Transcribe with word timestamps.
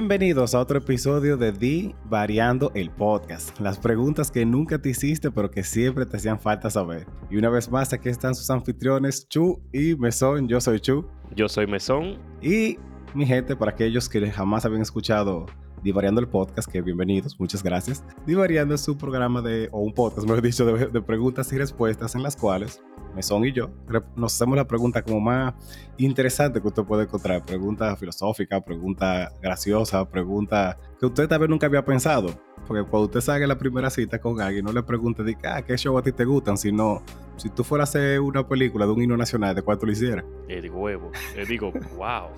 Bienvenidos 0.00 0.54
a 0.54 0.60
otro 0.60 0.78
episodio 0.78 1.36
de 1.36 1.50
Di 1.50 1.92
Variando 2.04 2.70
el 2.76 2.88
Podcast. 2.88 3.58
Las 3.58 3.78
preguntas 3.78 4.30
que 4.30 4.46
nunca 4.46 4.80
te 4.80 4.90
hiciste 4.90 5.32
pero 5.32 5.50
que 5.50 5.64
siempre 5.64 6.06
te 6.06 6.16
hacían 6.16 6.38
falta 6.38 6.70
saber. 6.70 7.04
Y 7.28 7.36
una 7.36 7.48
vez 7.48 7.68
más 7.68 7.92
aquí 7.92 8.08
están 8.08 8.36
sus 8.36 8.48
anfitriones 8.48 9.28
Chu 9.28 9.60
y 9.72 9.96
Mesón. 9.96 10.46
Yo 10.46 10.60
soy 10.60 10.78
Chu. 10.78 11.04
Yo 11.34 11.48
soy 11.48 11.66
Mesón. 11.66 12.16
Y 12.40 12.78
mi 13.12 13.26
gente, 13.26 13.56
para 13.56 13.72
aquellos 13.72 14.08
que 14.08 14.30
jamás 14.30 14.64
habían 14.64 14.82
escuchado 14.82 15.46
Divariando 15.82 16.20
el 16.20 16.28
podcast, 16.28 16.70
que 16.70 16.82
bienvenidos, 16.82 17.38
muchas 17.38 17.62
gracias. 17.62 18.04
Divariando 18.26 18.74
es 18.74 18.88
un 18.88 18.98
programa 18.98 19.42
de, 19.42 19.68
o 19.70 19.80
un 19.80 19.92
podcast, 19.92 20.26
mejor 20.26 20.42
dicho, 20.42 20.66
de, 20.66 21.02
preguntas 21.02 21.52
y 21.52 21.58
respuestas 21.58 22.14
en 22.14 22.22
las 22.22 22.36
cuales 22.36 22.82
Mesón 23.14 23.44
y 23.44 23.52
yo 23.52 23.70
nos 24.16 24.34
hacemos 24.34 24.56
la 24.56 24.66
pregunta 24.66 25.02
como 25.02 25.20
más 25.20 25.54
interesante 25.96 26.60
que 26.60 26.68
usted 26.68 26.82
puede 26.84 27.04
encontrar. 27.04 27.44
Pregunta 27.44 27.96
filosófica, 27.96 28.60
pregunta 28.60 29.32
graciosa, 29.40 30.08
pregunta 30.08 30.78
que 31.00 31.06
usted 31.06 31.28
tal 31.28 31.40
vez 31.40 31.48
nunca 31.48 31.66
había 31.66 31.84
pensado. 31.84 32.28
Porque 32.66 32.82
cuando 32.82 33.06
usted 33.06 33.20
salga 33.20 33.46
la 33.46 33.56
primera 33.56 33.88
cita 33.88 34.20
con 34.20 34.40
alguien, 34.40 34.64
no 34.64 34.72
le 34.72 34.82
pregunte, 34.82 35.22
de, 35.22 35.36
ah, 35.44 35.62
¿qué 35.62 35.76
show 35.76 35.96
a 35.96 36.02
ti 36.02 36.12
te 36.12 36.24
gustan? 36.24 36.58
Sino, 36.58 37.02
si 37.36 37.48
tú 37.48 37.64
fueras 37.64 37.88
a 37.88 37.98
hacer 37.98 38.20
una 38.20 38.46
película 38.46 38.84
de 38.84 38.92
un 38.92 39.02
himno 39.02 39.16
nacional, 39.16 39.54
¿de 39.54 39.62
cuál 39.62 39.78
tú 39.78 39.86
lo 39.86 39.92
hicieras? 39.92 40.24
Eh, 40.48 40.60
digo, 40.60 40.78
huevo. 40.78 41.10
Le 41.34 41.46
digo, 41.46 41.72
wow. 41.96 42.28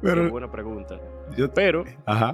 Pero, 0.00 0.30
buena 0.30 0.50
pregunta. 0.50 1.00
Pero 1.54 1.84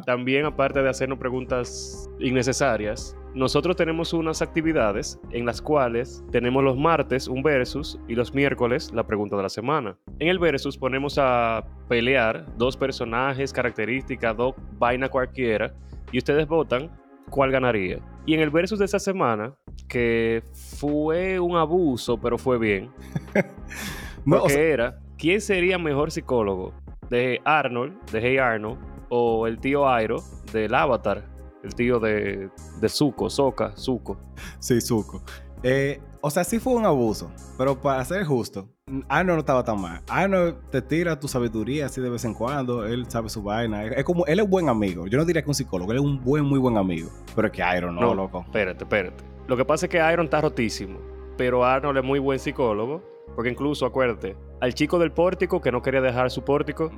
también 0.04 0.44
aparte 0.44 0.82
de 0.82 0.88
hacernos 0.88 1.18
preguntas 1.18 2.08
innecesarias, 2.18 3.16
nosotros 3.34 3.74
tenemos 3.74 4.12
unas 4.12 4.42
actividades 4.42 5.18
en 5.32 5.44
las 5.44 5.60
cuales 5.60 6.22
tenemos 6.30 6.62
los 6.62 6.76
martes 6.76 7.26
un 7.26 7.42
versus 7.42 7.98
y 8.06 8.14
los 8.14 8.32
miércoles 8.32 8.92
la 8.94 9.04
pregunta 9.04 9.36
de 9.36 9.42
la 9.42 9.48
semana. 9.48 9.96
En 10.20 10.28
el 10.28 10.38
versus 10.38 10.78
ponemos 10.78 11.18
a 11.18 11.64
pelear 11.88 12.46
dos 12.56 12.76
personajes, 12.76 13.52
características, 13.52 14.36
dos 14.36 14.54
vaina 14.78 15.08
cualquiera 15.08 15.74
y 16.12 16.18
ustedes 16.18 16.46
votan 16.46 16.90
cuál 17.30 17.50
ganaría. 17.50 17.98
Y 18.26 18.34
en 18.34 18.40
el 18.40 18.50
versus 18.50 18.78
de 18.78 18.84
esa 18.84 18.98
semana, 18.98 19.54
que 19.88 20.44
fue 20.78 21.40
un 21.40 21.56
abuso, 21.56 22.18
pero 22.18 22.38
fue 22.38 22.58
bien, 22.58 22.90
porque 24.28 24.70
era, 24.70 24.98
¿quién 25.18 25.40
sería 25.40 25.76
mejor 25.76 26.10
psicólogo? 26.10 26.72
De 27.10 27.40
Arnold, 27.44 27.94
de 28.10 28.20
Hey 28.20 28.38
Arnold, 28.38 28.78
o 29.08 29.46
el 29.46 29.58
tío 29.58 29.88
Airo 29.88 30.22
del 30.52 30.74
Avatar, 30.74 31.24
el 31.62 31.74
tío 31.74 31.98
de, 32.00 32.50
de 32.80 32.88
Zuko, 32.88 33.30
Soka, 33.30 33.72
Zuko. 33.76 34.18
Sí, 34.58 34.80
Zuko. 34.80 35.22
Eh, 35.62 36.00
o 36.20 36.30
sea, 36.30 36.44
sí 36.44 36.58
fue 36.58 36.74
un 36.74 36.84
abuso, 36.84 37.30
pero 37.56 37.80
para 37.80 38.04
ser 38.04 38.24
justo, 38.24 38.68
Arnold 39.08 39.36
no 39.36 39.40
estaba 39.40 39.64
tan 39.64 39.80
mal. 39.80 40.02
Arnold 40.08 40.56
te 40.70 40.82
tira 40.82 41.18
tu 41.18 41.26
sabiduría 41.26 41.86
así 41.86 42.00
de 42.00 42.10
vez 42.10 42.24
en 42.24 42.34
cuando, 42.34 42.84
él 42.84 43.06
sabe 43.08 43.28
su 43.30 43.42
vaina. 43.42 43.84
Es 43.84 44.04
como, 44.04 44.26
él 44.26 44.40
es 44.40 44.48
buen 44.48 44.68
amigo. 44.68 45.06
Yo 45.06 45.16
no 45.16 45.24
diría 45.24 45.42
que 45.42 45.48
un 45.48 45.54
psicólogo, 45.54 45.92
él 45.92 45.98
es 45.98 46.04
un 46.04 46.22
buen, 46.22 46.44
muy 46.44 46.58
buen 46.58 46.76
amigo. 46.76 47.10
Pero 47.34 47.48
es 47.48 47.52
que 47.52 47.62
Iron 47.76 47.94
no, 47.94 48.00
no 48.02 48.14
loco. 48.14 48.40
Espérate, 48.40 48.84
espérate. 48.84 49.24
Lo 49.46 49.56
que 49.56 49.64
pasa 49.64 49.86
es 49.86 49.90
que 49.90 49.98
Iron 50.12 50.26
está 50.26 50.40
rotísimo, 50.40 50.98
pero 51.36 51.64
Arnold 51.64 51.98
es 51.98 52.04
muy 52.04 52.18
buen 52.18 52.38
psicólogo 52.38 53.13
porque 53.34 53.50
incluso, 53.50 53.86
acuérdate, 53.86 54.36
al 54.60 54.74
chico 54.74 54.98
del 54.98 55.12
pórtico 55.12 55.60
que 55.60 55.72
no 55.72 55.82
quería 55.82 56.00
dejar 56.00 56.30
su 56.30 56.44
pórtico, 56.44 56.90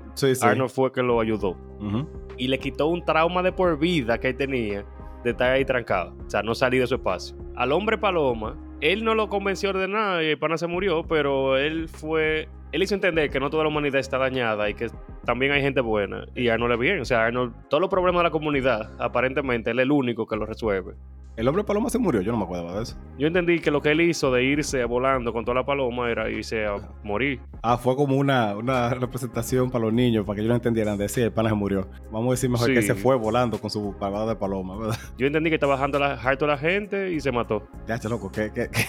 Arnold 0.43 0.71
fue 0.71 0.93
que 0.93 1.03
lo 1.03 1.21
ayudó. 1.21 1.57
Y 2.37 2.49
le 2.49 2.59
quitó 2.59 2.89
un 2.89 3.05
trauma 3.05 3.43
de 3.43 3.53
por 3.53 3.79
vida 3.79 4.19
que 4.19 4.29
él 4.29 4.37
tenía 4.37 4.85
de 5.25 5.31
estar 5.31 5.53
ahí 5.53 5.65
trancado. 5.65 6.15
O 6.27 6.31
sea, 6.31 6.43
no 6.43 6.55
salir 6.55 6.81
de 6.81 6.87
su 6.87 6.97
espacio. 6.97 7.37
Al 7.57 7.73
hombre 7.73 7.99
paloma, 7.99 8.57
él 8.81 9.05
no 9.05 9.15
lo 9.15 9.29
convenció 9.29 9.73
de 9.73 9.89
nada 9.89 10.23
y 10.23 10.27
el 10.27 10.39
pana 10.39 10.59
se 10.59 10.67
murió, 10.67 11.05
pero 11.07 11.57
él 11.57 11.89
fue. 11.89 12.49
Él 12.73 12.83
hizo 12.83 12.95
entender 12.95 13.31
que 13.31 13.41
no 13.41 13.49
toda 13.49 13.63
la 13.63 13.69
humanidad 13.71 14.01
está 14.01 14.19
dañada 14.19 14.69
y 14.69 14.75
que 14.75 14.89
también 15.25 15.53
hay 15.53 15.63
gente 15.63 15.81
buena. 15.81 16.27
Y 16.35 16.49
Arnold 16.49 16.75
es 16.75 16.79
bien. 16.79 17.01
O 17.01 17.05
sea, 17.05 17.25
Arnold, 17.25 17.55
todos 17.69 17.81
los 17.81 17.89
problemas 17.89 18.21
de 18.21 18.25
la 18.25 18.31
comunidad, 18.31 18.93
aparentemente, 18.99 19.71
él 19.71 19.79
es 19.79 19.85
el 19.85 19.93
único 19.93 20.27
que 20.27 20.37
lo 20.37 20.45
resuelve. 20.45 20.95
El 21.37 21.47
hombre 21.49 21.65
paloma 21.65 21.91
se 21.91 21.99
murió, 21.99 22.23
yo 22.23 22.33
no 22.33 22.39
me 22.39 22.45
acuerdo 22.45 22.75
de 22.75 22.83
eso. 22.83 22.97
Yo 23.19 23.27
entendí 23.27 23.59
que 23.59 23.71
lo 23.71 23.83
que 23.83 23.91
él 23.91 24.01
hizo 24.01 24.33
de 24.33 24.43
irse 24.43 24.83
volando 24.87 25.35
con 25.35 25.45
toda 25.45 25.57
la 25.57 25.67
paloma 25.67 26.11
era 26.11 26.31
irse 26.31 26.65
a 26.65 26.77
morir. 27.05 27.43
Ah, 27.63 27.77
fue 27.77 27.95
como 27.95 28.17
una, 28.17 28.57
una 28.57 28.89
representación 28.95 29.71
para 29.71 29.85
los 29.85 29.93
niños, 29.93 30.25
para 30.25 30.37
que 30.37 30.41
ellos 30.41 30.49
no 30.49 30.55
entendieran. 30.55 30.97
Decir, 30.97 31.25
el 31.25 31.33
pana 31.33 31.51
se 31.51 31.55
murió. 31.55 31.91
Vamos 32.11 32.29
a 32.29 32.31
decir 32.31 32.49
mejor 32.49 32.73
que 32.73 32.81
se 32.81 32.95
fue 32.95 33.17
volando 33.17 33.61
con 33.61 33.69
su 33.69 33.95
pagada 33.99 34.25
de 34.29 34.37
paloma, 34.37 34.79
¿verdad? 34.79 34.97
Yo 35.19 35.27
entendí 35.27 35.51
que 35.51 35.57
estaba 35.57 35.75
bajando 35.75 35.99
la, 35.99 36.15
harto 36.15 36.47
la 36.47 36.57
gente 36.57 37.13
y 37.13 37.21
se 37.21 37.31
mató. 37.31 37.69
Ya, 37.87 37.99
loco, 38.09 38.33
¿qué, 38.33 38.51
qué, 38.55 38.71
qué, 38.71 38.85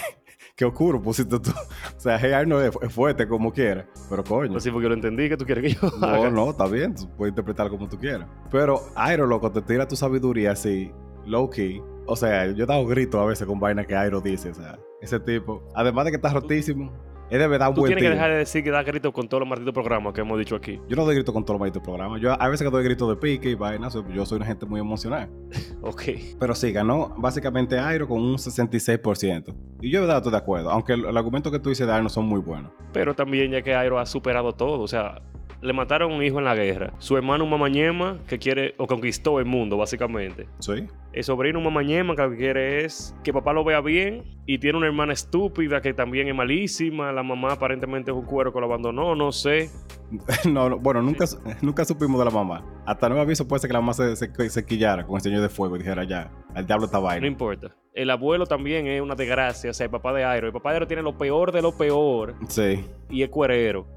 qué 0.56 0.64
oscuro 0.64 1.02
pusiste 1.02 1.38
tú? 1.38 1.50
O 1.50 2.00
sea, 2.00 2.18
hey 2.18 2.46
no 2.46 2.62
es, 2.62 2.70
fuerte 2.88 3.28
como 3.28 3.52
quiera, 3.52 3.86
pero 4.08 4.24
coño. 4.24 4.52
Pues 4.52 4.64
sí, 4.64 4.70
porque 4.70 4.88
lo 4.88 4.94
entendí 4.94 5.28
que 5.28 5.36
tú 5.36 5.44
quieres 5.44 5.64
que 5.64 5.78
yo 5.78 5.90
No, 6.00 6.30
no, 6.30 6.50
está 6.50 6.66
bien, 6.66 6.94
tú 6.94 7.10
puedes 7.14 7.32
interpretar 7.32 7.68
como 7.68 7.86
tú 7.88 7.98
quieras. 7.98 8.26
Pero 8.50 8.80
Airo, 8.94 9.26
loco, 9.26 9.52
te 9.52 9.60
tira 9.60 9.86
tu 9.86 9.96
sabiduría 9.96 10.52
así, 10.52 10.90
low 11.26 11.50
key 11.50 11.82
o 12.08 12.16
sea, 12.16 12.46
yo 12.46 12.64
he 12.64 12.66
dado 12.66 12.86
gritos 12.86 13.20
a 13.20 13.24
veces 13.26 13.46
con 13.46 13.60
vaina 13.60 13.84
que 13.84 13.94
Airo 13.94 14.20
dice, 14.20 14.50
o 14.50 14.54
sea, 14.54 14.78
ese 15.00 15.20
tipo. 15.20 15.62
Además 15.74 16.06
de 16.06 16.10
que 16.12 16.16
está 16.16 16.30
rotísimo, 16.30 16.90
es 17.30 17.38
de 17.38 17.46
verdad 17.46 17.68
un 17.68 17.74
Tú 17.74 17.80
buen 17.82 17.90
tienes 17.90 18.04
que 18.04 18.10
dejar 18.10 18.30
de 18.30 18.38
decir 18.38 18.64
que 18.64 18.70
da 18.70 18.82
gritos 18.82 19.12
con 19.12 19.28
todos 19.28 19.42
los 19.42 19.48
malditos 19.48 19.74
programas 19.74 20.14
que 20.14 20.22
hemos 20.22 20.38
dicho 20.38 20.56
aquí. 20.56 20.80
Yo 20.88 20.96
no 20.96 21.04
doy 21.04 21.16
gritos 21.16 21.34
con 21.34 21.44
todos 21.44 21.56
los 21.56 21.60
malditos 21.60 21.82
programas. 21.82 22.20
Yo 22.22 22.32
a 22.32 22.48
veces 22.48 22.66
que 22.66 22.70
doy 22.70 22.82
gritos 22.82 23.08
de 23.10 23.16
pique 23.16 23.50
y 23.50 23.54
vaina, 23.54 23.88
yo 24.14 24.24
soy 24.24 24.36
una 24.36 24.46
gente 24.46 24.64
muy 24.64 24.80
emocional. 24.80 25.28
ok. 25.82 26.02
Pero 26.40 26.54
sí, 26.54 26.72
ganó 26.72 27.14
básicamente 27.18 27.78
Airo 27.78 28.08
con 28.08 28.22
un 28.22 28.36
66%. 28.36 29.54
Y 29.82 29.90
yo 29.90 30.00
de 30.00 30.06
verdad 30.06 30.18
estoy 30.18 30.32
de 30.32 30.38
acuerdo, 30.38 30.70
aunque 30.70 30.94
el, 30.94 31.16
argumento 31.16 31.50
que 31.50 31.58
tú 31.58 31.68
dices 31.68 31.86
de 31.86 31.92
Airo 31.92 32.08
son 32.08 32.24
muy 32.24 32.40
buenos. 32.40 32.72
Pero 32.94 33.14
también 33.14 33.50
ya 33.50 33.60
que 33.60 33.74
Airo 33.74 33.98
ha 33.98 34.06
superado 34.06 34.54
todo, 34.54 34.80
o 34.80 34.88
sea, 34.88 35.20
le 35.60 35.72
mataron 35.72 36.12
un 36.12 36.22
hijo 36.22 36.38
en 36.38 36.44
la 36.44 36.54
guerra. 36.54 36.92
Su 36.98 37.16
hermano 37.16 37.44
un 37.44 37.50
mamañema 37.50 38.18
que 38.26 38.38
quiere 38.38 38.74
o 38.78 38.86
conquistó 38.86 39.38
el 39.38 39.44
mundo, 39.46 39.76
básicamente. 39.76 40.48
Sí. 40.60 40.86
El 41.12 41.24
sobrino 41.24 41.58
un 41.58 41.64
mamañema 41.64 42.14
que 42.14 42.22
lo 42.22 42.30
que 42.30 42.36
quiere 42.36 42.84
es 42.84 43.14
que 43.24 43.32
papá 43.32 43.52
lo 43.52 43.64
vea 43.64 43.80
bien 43.80 44.22
y 44.46 44.58
tiene 44.58 44.78
una 44.78 44.86
hermana 44.86 45.12
estúpida 45.12 45.80
que 45.80 45.92
también 45.92 46.28
es 46.28 46.34
malísima. 46.34 47.12
La 47.12 47.22
mamá 47.22 47.52
aparentemente 47.52 48.10
es 48.10 48.16
un 48.16 48.24
cuero 48.24 48.52
que 48.52 48.60
lo 48.60 48.66
abandonó, 48.66 49.14
no 49.14 49.32
sé. 49.32 49.70
no, 50.48 50.78
bueno, 50.78 51.02
nunca, 51.02 51.24
nunca 51.60 51.84
supimos 51.84 52.18
de 52.18 52.24
la 52.24 52.30
mamá. 52.30 52.64
Hasta 52.86 53.08
nuevo 53.08 53.22
aviso 53.22 53.46
puede 53.46 53.60
ser 53.60 53.68
que 53.68 53.74
la 53.74 53.80
mamá 53.80 53.94
se, 53.94 54.16
se, 54.16 54.66
quillara 54.66 55.04
con 55.04 55.16
el 55.16 55.22
señor 55.22 55.42
de 55.42 55.48
fuego 55.48 55.76
y 55.76 55.80
dijera 55.80 56.04
ya, 56.04 56.30
el 56.54 56.66
diablo 56.66 56.86
está 56.86 56.98
vaina. 56.98 57.22
No 57.22 57.26
importa. 57.26 57.74
El 57.94 58.10
abuelo 58.10 58.46
también 58.46 58.86
es 58.86 59.00
una 59.00 59.16
desgracia, 59.16 59.70
o 59.70 59.74
sea, 59.74 59.86
el 59.86 59.90
papá 59.90 60.12
de 60.12 60.24
Airo. 60.24 60.46
El 60.46 60.52
papá 60.52 60.70
de 60.70 60.76
Airo 60.76 60.86
tiene 60.86 61.02
lo 61.02 61.18
peor 61.18 61.50
de 61.50 61.62
lo 61.62 61.76
peor. 61.76 62.36
Sí. 62.48 62.84
Y 63.10 63.22
es 63.22 63.28
cuerero. 63.28 63.88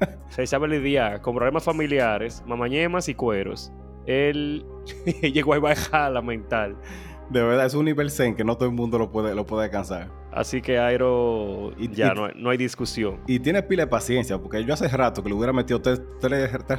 se 0.30 0.46
sabe 0.46 0.68
lidiar 0.68 1.20
con 1.20 1.34
problemas 1.34 1.64
familiares, 1.64 2.42
mamañemas 2.46 3.08
y 3.08 3.14
cueros. 3.14 3.72
Él 4.06 4.64
llegó 5.22 5.54
a 5.54 5.58
bajar 5.58 6.12
la 6.12 6.22
mental. 6.22 6.76
De 7.30 7.42
verdad, 7.42 7.66
es 7.66 7.74
un 7.74 7.84
nivel 7.84 8.10
zen 8.10 8.34
que 8.34 8.44
no 8.44 8.56
todo 8.56 8.68
el 8.68 8.74
mundo 8.74 8.98
lo 8.98 9.10
puede, 9.10 9.34
lo 9.34 9.44
puede 9.44 9.64
alcanzar. 9.64 10.10
Así 10.32 10.62
que 10.62 10.78
Airo 10.78 11.72
ya 11.78 12.14
no, 12.14 12.26
hay, 12.26 12.32
no, 12.36 12.50
hay, 12.50 12.56
discusión. 12.56 13.20
Y 13.26 13.38
tiene 13.40 13.62
pila 13.62 13.84
de 13.84 13.86
paciencia, 13.88 14.38
porque 14.38 14.64
yo 14.64 14.72
hace 14.72 14.86
rato 14.88 15.22
que 15.22 15.28
le 15.28 15.34
hubiera 15.34 15.52
metido 15.52 15.80
tres, 15.80 16.00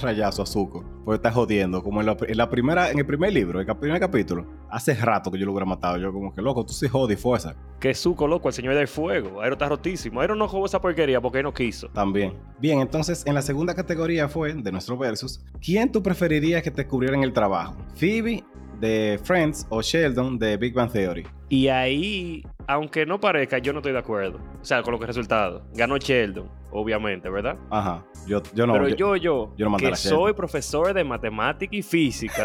rayazos 0.01 0.49
a 0.49 0.51
Zuko, 0.51 0.85
porque 1.03 1.17
está 1.17 1.31
jodiendo. 1.31 1.83
Como 1.83 1.99
en 1.99 2.05
la, 2.07 2.49
primera, 2.49 2.89
en 2.91 2.99
el 2.99 3.05
primer 3.05 3.33
libro, 3.33 3.59
en 3.59 3.69
el 3.69 3.77
primer 3.77 3.99
capítulo, 3.99 4.45
hace 4.69 4.93
rato 4.93 5.31
que 5.31 5.37
yo 5.37 5.45
lo 5.45 5.51
hubiera 5.51 5.65
matado. 5.65 5.97
Yo 5.97 6.13
como 6.13 6.33
que, 6.33 6.41
loco, 6.41 6.65
tú 6.65 6.73
sí 6.73 6.87
jodi 6.87 7.15
fuerza. 7.15 7.55
Que 7.79 7.93
Zuko, 7.93 8.27
loco, 8.27 8.47
el 8.49 8.53
señor 8.53 8.75
del 8.75 8.87
fuego. 8.87 9.41
Airo 9.41 9.53
está 9.53 9.67
rotísimo. 9.67 10.21
Airo 10.21 10.35
no 10.35 10.47
jugó 10.47 10.65
esa 10.65 10.79
porquería 10.79 11.19
porque 11.19 11.39
él 11.39 11.43
no 11.43 11.53
quiso. 11.53 11.89
También. 11.89 12.33
Bien, 12.59 12.79
entonces, 12.79 13.25
en 13.25 13.33
la 13.33 13.41
segunda 13.41 13.73
categoría 13.73 14.29
fue, 14.29 14.53
de 14.53 14.71
nuestro 14.71 14.97
versus, 14.97 15.43
¿quién 15.61 15.91
tú 15.91 16.01
preferirías 16.01 16.63
que 16.63 16.71
te 16.71 16.87
cubriera 16.87 17.17
en 17.17 17.23
el 17.23 17.33
trabajo? 17.33 17.75
¿Phoebe 17.95 18.43
de 18.79 19.19
Friends 19.23 19.65
o 19.69 19.81
Sheldon 19.81 20.37
de 20.37 20.57
Big 20.57 20.73
Bang 20.73 20.91
Theory? 20.91 21.25
Y 21.49 21.67
ahí, 21.67 22.43
aunque 22.69 23.03
no 23.03 23.19
parezca, 23.19 23.57
yo 23.57 23.73
no 23.73 23.79
estoy 23.79 23.93
de 23.93 23.97
acuerdo. 23.97 24.39
O 24.61 24.63
sea, 24.63 24.83
con 24.83 24.93
lo 24.93 24.99
que 24.99 25.07
resultado. 25.07 25.65
Ganó 25.73 25.97
Sheldon, 25.97 26.47
obviamente, 26.69 27.27
¿verdad? 27.27 27.57
Ajá. 27.71 28.05
Yo, 28.27 28.43
yo 28.53 28.67
no. 28.67 28.73
Pero 28.73 28.89
yo, 28.89 29.15
yo, 29.15 29.51
yo, 29.57 29.75
que 29.75 29.95
soy 29.95 30.33
profesor 30.33 30.93
de 30.93 31.03
matemática 31.03 31.75
y 31.75 31.81
física, 31.81 32.43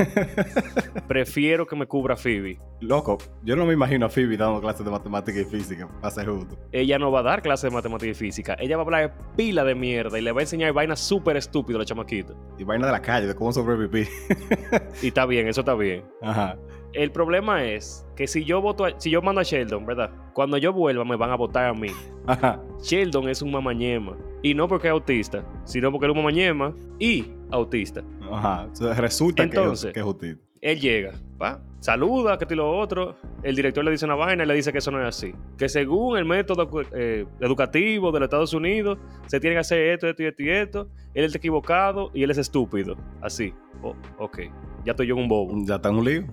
prefiero 1.08 1.66
que 1.66 1.76
me 1.76 1.86
cubra 1.86 2.16
Phoebe. 2.16 2.58
Loco, 2.80 3.18
yo 3.42 3.54
no 3.54 3.66
me 3.66 3.74
imagino 3.74 4.06
a 4.06 4.08
Phoebe 4.08 4.38
dando 4.38 4.62
clases 4.62 4.82
de 4.82 4.90
matemática 4.90 5.38
y 5.38 5.44
física, 5.44 5.86
para 6.00 6.10
ser 6.10 6.26
justo. 6.26 6.56
Ella 6.72 6.98
no 6.98 7.12
va 7.12 7.20
a 7.20 7.24
dar 7.24 7.42
clases 7.42 7.70
de 7.70 7.76
matemática 7.76 8.12
y 8.12 8.14
física. 8.14 8.56
Ella 8.58 8.78
va 8.78 8.82
a 8.82 8.86
hablar 8.86 9.14
pila 9.36 9.62
de 9.62 9.74
mierda 9.74 10.18
y 10.18 10.22
le 10.22 10.32
va 10.32 10.40
a 10.40 10.44
enseñar 10.44 10.72
vainas 10.72 11.00
súper 11.00 11.36
estúpidas 11.36 11.76
a 11.76 11.78
los 11.80 11.86
chamaquitos. 11.86 12.34
Y 12.56 12.64
vainas 12.64 12.88
de 12.88 12.92
la 12.92 13.02
calle, 13.02 13.26
de 13.26 13.34
cómo 13.34 13.52
sobrevivir. 13.52 14.08
y 15.02 15.08
está 15.08 15.26
bien, 15.26 15.48
eso 15.48 15.60
está 15.60 15.74
bien. 15.74 16.02
Ajá. 16.22 16.56
El 16.94 17.10
problema 17.10 17.64
es 17.64 18.06
que 18.16 18.26
si 18.26 18.44
yo 18.44 18.60
voto 18.60 18.86
si 18.98 19.10
yo 19.10 19.20
mando 19.20 19.40
a 19.40 19.44
Sheldon, 19.44 19.84
¿verdad? 19.84 20.10
Cuando 20.32 20.56
yo 20.58 20.72
vuelva 20.72 21.04
me 21.04 21.16
van 21.16 21.30
a 21.30 21.36
votar 21.36 21.66
a 21.66 21.74
mí. 21.74 21.88
Sheldon 22.82 23.28
es 23.28 23.42
un 23.42 23.50
mamañema. 23.50 24.16
Y 24.42 24.54
no 24.54 24.68
porque 24.68 24.88
es 24.88 24.92
autista, 24.92 25.44
sino 25.64 25.90
porque 25.90 26.06
es 26.06 26.12
un 26.12 26.18
mamañema 26.18 26.74
y 26.98 27.26
autista. 27.50 28.04
Ajá. 28.30 28.68
resulta 28.96 29.42
Entonces, 29.42 29.92
que, 29.92 30.00
es, 30.00 30.06
autista. 30.06 30.44
Él 30.60 30.80
llega, 30.80 31.12
¿va? 31.40 31.60
saluda, 31.84 32.38
que 32.38 32.46
te 32.46 32.56
lo 32.56 32.78
otro. 32.78 33.14
El 33.42 33.54
director 33.54 33.84
le 33.84 33.90
dice 33.90 34.06
una 34.06 34.14
vaina 34.14 34.44
y 34.44 34.46
le 34.46 34.54
dice 34.54 34.72
que 34.72 34.78
eso 34.78 34.90
no 34.90 35.00
es 35.02 35.06
así. 35.06 35.34
Que 35.58 35.68
según 35.68 36.16
el 36.16 36.24
método 36.24 36.66
eh, 36.94 37.26
educativo 37.40 38.10
de 38.10 38.20
los 38.20 38.26
Estados 38.26 38.54
Unidos, 38.54 38.98
se 39.26 39.38
tiene 39.38 39.56
que 39.56 39.60
hacer 39.60 39.78
esto, 39.88 40.08
esto 40.08 40.22
y 40.22 40.26
esto 40.26 40.42
y 40.42 40.48
esto. 40.48 40.88
Él 41.12 41.24
está 41.26 41.36
equivocado 41.36 42.10
y 42.14 42.22
él 42.22 42.30
es 42.30 42.38
estúpido. 42.38 42.96
Así. 43.20 43.52
Oh, 43.82 43.94
ok. 44.18 44.38
Ya 44.86 44.92
estoy 44.92 45.08
yo 45.08 45.14
en 45.14 45.22
un 45.24 45.28
bobo. 45.28 45.52
Ya 45.66 45.74
está 45.74 45.90
en 45.90 45.96
un 45.96 46.04
lío. 46.06 46.24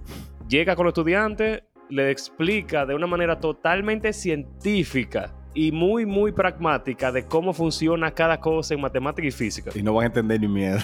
Llega 0.52 0.76
con 0.76 0.84
los 0.84 0.92
estudiantes, 0.92 1.64
le 1.88 2.12
explica 2.12 2.86
de 2.86 2.94
una 2.94 3.08
manera 3.08 3.40
totalmente 3.40 4.12
científica 4.12 5.34
y 5.54 5.72
muy, 5.72 6.06
muy 6.06 6.34
pragmática 6.34 7.10
de 7.10 7.26
cómo 7.26 7.54
funciona 7.54 8.12
cada 8.12 8.42
cosa 8.42 8.74
en 8.74 8.82
matemática 8.82 9.26
y 9.26 9.32
física. 9.32 9.72
Y 9.74 9.82
no 9.82 9.94
van 9.94 10.04
a 10.04 10.08
entender 10.08 10.42
ni 10.42 10.50
mierda. 10.50 10.84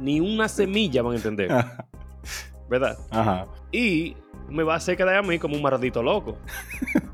Ni 0.00 0.18
una 0.18 0.48
semilla 0.48 1.02
van 1.02 1.12
a 1.12 1.16
entender. 1.16 1.48
¿Verdad? 2.68 2.98
Ajá. 3.12 3.46
Y 3.70 4.16
me 4.48 4.64
va 4.64 4.74
a 4.74 4.76
hacer 4.78 4.96
quedar 4.96 5.14
a 5.14 5.22
mí 5.22 5.38
como 5.38 5.54
un 5.54 5.62
maldito 5.62 6.02
loco. 6.02 6.36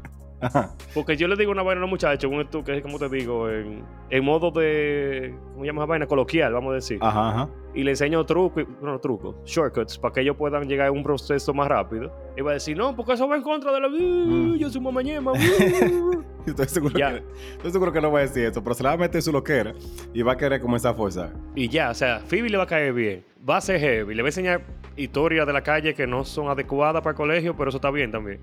Porque 0.94 1.16
yo 1.16 1.28
le 1.28 1.36
digo 1.36 1.52
una 1.52 1.62
vaina 1.62 1.80
a 1.80 1.82
los 1.82 1.90
muchachos, 1.90 2.30
un 2.30 2.40
esto 2.40 2.64
que 2.64 2.76
es 2.76 2.82
como 2.82 2.98
te 2.98 3.08
digo, 3.08 3.48
en, 3.50 4.24
modo 4.24 4.50
de, 4.50 5.34
¿cómo 5.52 5.64
llamas 5.64 5.86
vaina? 5.86 6.06
Coloquial, 6.06 6.52
vamos 6.52 6.72
a 6.72 6.74
decir. 6.76 6.98
Ajá, 7.00 7.30
ajá. 7.30 7.48
Y 7.74 7.84
le 7.84 7.90
enseño 7.90 8.24
trucos, 8.26 8.64
no 8.82 8.98
trucos, 8.98 9.36
shortcuts, 9.44 9.98
para 9.98 10.14
que 10.14 10.20
ellos 10.22 10.36
puedan 10.36 10.68
llegar 10.68 10.88
a 10.88 10.92
un 10.92 11.02
proceso 11.02 11.54
más 11.54 11.68
rápido. 11.68 12.12
Y 12.36 12.40
va 12.40 12.52
a 12.52 12.54
decir, 12.54 12.76
no, 12.76 12.96
porque 12.96 13.12
eso 13.12 13.28
va 13.28 13.36
en 13.36 13.42
contra 13.42 13.72
de 13.72 13.80
la... 13.80 13.88
Mm. 13.88 14.56
Yo 14.56 14.70
soy 14.70 14.80
mamañema. 14.80 15.32
estoy, 16.46 16.68
seguro 16.68 16.94
que, 16.94 17.22
estoy 17.52 17.70
seguro 17.70 17.92
que 17.92 18.00
no 18.00 18.10
va 18.10 18.20
a 18.20 18.22
decir 18.22 18.46
eso, 18.46 18.62
pero 18.62 18.74
se 18.74 18.82
le 18.82 18.88
va 18.88 18.94
a 18.94 18.98
meter 18.98 19.22
su 19.22 19.30
loquera 19.30 19.74
y 20.12 20.22
va 20.22 20.32
a 20.32 20.36
querer 20.36 20.60
comenzar 20.60 20.92
a 20.92 20.94
forzar. 20.94 21.32
Y 21.54 21.68
ya, 21.68 21.90
o 21.90 21.94
sea, 21.94 22.20
Phoebe 22.20 22.48
le 22.48 22.56
va 22.56 22.64
a 22.64 22.66
caer 22.66 22.92
bien. 22.92 23.24
Va 23.48 23.58
a 23.58 23.60
ser 23.60 23.80
heavy, 23.80 24.14
le 24.14 24.22
va 24.22 24.26
a 24.26 24.30
enseñar 24.30 24.62
historias 24.96 25.46
de 25.46 25.52
la 25.52 25.62
calle 25.62 25.94
que 25.94 26.06
no 26.06 26.24
son 26.24 26.48
adecuadas 26.48 27.02
para 27.02 27.10
el 27.10 27.16
colegio, 27.16 27.56
pero 27.56 27.70
eso 27.70 27.78
está 27.78 27.90
bien 27.90 28.10
también. 28.10 28.40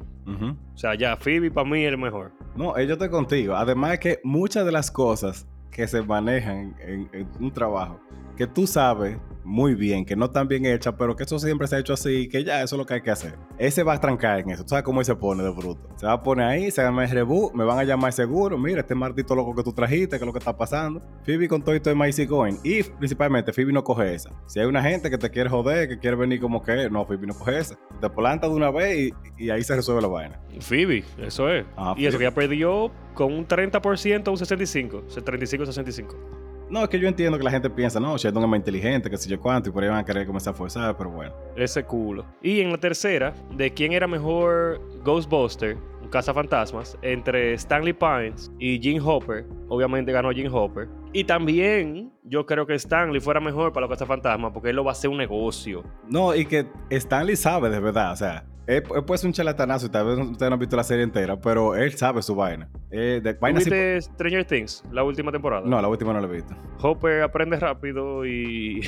O 0.73 0.77
sea, 0.77 0.95
ya, 0.95 1.15
Phoebe 1.15 1.51
para 1.51 1.69
mí 1.69 1.83
es 1.83 1.89
el 1.89 1.97
mejor. 1.97 2.31
No, 2.55 2.79
yo 2.79 2.93
estoy 2.93 3.09
contigo. 3.09 3.55
Además 3.55 3.93
es 3.93 3.99
que 3.99 4.19
muchas 4.23 4.65
de 4.65 4.71
las 4.71 4.91
cosas 4.91 5.47
que 5.71 5.87
se 5.87 6.01
manejan 6.01 6.75
en 6.79 7.27
un 7.39 7.51
trabajo 7.51 7.99
que 8.37 8.47
tú 8.47 8.67
sabes 8.67 9.17
muy 9.47 9.75
bien, 9.75 10.03
que 10.03 10.15
no 10.15 10.25
están 10.25 10.47
bien 10.47 10.65
hechas, 10.65 10.93
pero 10.97 11.15
que 11.15 11.23
eso 11.23 11.39
siempre 11.39 11.67
se 11.67 11.77
ha 11.77 11.79
hecho 11.79 11.93
así, 11.93 12.27
que 12.27 12.43
ya 12.43 12.61
eso 12.61 12.75
es 12.75 12.79
lo 12.79 12.85
que 12.85 12.95
hay 12.95 13.01
que 13.01 13.11
hacer. 13.11 13.35
Ese 13.57 13.81
va 13.81 13.93
a 13.93 13.99
trancar 13.99 14.39
en 14.39 14.49
eso. 14.49 14.63
¿Tú 14.63 14.69
sabes 14.69 14.83
cómo 14.83 15.01
se 15.05 15.15
pone 15.15 15.41
de 15.41 15.49
bruto? 15.49 15.89
Se 15.95 16.05
va 16.05 16.13
a 16.13 16.21
poner 16.21 16.47
ahí, 16.47 16.69
se 16.69 16.81
llama 16.81 17.05
el 17.05 17.11
reboot, 17.11 17.53
me 17.53 17.63
van 17.63 17.79
a 17.79 17.85
llamar 17.85 18.11
seguro. 18.11 18.57
Mira, 18.57 18.81
este 18.81 18.93
martito 18.93 19.35
loco 19.35 19.55
que 19.55 19.63
tú 19.63 19.71
trajiste, 19.71 20.17
que 20.17 20.23
es 20.23 20.25
lo 20.25 20.33
que 20.33 20.39
está 20.39 20.55
pasando. 20.55 21.01
Phoebe 21.23 21.47
con 21.47 21.61
todo 21.61 21.73
esto 21.73 21.89
de 21.89 22.25
Going. 22.25 22.57
Y 22.63 22.83
principalmente, 22.83 23.53
Phoebe 23.53 23.71
no 23.71 23.85
coge 23.85 24.13
esa. 24.13 24.31
Si 24.47 24.59
hay 24.59 24.65
una 24.65 24.83
gente 24.83 25.09
que 25.09 25.17
te 25.17 25.29
quiere 25.29 25.49
joder, 25.49 25.87
que 25.87 25.97
quiere 25.97 26.17
venir 26.17 26.41
como 26.41 26.61
que, 26.61 26.89
no, 26.89 27.05
Phoebe 27.05 27.25
no 27.25 27.33
coge 27.33 27.57
esa. 27.57 27.79
Te 28.01 28.09
planta 28.09 28.49
de 28.49 28.53
una 28.53 28.69
vez 28.69 29.13
y, 29.37 29.49
ahí 29.49 29.63
se 29.63 29.77
resuelve 29.77 30.01
la 30.01 30.09
vaina. 30.09 30.41
Phoebe, 30.59 31.05
eso 31.19 31.49
es. 31.49 31.65
Ah, 31.77 31.95
y 31.97 32.05
eso 32.05 32.17
que 32.17 32.25
ya 32.25 32.33
perdió 32.33 32.91
con 33.13 33.31
un 33.31 33.47
30% 33.47 34.29
un 34.29 34.37
65, 34.37 35.03
35-65. 35.07 36.46
No, 36.69 36.83
es 36.83 36.89
que 36.89 36.99
yo 36.99 37.07
entiendo 37.07 37.37
que 37.37 37.43
la 37.45 37.51
gente 37.51 37.69
piensa, 37.69 37.99
no, 37.99 38.17
Sheldon 38.17 38.43
es 38.43 38.49
más 38.49 38.57
inteligente, 38.57 39.09
que 39.09 39.17
sé 39.17 39.29
yo 39.29 39.39
cuánto, 39.39 39.69
y 39.69 39.71
por 39.71 39.83
ahí 39.83 39.89
van 39.89 39.99
a 39.99 40.05
querer 40.05 40.27
comenzar 40.27 40.53
a 40.53 40.57
forzar, 40.57 40.97
pero 40.97 41.09
bueno. 41.09 41.33
Ese 41.55 41.83
culo. 41.83 42.25
Y 42.41 42.59
en 42.59 42.71
la 42.71 42.77
tercera, 42.77 43.33
de 43.55 43.73
quién 43.73 43.93
era 43.93 44.05
mejor 44.05 44.81
Ghostbuster, 45.03 45.77
un 46.01 46.09
cazafantasmas, 46.09 46.97
entre 47.01 47.53
Stanley 47.53 47.93
Pines 47.93 48.51
y 48.59 48.79
Jim 48.79 49.01
Hopper. 49.05 49.45
Obviamente 49.69 50.11
ganó 50.11 50.31
Jim 50.31 50.53
Hopper. 50.53 50.89
Y 51.13 51.23
también 51.23 52.11
yo 52.23 52.45
creo 52.45 52.67
que 52.67 52.73
Stanley 52.73 53.21
fuera 53.21 53.39
mejor 53.39 53.71
para 53.71 53.87
los 53.87 53.97
cazafantasmas, 53.97 54.51
porque 54.51 54.71
él 54.71 54.75
lo 54.75 54.83
va 54.83 54.91
a 54.91 54.93
hacer 54.93 55.09
un 55.09 55.17
negocio. 55.17 55.85
No, 56.09 56.35
y 56.35 56.45
que 56.45 56.67
Stanley 56.89 57.37
sabe 57.37 57.69
de 57.69 57.79
verdad, 57.79 58.11
o 58.11 58.15
sea, 58.17 58.45
él, 58.67 58.83
puede 58.83 59.17
ser 59.17 59.27
un 59.27 59.33
charlatanazo 59.33 59.85
y 59.85 59.89
tal 59.89 60.05
vez 60.05 60.17
ustedes 60.19 60.49
no 60.49 60.55
han 60.55 60.59
visto 60.59 60.75
la 60.75 60.83
serie 60.83 61.03
entera, 61.03 61.39
pero 61.39 61.75
él 61.75 61.93
sabe 61.93 62.21
su 62.21 62.35
vaina. 62.35 62.69
Eh, 62.91 63.21
de, 63.23 63.33
vaina 63.33 63.59
¿Viste 63.59 64.01
Stranger 64.01 64.45
Things, 64.45 64.83
la 64.91 65.03
última 65.03 65.31
temporada? 65.31 65.63
No, 65.65 65.81
la 65.81 65.87
última 65.87 66.11
no 66.11 66.19
la 66.19 66.27
he 66.27 66.31
visto. 66.31 66.53
Hopper 66.81 67.21
aprende 67.21 67.57
rápido 67.57 68.25
y... 68.25 68.81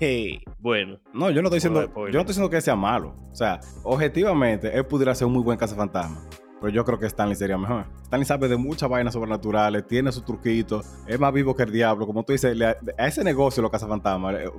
bueno. 0.60 1.00
No, 1.12 1.30
yo 1.30 1.42
no 1.42 1.48
estoy 1.48 1.56
diciendo, 1.56 1.82
yo 1.82 1.96
no 1.96 2.06
estoy 2.06 2.24
diciendo 2.26 2.48
que 2.48 2.60
sea 2.60 2.76
malo. 2.76 3.16
O 3.32 3.34
sea, 3.34 3.58
objetivamente, 3.82 4.76
él 4.76 4.86
pudiera 4.86 5.14
ser 5.14 5.26
un 5.26 5.32
muy 5.32 5.42
buen 5.42 5.58
cazafantasma. 5.58 6.22
Pero 6.64 6.76
yo 6.76 6.84
creo 6.86 6.98
que 6.98 7.04
Stanley 7.04 7.36
sería 7.36 7.58
mejor. 7.58 7.84
Stanley 8.04 8.24
sabe 8.24 8.48
de 8.48 8.56
muchas 8.56 8.88
vainas 8.88 9.12
sobrenaturales, 9.12 9.86
tiene 9.86 10.10
sus 10.10 10.24
truquitos, 10.24 10.86
es 11.06 11.20
más 11.20 11.30
vivo 11.30 11.54
que 11.54 11.64
el 11.64 11.70
diablo. 11.70 12.06
Como 12.06 12.22
tú 12.22 12.32
dices, 12.32 12.56
a 12.58 13.06
ese 13.06 13.22
negocio 13.22 13.62
lo 13.62 13.70
Casa 13.70 13.86
Fantasma 13.86 14.32
eh, 14.32 14.50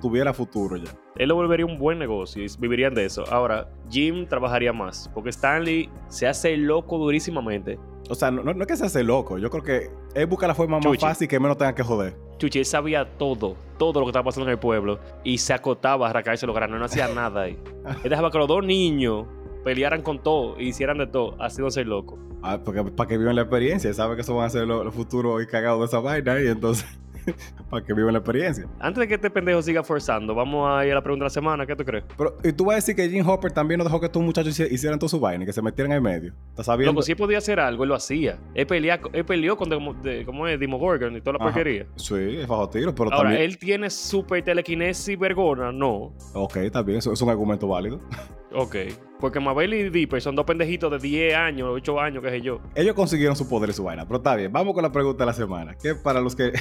tuviera 0.00 0.32
futuro 0.32 0.76
ya. 0.76 0.92
Él 1.16 1.28
lo 1.28 1.34
volvería 1.34 1.66
un 1.66 1.76
buen 1.76 1.98
negocio 1.98 2.44
y 2.44 2.46
vivirían 2.60 2.94
de 2.94 3.06
eso. 3.06 3.24
Ahora, 3.28 3.68
Jim 3.90 4.28
trabajaría 4.28 4.72
más, 4.72 5.10
porque 5.12 5.30
Stanley 5.30 5.90
se 6.06 6.28
hace 6.28 6.56
loco 6.56 6.96
durísimamente. 6.96 7.76
O 8.08 8.14
sea, 8.14 8.30
no, 8.30 8.48
es 8.48 8.66
que 8.68 8.76
se 8.76 8.86
hace 8.86 9.02
loco. 9.02 9.36
Yo 9.38 9.50
creo 9.50 9.64
que 9.64 9.90
él 10.14 10.26
busca 10.26 10.46
la 10.46 10.54
forma 10.54 10.78
más 10.78 11.00
fácil 11.00 11.26
que 11.26 11.40
menos 11.40 11.58
tenga 11.58 11.74
que 11.74 11.82
joder. 11.82 12.16
Chuchi, 12.38 12.60
él 12.60 12.64
sabía 12.64 13.18
todo, 13.18 13.56
todo 13.78 13.98
lo 13.98 14.06
que 14.06 14.10
estaba 14.10 14.26
pasando 14.26 14.46
en 14.46 14.52
el 14.52 14.60
pueblo 14.60 15.00
y 15.24 15.38
se 15.38 15.52
acotaba 15.52 16.06
a 16.06 16.10
arrancarse 16.10 16.46
los 16.46 16.54
granos, 16.54 16.78
no 16.78 16.84
hacía 16.84 17.08
nada 17.08 17.42
ahí. 17.42 17.58
él 18.04 18.10
dejaba 18.10 18.30
que 18.30 18.38
los 18.38 18.46
dos 18.46 18.64
niños 18.64 19.26
pelearan 19.68 20.00
con 20.00 20.22
todo 20.22 20.58
y 20.58 20.68
hicieran 20.68 20.96
de 20.96 21.06
todo, 21.06 21.36
no 21.58 21.70
ser 21.70 21.86
loco. 21.86 22.18
Ah, 22.42 22.58
porque 22.64 22.82
para 22.84 23.06
que 23.06 23.18
vivan 23.18 23.36
la 23.36 23.42
experiencia, 23.42 23.92
sabe 23.92 24.14
que 24.14 24.22
eso 24.22 24.34
van 24.34 24.46
a 24.46 24.48
ser 24.48 24.66
los 24.66 24.94
futuros 24.94 25.42
y 25.42 25.46
cagados 25.46 25.80
de 25.80 25.84
esa 25.84 25.98
vaina 26.00 26.40
y 26.40 26.46
entonces 26.46 26.86
para 27.70 27.84
que 27.84 27.92
vivan 27.92 28.14
la 28.14 28.20
experiencia. 28.20 28.66
Antes 28.80 29.02
de 29.02 29.08
que 29.08 29.16
este 29.16 29.28
pendejo 29.28 29.60
siga 29.60 29.82
forzando, 29.82 30.34
vamos 30.34 30.66
a 30.70 30.86
ir 30.86 30.92
a 30.92 30.94
la 30.94 31.02
pregunta 31.02 31.24
de 31.24 31.26
la 31.26 31.30
semana, 31.30 31.66
¿qué 31.66 31.76
tú 31.76 31.84
crees? 31.84 32.02
Pero, 32.16 32.34
¿y 32.42 32.50
tú 32.52 32.64
vas 32.64 32.72
a 32.72 32.76
decir 32.76 32.96
que 32.96 33.10
Jim 33.10 33.28
Hopper 33.28 33.52
también 33.52 33.76
no 33.76 33.84
dejó 33.84 34.00
que 34.00 34.06
estos 34.06 34.22
muchachos 34.22 34.58
hicieran 34.58 34.98
todo 34.98 35.10
su 35.10 35.20
vaina 35.20 35.44
y 35.44 35.46
que 35.46 35.52
se 35.52 35.60
metieran 35.60 35.92
en 35.92 36.02
medio? 36.02 36.32
¿Estás 36.48 36.64
sabiendo? 36.64 36.92
Loco, 36.92 37.02
si 37.02 37.12
él 37.12 37.18
podía 37.18 37.36
hacer 37.36 37.60
algo, 37.60 37.82
él 37.82 37.90
lo 37.90 37.94
hacía. 37.94 38.38
Él, 38.54 38.66
pelea, 38.66 38.98
él 39.12 39.24
peleó 39.26 39.54
con, 39.58 39.68
de, 39.68 40.24
¿cómo 40.24 40.48
es? 40.48 40.58
Demogorgon 40.58 41.14
y 41.14 41.20
toda 41.20 41.34
la 41.34 41.38
porquería. 41.40 41.84
Sí, 41.96 42.38
es 42.38 42.48
bajo 42.48 42.70
tiro, 42.70 42.94
pero 42.94 43.12
Ahora, 43.12 43.38
¿él 43.38 43.58
tiene 43.58 43.90
super 43.90 44.42
telequinesis 44.42 45.18
vergona? 45.18 45.72
No. 45.72 46.14
Ok, 46.32 46.56
está 46.56 46.80
bien, 46.80 47.00
eso 47.00 47.12
es 47.12 47.20
un 47.20 47.28
argumento 47.28 47.68
válido. 47.68 48.00
Ok. 48.52 48.76
Porque 49.20 49.40
Mabel 49.40 49.74
y 49.74 49.90
Dipper 49.90 50.22
son 50.22 50.36
dos 50.36 50.44
pendejitos 50.44 50.90
de 50.90 50.98
10 50.98 51.34
años, 51.34 51.68
8 51.72 52.00
años, 52.00 52.22
qué 52.22 52.30
sé 52.30 52.40
yo. 52.40 52.60
Ellos 52.74 52.94
consiguieron 52.94 53.36
su 53.36 53.48
poder 53.48 53.70
y 53.70 53.72
su 53.72 53.84
vaina. 53.84 54.04
Pero 54.06 54.18
está 54.18 54.36
bien, 54.36 54.52
vamos 54.52 54.74
con 54.74 54.82
la 54.82 54.92
pregunta 54.92 55.24
de 55.24 55.26
la 55.26 55.32
semana. 55.32 55.74
Que 55.74 55.94
para 55.94 56.20
los 56.20 56.36
que 56.36 56.52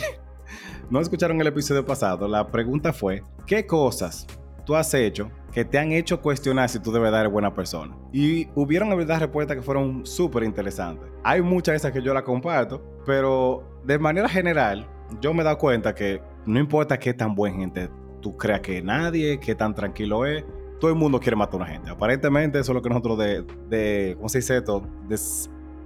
no 0.89 0.99
escucharon 0.99 1.39
el 1.39 1.47
episodio 1.47 1.85
pasado, 1.85 2.27
la 2.27 2.47
pregunta 2.47 2.93
fue: 2.93 3.23
¿Qué 3.45 3.65
cosas 3.65 4.25
tú 4.65 4.75
has 4.75 4.93
hecho 4.93 5.29
que 5.53 5.63
te 5.63 5.77
han 5.77 5.91
hecho 5.91 6.21
cuestionar 6.21 6.67
si 6.67 6.79
tú 6.79 6.91
debes 6.91 7.11
dar 7.11 7.27
buena 7.29 7.53
persona? 7.53 7.95
Y 8.11 8.47
hubieron, 8.55 8.91
en 8.91 8.97
verdad, 8.97 9.19
respuestas 9.19 9.55
que 9.55 9.63
fueron 9.63 10.05
súper 10.05 10.43
interesantes. 10.43 11.07
Hay 11.23 11.41
muchas 11.41 11.73
de 11.73 11.77
esas 11.77 11.91
que 11.91 12.01
yo 12.01 12.13
la 12.13 12.23
comparto, 12.23 12.83
pero 13.05 13.79
de 13.85 13.99
manera 13.99 14.27
general, 14.27 14.87
yo 15.21 15.33
me 15.33 15.41
he 15.41 15.45
dado 15.45 15.59
cuenta 15.59 15.93
que 15.93 16.21
no 16.47 16.59
importa 16.59 16.97
qué 16.97 17.13
tan 17.13 17.35
buen 17.35 17.55
gente 17.55 17.89
tú 18.21 18.35
creas 18.35 18.61
que 18.61 18.81
nadie, 18.81 19.39
qué 19.39 19.53
tan 19.53 19.75
tranquilo 19.75 20.25
es, 20.25 20.43
todo 20.79 20.91
el 20.91 20.97
mundo 20.97 21.19
quiere 21.19 21.35
matar 21.35 21.55
a 21.55 21.57
una 21.57 21.65
gente. 21.65 21.89
Aparentemente 21.89 22.59
eso 22.59 22.71
es 22.71 22.75
lo 22.75 22.81
que 22.81 22.89
nosotros 22.89 23.17
de, 23.17 23.45
de 23.69 24.15
¿cómo 24.15 24.29
se 24.29 24.39
dice 24.39 24.57
esto? 24.57 24.83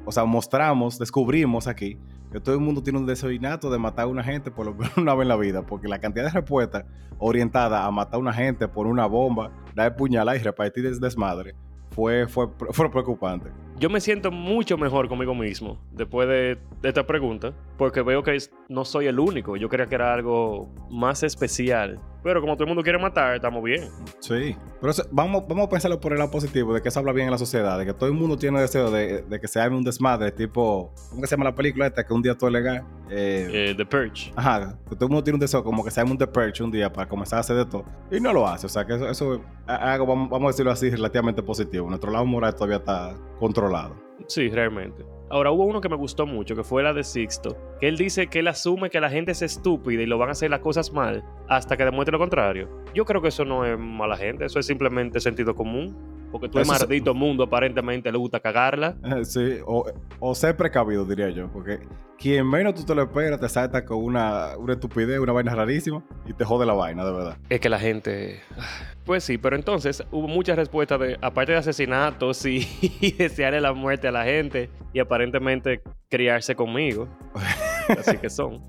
o 0.04 0.12
sea, 0.12 0.26
mostramos, 0.26 0.98
descubrimos 0.98 1.68
aquí 1.68 1.98
que 2.32 2.40
todo 2.40 2.56
el 2.56 2.62
mundo 2.62 2.82
tiene 2.82 2.98
un 2.98 3.06
deseo 3.06 3.30
innato 3.30 3.70
de 3.70 3.78
matar 3.78 4.06
a 4.06 4.08
una 4.08 4.24
gente 4.24 4.52
por 4.52 4.66
lo 4.66 4.74
menos 4.76 4.98
una 4.98 5.14
vez 5.14 5.24
en 5.24 5.28
la 5.28 5.36
vida, 5.36 5.66
porque 5.66 5.88
la 5.88 6.00
cantidad 6.00 6.26
de 6.26 6.32
respuestas 6.32 6.86
orientadas 7.20 7.82
a 7.82 7.92
matar 7.92 8.16
a 8.16 8.20
una 8.20 8.34
gente 8.34 8.68
por 8.68 8.88
una 8.88 9.06
bomba, 9.06 9.52
dar 9.76 9.96
puñalada 9.96 10.38
y 10.38 10.40
repartir 10.40 10.90
desmadre, 11.00 11.56
fue, 11.92 12.28
fue, 12.28 12.48
fue 12.72 12.90
preocupante. 12.90 13.52
Yo 13.78 13.90
me 13.90 14.00
siento 14.00 14.32
mucho 14.32 14.78
mejor 14.78 15.10
conmigo 15.10 15.34
mismo 15.34 15.82
después 15.92 16.28
de, 16.28 16.60
esta 16.84 17.06
pregunta, 17.06 17.54
porque 17.78 18.02
veo 18.02 18.24
que 18.24 18.38
no 18.70 18.86
soy 18.86 19.08
el 19.08 19.20
único. 19.20 19.58
Yo 19.58 19.70
creía 19.70 19.88
que 19.88 19.96
era 19.96 20.14
algo 20.14 20.70
más 20.90 21.24
especial. 21.24 22.00
Pero 22.24 22.42
como 22.42 22.54
todo 22.54 22.66
el 22.66 22.70
mundo 22.70 22.84
quiere 22.84 23.00
matar, 23.00 23.36
estamos 23.36 23.64
bien. 23.64 23.90
Sí. 24.20 24.56
Pero 24.80 24.94
vamos, 25.12 25.44
vamos 25.48 25.66
a 25.66 25.70
pensarlo 25.70 26.00
por 26.00 26.12
el 26.12 26.20
lado 26.20 26.30
positivo, 26.30 26.74
de 26.74 26.82
que 26.82 26.92
se 26.92 27.00
habla 27.00 27.14
bien 27.14 27.28
en 27.28 27.32
la 27.32 27.38
sociedad, 27.38 27.80
de 27.80 27.86
que 27.86 27.94
todo 27.94 28.10
el 28.10 28.16
mundo 28.16 28.38
tiene 28.38 28.60
deseo 28.60 28.92
de, 28.92 29.24
que 29.40 29.48
se 29.48 29.60
haga 29.60 29.76
un 29.76 29.84
desmadre, 29.84 30.32
tipo, 30.32 30.94
¿cómo 31.10 31.26
se 31.26 31.32
llama 31.32 31.46
la 31.46 31.56
película 31.56 31.88
esta? 31.88 32.06
Que 32.06 32.14
un 32.14 32.22
día 32.22 32.36
todo 32.36 32.50
es 32.50 32.54
legal. 32.54 32.84
Eh, 33.10 33.50
eh, 33.52 33.74
The 33.76 33.86
Purge. 33.86 34.32
Ajá, 34.36 34.78
que 34.88 34.96
todo 34.96 35.06
el 35.06 35.10
mundo 35.10 35.24
tiene 35.24 35.36
un 35.36 35.40
deseo 35.40 35.64
como 35.64 35.84
que 35.84 35.92
se 35.92 36.00
haga 36.00 36.12
un 36.12 36.18
The 36.18 36.28
Purge 36.28 36.64
un 36.64 36.72
día 36.72 36.92
para 36.92 37.08
comenzar 37.08 37.38
a 37.38 37.40
hacer 37.42 37.56
de 37.56 37.66
todo. 37.66 37.86
Y 38.12 38.20
no 38.20 38.34
lo 38.34 38.48
hace. 38.48 38.68
O 38.68 38.70
sea, 38.70 38.86
que 38.86 38.94
eso, 38.96 39.10
es 39.10 39.42
algo, 39.66 40.06
vamos, 40.06 40.30
vamos 40.30 40.50
a 40.50 40.52
decirlo 40.52 40.72
así, 40.72 40.90
relativamente 40.90 41.42
positivo. 41.42 41.88
Nuestro 41.88 42.12
lado 42.12 42.26
moral 42.26 42.54
todavía 42.54 42.78
está 42.78 43.16
controlado 43.40 43.72
lado. 43.72 43.96
Sí, 44.28 44.50
realmente. 44.50 45.04
Ahora 45.32 45.50
hubo 45.50 45.64
uno 45.64 45.80
que 45.80 45.88
me 45.88 45.96
gustó 45.96 46.26
mucho, 46.26 46.58
que 46.58 46.64
fue 46.66 46.84
la 46.84 46.94
de 46.94 47.06
Sixto, 47.06 47.56
que 47.80 47.88
él 47.88 47.96
dice 47.96 48.28
que 48.28 48.40
él 48.40 48.50
asume 48.50 48.90
que 48.90 49.00
la 49.00 49.10
gente 49.10 49.32
es 49.32 49.42
estúpida 49.42 50.04
y 50.04 50.06
lo 50.06 50.18
van 50.18 50.28
a 50.28 50.34
hacer 50.34 50.50
las 50.50 50.60
cosas 50.60 50.92
mal 50.92 51.24
hasta 51.48 51.78
que 51.78 51.86
demuestre 51.86 52.12
lo 52.12 52.20
contrario. 52.20 52.68
Yo 52.94 53.06
creo 53.06 53.22
que 53.22 53.30
eso 53.30 53.46
no 53.46 53.66
es 53.66 53.80
mala 53.80 54.18
gente, 54.18 54.44
eso 54.44 54.60
es 54.60 54.66
simplemente 54.66 55.22
sentido 55.22 55.56
común. 55.56 55.96
Porque 56.32 56.50
tú 56.50 56.58
eres 56.58 56.68
maldito 56.68 57.14
mundo, 57.14 57.44
aparentemente 57.44 58.12
le 58.12 58.18
gusta 58.18 58.40
cagarla. 58.40 58.96
sí, 59.24 59.58
o, 59.66 60.36
ser 60.36 60.56
precavido, 60.56 61.06
diría 61.06 61.30
yo, 61.30 61.52
porque 61.52 61.80
quien 62.18 62.48
menos 62.48 62.76
tú 62.76 62.84
te 62.84 62.96
lo 62.96 63.04
esperas 63.04 63.40
te 63.40 63.50
salta 63.50 63.84
con 63.84 63.98
una, 63.98 64.58
una 64.58 64.74
estupidez, 64.74 65.20
una 65.20 65.34
vaina 65.34 65.54
rarísima 65.54 66.04
y 66.26 66.34
te 66.34 66.46
jode 66.46 66.66
la 66.66 66.74
vaina, 66.74 67.04
de 67.04 67.12
verdad. 67.12 67.38
Es 67.50 67.60
que 67.60 67.70
la 67.70 67.80
gente... 67.80 68.42
Pues 69.04 69.24
sí, 69.24 69.40
pero 69.40 69.56
entonces 69.56 70.04
hubo 70.12 70.28
muchas 70.28 70.56
respuestas 70.56 71.00
de, 71.00 71.18
aparte 71.22 71.54
de 71.54 71.58
asesinatos 71.58 72.46
y, 72.46 72.68
y 73.02 73.12
desearle 73.14 73.60
la 73.60 73.74
muerte 73.74 74.08
a 74.08 74.12
la 74.12 74.24
gente 74.24 74.70
y 74.94 75.00
aparentemente 75.00 75.82
criarse 76.08 76.56
conmigo. 76.56 77.08
Así 77.90 78.18
que 78.18 78.30
son. 78.30 78.62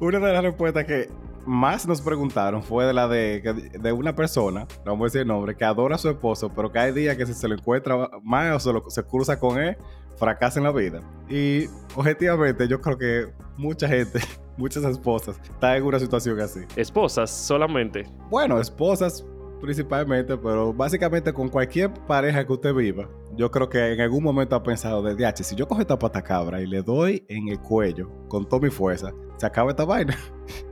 Una 0.00 0.18
de 0.18 0.32
las 0.32 0.42
respuestas 0.42 0.86
que 0.86 1.08
más 1.46 1.86
nos 1.86 2.00
preguntaron 2.00 2.62
fue 2.62 2.84
de 2.84 2.92
la 2.92 3.08
de, 3.08 3.70
de 3.80 3.92
una 3.92 4.14
persona, 4.14 4.66
no 4.84 4.92
vamos 4.92 5.02
a 5.02 5.04
decir 5.06 5.20
el 5.22 5.28
nombre, 5.28 5.56
que 5.56 5.64
adora 5.64 5.96
a 5.96 5.98
su 5.98 6.08
esposo, 6.08 6.52
pero 6.54 6.70
que 6.70 6.78
hay 6.78 6.92
días 6.92 7.16
que 7.16 7.26
si 7.26 7.34
se 7.34 7.48
lo 7.48 7.54
encuentra 7.54 8.08
más 8.22 8.66
o 8.66 8.82
se, 8.88 8.90
se 8.90 9.02
cruza 9.06 9.38
con 9.38 9.58
él, 9.58 9.76
fracasa 10.16 10.60
en 10.60 10.64
la 10.64 10.72
vida. 10.72 11.00
Y 11.28 11.66
objetivamente 11.96 12.68
yo 12.68 12.80
creo 12.80 12.98
que 12.98 13.32
mucha 13.56 13.88
gente, 13.88 14.20
muchas 14.56 14.84
esposas, 14.84 15.40
están 15.42 15.76
en 15.76 15.84
una 15.84 15.98
situación 15.98 16.38
así. 16.40 16.60
¿Esposas 16.76 17.30
solamente? 17.30 18.04
Bueno, 18.28 18.60
esposas 18.60 19.24
principalmente, 19.60 20.36
pero 20.36 20.72
básicamente 20.72 21.32
con 21.32 21.48
cualquier 21.48 21.92
pareja 22.06 22.46
que 22.46 22.52
usted 22.52 22.74
viva, 22.74 23.08
yo 23.36 23.50
creo 23.50 23.68
que 23.68 23.92
en 23.92 24.00
algún 24.00 24.24
momento 24.24 24.56
ha 24.56 24.62
pensado 24.62 25.02
de 25.02 25.14
DH, 25.14 25.44
si 25.44 25.54
yo 25.54 25.68
cojo 25.68 25.80
esta 25.80 25.98
pata 25.98 26.22
cabra 26.22 26.60
y 26.60 26.66
le 26.66 26.82
doy 26.82 27.24
en 27.28 27.48
el 27.48 27.60
cuello 27.60 28.10
con 28.28 28.48
toda 28.48 28.62
mi 28.62 28.70
fuerza, 28.70 29.12
se 29.36 29.46
acaba 29.46 29.70
esta 29.70 29.84
vaina. 29.84 30.16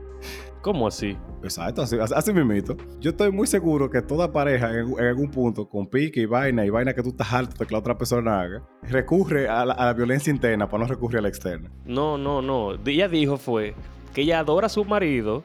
¿Cómo 0.61 0.87
así? 0.87 1.17
Exacto, 1.41 1.83
así, 1.83 1.97
así 1.99 2.33
mismito. 2.33 2.75
Yo 2.99 3.11
estoy 3.11 3.31
muy 3.31 3.47
seguro 3.47 3.89
que 3.89 4.01
toda 4.01 4.31
pareja 4.31 4.71
en, 4.77 4.99
algún 4.99 5.31
punto, 5.31 5.69
con 5.69 5.87
pique 5.87 6.21
y 6.21 6.25
vaina, 6.25 6.65
y 6.65 6.69
vaina 6.69 6.93
que 6.93 7.01
tú 7.01 7.09
estás 7.09 7.31
alto 7.31 7.55
de 7.57 7.65
que 7.65 7.73
la 7.73 7.79
otra 7.79 7.97
persona 7.97 8.41
haga, 8.41 8.61
recurre 8.83 9.47
a 9.47 9.65
la, 9.65 9.93
violencia 9.93 10.31
interna 10.31 10.69
para 10.69 10.83
no 10.83 10.89
recurrir 10.89 11.19
a 11.19 11.21
la 11.21 11.29
externa. 11.29 11.71
No, 11.85 12.17
no, 12.17 12.41
no. 12.41 12.73
Ella 12.85 13.07
dijo 13.07 13.37
fue 13.37 13.73
que 14.13 14.21
ella 14.21 14.39
adora 14.39 14.65
a 14.65 14.69
su 14.69 14.83
marido, 14.83 15.43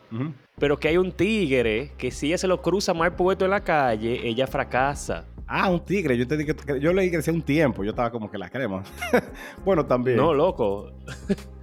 pero 0.58 0.78
que 0.78 0.88
hay 0.88 0.96
un 0.96 1.12
tigre 1.12 1.92
que 1.96 2.10
si 2.10 2.28
ella 2.28 2.38
se 2.38 2.48
lo 2.48 2.60
cruza 2.60 2.92
mal 2.92 3.14
puesto 3.14 3.44
en 3.44 3.52
la 3.52 3.60
calle, 3.60 4.26
ella 4.26 4.46
fracasa. 4.46 5.26
Ah, 5.56 5.70
un 5.70 5.78
tigre. 5.78 6.18
Yo 6.18 6.26
te 6.26 6.36
dije 6.36 6.52
que 6.52 6.80
yo 6.80 6.92
leí 6.92 7.12
que 7.12 7.18
decía 7.18 7.32
un 7.32 7.40
tiempo. 7.40 7.84
Yo 7.84 7.90
estaba 7.90 8.10
como 8.10 8.28
que 8.28 8.36
la 8.36 8.48
queremos. 8.50 8.88
bueno, 9.64 9.86
también. 9.86 10.16
No, 10.16 10.34
loco. 10.34 10.90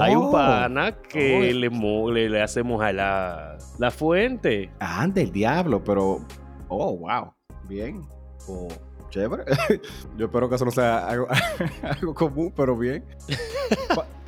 Hay 0.00 0.14
un 0.14 0.26
oh. 0.26 0.30
pana 0.30 0.96
que 1.02 1.52
oh. 1.52 2.12
le, 2.12 2.28
le, 2.28 2.40
hace 2.40 2.62
mojar 2.62 2.94
la, 2.94 3.58
la 3.80 3.90
fuente. 3.90 4.70
Ah, 4.78 5.08
del 5.08 5.32
diablo, 5.32 5.82
pero. 5.82 6.20
Oh, 6.68 6.96
wow. 6.98 7.32
Bien. 7.68 8.06
Oh, 8.46 8.68
chévere. 9.16 9.44
yo 10.16 10.26
espero 10.26 10.48
que 10.48 10.54
eso 10.54 10.64
no 10.64 10.70
sea 10.70 11.08
algo, 11.08 11.26
algo 11.82 12.14
común, 12.14 12.52
pero 12.54 12.76
bien. 12.76 13.04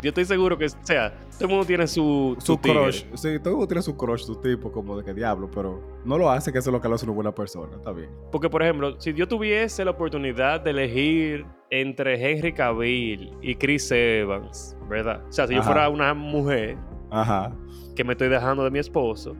Yo 0.01 0.11
estoy 0.11 0.25
seguro 0.27 0.57
que, 0.57 0.67
o 0.67 0.69
sea, 0.83 1.13
todo 1.33 1.47
el 1.47 1.49
mundo 1.49 1.65
tiene 1.67 1.89
su, 1.89 2.37
su, 2.39 2.57
crush. 2.57 3.03
Sí, 3.15 3.37
todo 3.41 3.49
el 3.49 3.53
mundo 3.55 3.67
tiene 3.67 3.83
su 3.83 3.97
crush, 3.97 4.21
su 4.21 4.37
tipo, 4.37 4.71
como 4.71 4.97
de 4.97 5.05
que 5.05 5.13
diablo, 5.13 5.51
pero 5.51 5.83
no 6.05 6.17
lo 6.17 6.31
hace 6.31 6.53
que 6.53 6.59
eso 6.59 6.71
es 6.71 6.73
lo 6.73 6.81
que 6.81 6.89
lo 6.89 6.95
hace 6.95 7.05
una 7.05 7.15
buena 7.15 7.35
persona, 7.35 7.75
está 7.77 7.91
bien. 7.91 8.09
Porque, 8.31 8.49
por 8.49 8.63
ejemplo, 8.63 9.01
si 9.01 9.13
yo 9.13 9.27
tuviese 9.27 9.85
la 9.85 9.91
oportunidad 9.91 10.61
de 10.61 10.71
elegir 10.71 11.47
entre 11.71 12.15
Henry 12.15 12.53
Cavill 12.53 13.33
y 13.43 13.57
Chris 13.57 13.91
Evans, 13.91 14.77
¿verdad? 14.89 15.25
O 15.29 15.33
sea, 15.33 15.49
si 15.49 15.57
yo 15.57 15.65
fuera 15.65 15.89
una 15.89 16.15
mujer 16.15 16.79
Ajá. 17.11 17.51
que 17.97 18.05
me 18.05 18.13
estoy 18.13 18.29
dejando 18.29 18.63
de 18.63 18.71
mi 18.71 18.79
esposo. 18.79 19.35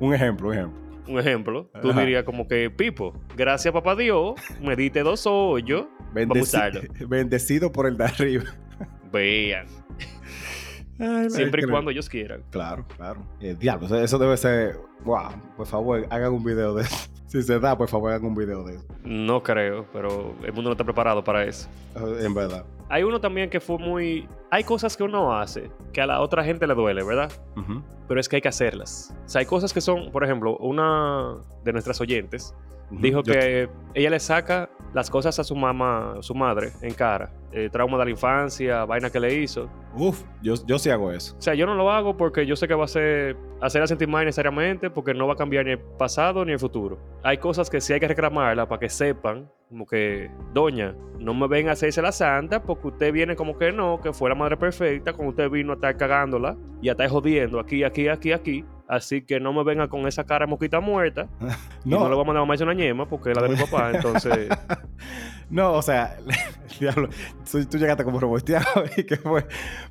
un 0.00 0.14
ejemplo, 0.14 0.48
un 0.48 0.54
ejemplo. 0.54 0.82
Un 1.08 1.18
ejemplo, 1.18 1.70
tú 1.80 1.92
dirías 1.92 2.24
como 2.24 2.46
que, 2.46 2.70
Pipo, 2.70 3.12
gracias 3.36 3.74
papá 3.74 3.96
Dios, 3.96 4.34
me 4.60 4.76
diste 4.76 5.02
dos 5.02 5.26
hoyos, 5.26 5.86
Bendecido 7.08 7.72
por 7.72 7.86
el 7.86 7.96
de 7.96 8.04
arriba. 8.04 8.44
Vean. 9.12 9.66
Siempre 11.28 11.62
y 11.62 11.66
cuando 11.68 11.90
ellos 11.90 12.08
quieran. 12.08 12.44
Claro, 12.50 12.86
claro. 12.96 13.26
Eh, 13.40 13.56
diablo, 13.58 13.88
eso 13.96 14.18
debe 14.18 14.36
ser. 14.36 14.78
Wow, 15.04 15.32
por 15.56 15.66
favor, 15.66 16.06
hagan 16.10 16.32
un 16.32 16.44
video 16.44 16.74
de 16.74 16.82
eso. 16.82 17.11
Si 17.32 17.42
se 17.42 17.58
da, 17.58 17.74
por 17.78 17.88
favor, 17.88 18.12
hagan 18.12 18.26
un 18.26 18.34
video 18.34 18.62
de 18.62 18.74
eso. 18.74 18.84
No 19.04 19.42
creo, 19.42 19.86
pero 19.90 20.34
el 20.44 20.52
mundo 20.52 20.68
no 20.68 20.72
está 20.72 20.84
preparado 20.84 21.24
para 21.24 21.46
eso. 21.46 21.66
Eh, 21.96 22.26
en 22.26 22.34
verdad. 22.34 22.62
Hay 22.90 23.04
uno 23.04 23.22
también 23.22 23.48
que 23.48 23.58
fue 23.58 23.78
muy. 23.78 24.28
Hay 24.50 24.64
cosas 24.64 24.94
que 24.98 25.02
uno 25.02 25.34
hace 25.34 25.70
que 25.94 26.02
a 26.02 26.06
la 26.06 26.20
otra 26.20 26.44
gente 26.44 26.66
le 26.66 26.74
duele, 26.74 27.02
¿verdad? 27.02 27.32
Pero 28.06 28.20
es 28.20 28.28
que 28.28 28.36
hay 28.36 28.42
que 28.42 28.48
hacerlas. 28.48 29.16
O 29.24 29.28
sea, 29.30 29.38
hay 29.38 29.46
cosas 29.46 29.72
que 29.72 29.80
son, 29.80 30.12
por 30.12 30.24
ejemplo, 30.24 30.58
una 30.58 31.38
de 31.64 31.72
nuestras 31.72 32.02
oyentes 32.02 32.54
dijo 33.00 33.22
que 33.22 33.68
ella 33.94 34.10
le 34.10 34.20
saca 34.20 34.70
las 34.94 35.10
cosas 35.10 35.38
a 35.38 35.44
su 35.44 35.56
mamá, 35.56 36.16
su 36.20 36.34
madre, 36.34 36.72
en 36.82 36.94
cara. 36.94 37.32
Eh, 37.50 37.68
trauma 37.70 37.98
de 37.98 38.04
la 38.06 38.10
infancia, 38.10 38.84
vaina 38.84 39.10
que 39.10 39.20
le 39.20 39.34
hizo. 39.34 39.68
Uf, 39.94 40.22
yo, 40.42 40.54
yo 40.66 40.78
sí 40.78 40.90
hago 40.90 41.12
eso. 41.12 41.36
O 41.38 41.42
sea, 41.42 41.54
yo 41.54 41.66
no 41.66 41.74
lo 41.74 41.90
hago 41.90 42.16
porque 42.16 42.46
yo 42.46 42.56
sé 42.56 42.66
que 42.66 42.74
va 42.74 42.84
a 42.84 42.88
ser 42.88 43.36
hacerla 43.60 43.86
sentir 43.86 44.08
mal 44.08 44.24
necesariamente 44.24 44.90
porque 44.90 45.14
no 45.14 45.26
va 45.26 45.34
a 45.34 45.36
cambiar 45.36 45.64
ni 45.64 45.72
el 45.72 45.78
pasado 45.78 46.44
ni 46.44 46.52
el 46.52 46.58
futuro. 46.58 46.98
Hay 47.22 47.38
cosas 47.38 47.70
que 47.70 47.80
sí 47.80 47.92
hay 47.92 48.00
que 48.00 48.08
reclamarla 48.08 48.68
para 48.68 48.80
que 48.80 48.88
sepan, 48.88 49.48
como 49.68 49.86
que, 49.86 50.30
doña, 50.52 50.94
no 51.18 51.32
me 51.32 51.46
ven 51.46 51.68
a 51.68 51.72
hacerse 51.72 52.02
la 52.02 52.12
santa 52.12 52.62
porque 52.62 52.88
usted 52.88 53.12
viene 53.12 53.36
como 53.36 53.56
que 53.56 53.70
no, 53.70 54.00
que 54.00 54.12
fue 54.12 54.28
la 54.28 54.34
madre 54.34 54.56
perfecta, 54.56 55.12
como 55.12 55.30
usted 55.30 55.48
vino 55.48 55.72
a 55.72 55.74
estar 55.76 55.96
cagándola 55.96 56.56
y 56.80 56.88
a 56.88 56.92
estar 56.92 57.08
jodiendo 57.08 57.60
aquí, 57.60 57.84
aquí, 57.84 58.08
aquí, 58.08 58.32
aquí. 58.32 58.64
Así 58.92 59.22
que 59.22 59.40
no 59.40 59.54
me 59.54 59.64
venga 59.64 59.88
con 59.88 60.06
esa 60.06 60.24
cara 60.24 60.44
de 60.44 60.50
mosquita 60.50 60.78
muerta. 60.78 61.26
no. 61.86 62.00
no 62.00 62.08
le 62.10 62.14
voy 62.14 62.24
a 62.24 62.26
mandar 62.26 62.60
a 62.60 62.64
una 62.64 62.74
ñema 62.74 63.08
porque 63.08 63.30
es 63.30 63.36
la 63.36 63.44
de 63.44 63.48
mi 63.48 63.56
papá, 63.56 63.90
entonces. 63.94 64.50
no, 65.50 65.72
o 65.72 65.80
sea, 65.80 66.18
diablo, 66.78 67.08
tú 67.50 67.78
llegaste 67.78 68.04
como 68.04 68.20
robosteado 68.20 68.84
y 68.94 69.04
que 69.04 69.16
fue. 69.16 69.46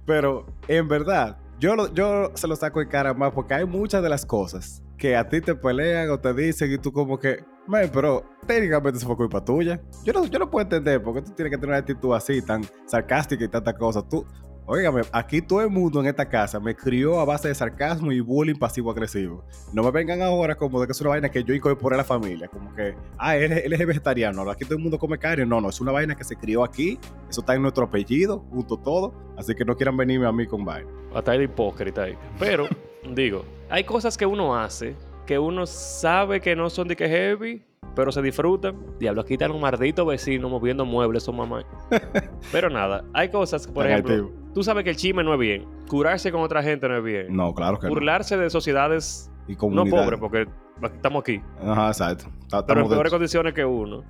Pero 0.06 0.46
en 0.68 0.88
verdad, 0.88 1.40
yo, 1.60 1.92
yo 1.96 2.30
se 2.36 2.48
lo 2.48 2.56
saco 2.56 2.80
en 2.80 2.90
cara 2.90 3.16
más 3.16 3.32
porque 3.32 3.56
hay 3.56 3.66
muchas 3.66 4.04
de 4.04 4.10
las 4.10 4.24
cosas 4.24 4.84
que 5.00 5.16
a 5.16 5.28
ti 5.28 5.42
te 5.42 5.56
pelean 5.56 6.12
o 6.12 6.20
te 6.20 6.32
dicen 6.36 6.72
y 6.72 6.78
tú 6.78 6.94
como 6.94 7.18
que, 7.18 7.44
man, 7.66 7.90
pero 7.92 8.24
técnicamente 8.46 9.00
eso 9.00 9.08
fue 9.08 9.18
culpa 9.18 9.44
tuya. 9.44 9.82
Yo 10.04 10.14
no, 10.14 10.28
yo 10.28 10.38
no 10.38 10.48
puedo 10.48 10.62
entender 10.62 11.02
por 11.02 11.16
qué 11.16 11.24
tú 11.24 11.32
tienes 11.32 11.50
que 11.50 11.58
tener 11.58 11.70
una 11.70 11.80
actitud 11.80 12.14
así, 12.14 12.40
tan 12.44 12.62
sarcástica 12.86 13.44
y 13.46 13.48
tantas 13.48 13.74
cosas. 13.74 14.08
Tú, 14.08 14.28
Óigame, 14.74 15.02
aquí 15.12 15.42
todo 15.42 15.62
el 15.62 15.70
mundo 15.70 16.00
en 16.00 16.06
esta 16.06 16.30
casa 16.30 16.58
me 16.58 16.74
crió 16.74 17.20
a 17.20 17.26
base 17.26 17.50
de 17.50 17.54
sarcasmo 17.54 18.10
y 18.14 18.22
bullying 18.22 18.56
pasivo-agresivo. 18.56 19.44
No 19.74 19.84
me 19.84 19.92
vengan 19.92 20.22
ahora 20.22 20.56
como 20.56 20.80
de 20.80 20.88
que 20.88 20.94
es 20.94 21.02
una 21.02 21.10
vaina 21.10 21.30
que 21.30 21.44
yo 21.44 21.54
incorporé 21.54 21.96
a 21.96 21.98
la 21.98 22.04
familia. 22.06 22.48
Como 22.48 22.74
que, 22.74 22.96
ah, 23.18 23.36
él, 23.36 23.52
es 23.52 23.86
vegetariano. 23.86 24.50
Aquí 24.50 24.64
todo 24.64 24.76
el 24.78 24.82
mundo 24.82 24.98
come 24.98 25.18
carne. 25.18 25.46
No, 25.46 25.60
no, 25.60 25.68
es 25.68 25.82
una 25.82 25.92
vaina 25.92 26.16
que 26.16 26.24
se 26.24 26.38
crió 26.38 26.64
aquí. 26.64 26.98
Eso 27.30 27.42
está 27.42 27.54
en 27.54 27.64
nuestro 27.64 27.84
apellido, 27.84 28.46
junto 28.50 28.78
todo. 28.78 29.14
Así 29.38 29.54
que 29.56 29.66
no 29.66 29.76
quieran 29.76 29.98
venirme 29.98 30.26
a 30.26 30.32
mí 30.32 30.48
con 30.48 30.64
vaina. 30.64 30.90
Hasta 31.14 31.34
de 31.34 31.44
hipócrita 31.44 32.04
ahí. 32.04 32.18
Pero, 32.40 32.70
digo, 33.14 33.44
hay 33.70 33.84
cosas 33.84 34.18
que 34.18 34.26
uno 34.26 34.58
hace 34.58 34.96
que 35.26 35.38
uno 35.38 35.66
sabe 35.66 36.40
que 36.40 36.56
no 36.56 36.70
son 36.70 36.88
de 36.88 36.96
que 36.96 37.10
heavy 37.10 37.62
pero 37.96 38.12
se 38.12 38.22
disfrutan. 38.22 38.76
Diablo, 39.00 39.22
aquí 39.22 39.34
están 39.34 39.52
un 39.52 39.62
maldito 39.62 40.06
vecino 40.06 40.50
moviendo 40.50 40.86
muebles, 40.86 41.24
son 41.24 41.38
mamá. 41.38 41.64
pero 42.52 42.70
nada, 42.70 43.04
hay 43.14 43.30
cosas, 43.30 43.68
por 43.68 43.88
ejemplo, 43.88 44.32
tú 44.54 44.64
sabes 44.64 44.84
que 44.84 44.92
el 44.92 44.96
chisme 44.96 45.24
no 45.24 45.34
es 45.34 45.40
bien. 45.40 45.66
Curarse 45.88 46.32
con 46.32 46.42
otra 46.42 46.64
gente 46.64 46.88
no 46.88 46.98
es 46.98 47.04
bien. 47.04 47.36
No, 47.36 47.54
claro 47.54 47.80
que 47.80 47.88
Burlarse 47.88 48.38
de 48.38 48.50
sociedades 48.50 49.32
y 49.48 49.54
no 49.54 49.86
pobres, 49.86 50.20
porque 50.20 50.48
estamos 50.94 51.22
aquí. 51.22 51.42
Ajá, 51.62 51.88
exacto. 51.88 52.26
pero 52.68 52.82
en 52.82 52.90
peores 52.90 53.12
condiciones 53.12 53.54
que 53.54 53.66
uno. 53.66 54.04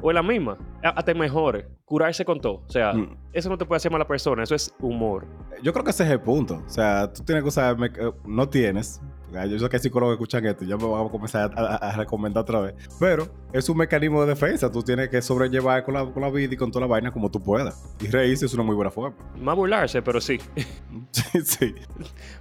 O 0.00 0.10
en 0.10 0.14
la 0.14 0.22
misma. 0.22 0.56
Hasta 0.82 1.14
mejores. 1.14 1.66
Curarse 1.84 2.24
con 2.24 2.40
todo. 2.40 2.62
O 2.66 2.70
sea, 2.70 2.92
mm. 2.92 3.16
eso 3.32 3.48
no 3.48 3.58
te 3.58 3.64
puede 3.66 3.76
hacer 3.76 3.92
mala 3.92 4.06
persona. 4.06 4.42
Eso 4.42 4.54
es 4.54 4.74
humor. 4.80 5.26
Yo 5.62 5.72
creo 5.72 5.84
que 5.84 5.90
ese 5.90 6.04
es 6.04 6.10
el 6.10 6.20
punto. 6.20 6.62
O 6.66 6.70
sea, 6.70 7.12
tú 7.12 7.22
tienes 7.24 7.42
que 7.42 7.48
usar... 7.48 7.76
Eh, 7.82 8.12
no 8.24 8.48
tienes 8.48 9.00
yo 9.48 9.58
sé 9.58 9.68
que 9.68 9.76
hay 9.76 9.82
psicólogos 9.82 10.12
que 10.12 10.22
escuchan 10.22 10.46
esto, 10.46 10.64
ya 10.64 10.76
me 10.76 10.84
voy 10.84 11.04
a 11.04 11.10
comenzar 11.10 11.50
a, 11.56 11.92
recomendar 11.96 12.42
otra 12.42 12.60
vez. 12.60 12.74
Pero 13.00 13.26
es 13.52 13.68
un 13.68 13.76
mecanismo 13.76 14.22
de 14.22 14.28
defensa. 14.28 14.70
Tú 14.70 14.82
tienes 14.82 15.08
que 15.08 15.20
sobrellevar 15.20 15.84
con 15.84 15.94
la, 15.94 16.06
con 16.06 16.22
la 16.22 16.30
vida 16.30 16.54
y 16.54 16.56
con 16.56 16.70
toda 16.70 16.82
la 16.82 16.86
vaina 16.86 17.12
como 17.12 17.30
tú 17.30 17.42
puedas. 17.42 17.94
Y 18.00 18.06
reírse 18.06 18.46
es 18.46 18.54
una 18.54 18.62
muy 18.62 18.76
buena 18.76 18.90
forma. 18.90 19.16
Más 19.36 19.56
burlarse, 19.56 20.02
pero 20.02 20.20
sí. 20.20 20.38
sí, 21.10 21.40
sí. 21.44 21.74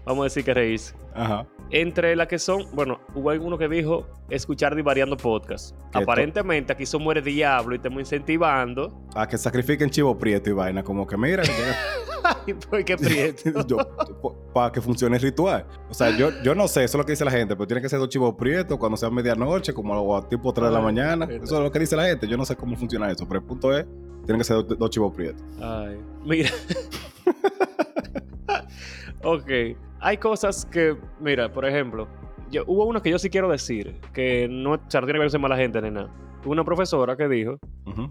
Vamos 0.06 0.22
a 0.22 0.24
decir 0.26 0.44
que 0.44 0.54
reírse. 0.54 0.96
Ajá. 1.14 1.48
Entre 1.70 2.16
las 2.16 2.28
que 2.28 2.38
son, 2.38 2.66
bueno, 2.74 3.00
hubo 3.16 3.32
alguno 3.32 3.58
que 3.58 3.68
dijo 3.68 4.08
escuchar 4.30 4.76
divariando 4.76 5.18
podcast. 5.18 5.76
Aparentemente 5.94 6.74
aquí 6.74 6.86
somos 6.86 7.16
el 7.16 7.24
diablo 7.24 7.74
y 7.74 7.78
estamos 7.78 8.00
incentivando 8.00 9.04
a 9.16 9.28
que 9.28 9.38
sacrifiquen 9.38 9.90
chivo 9.90 10.18
prieto 10.18 10.50
y 10.50 10.54
vaina, 10.54 10.84
como 10.84 11.06
que 11.08 11.18
mira, 11.18 11.44
¿por 12.70 12.84
qué 12.84 12.98
prieto? 12.98 13.78
para 14.54 14.72
que 14.72 14.82
funcione 14.82 15.18
el 15.18 15.22
ritual. 15.22 15.66
O 15.90 15.94
sea, 15.94 16.16
yo, 16.16 16.30
yo 16.44 16.54
no 16.56 16.68
sé, 16.68 16.84
eso 16.84 16.98
es 16.98 17.00
lo 17.00 17.06
que 17.06 17.14
dice 17.14 17.26
la 17.26 17.32
gente, 17.32 17.56
pero 17.56 17.68
tiene 17.68 17.82
que 17.82 17.90
ser 17.90 18.00
dos 18.00 18.10
chivos 18.10 18.36
prietos 18.36 18.78
cuando 18.78 18.98
sea 18.98 19.10
medianoche, 19.10 19.74
como 19.74 20.16
a 20.16 20.28
tipo 20.30 20.54
3 20.54 20.70
de 20.70 20.74
la 20.74 20.82
mañana. 20.82 21.26
Eso 21.26 21.58
es 21.58 21.64
lo 21.64 21.72
que 21.72 21.80
dice 21.80 21.96
la 21.96 22.06
gente. 22.06 22.28
Yo 22.28 22.38
no 22.38 22.46
sé 22.46 22.56
cómo 22.56 22.76
funciona 22.76 23.12
eso, 23.12 23.28
pero 23.28 23.40
el 23.40 23.46
punto 23.46 23.76
es, 23.76 23.86
tienen 24.26 24.40
que 24.40 24.44
ser 24.44 24.66
dos, 24.66 24.90
chivos 24.90 25.14
prietos. 25.14 25.44
Ay, 25.62 25.98
mira. 26.26 26.50
Ok. 29.24 29.52
Hay 30.00 30.18
cosas 30.18 30.66
que, 30.66 30.98
mira, 31.20 31.52
por 31.52 31.66
ejemplo, 31.66 32.08
yo, 32.52 32.64
hubo 32.68 32.86
uno 32.86 33.02
que 33.02 33.10
yo 33.10 33.18
sí 33.18 33.30
quiero 33.30 33.50
decir, 33.50 34.00
que 34.14 34.48
no, 34.50 34.74
o 34.74 34.80
sea, 34.88 35.02
no 35.02 35.08
tiene 35.08 35.20
que 35.20 35.24
ver 35.24 35.32
con 35.32 35.42
mala 35.42 35.58
gente 35.58 35.82
ni 35.82 35.90
nada. 35.90 36.10
una 36.46 36.64
profesora 36.64 37.16
que 37.16 37.28
dijo, 37.28 37.58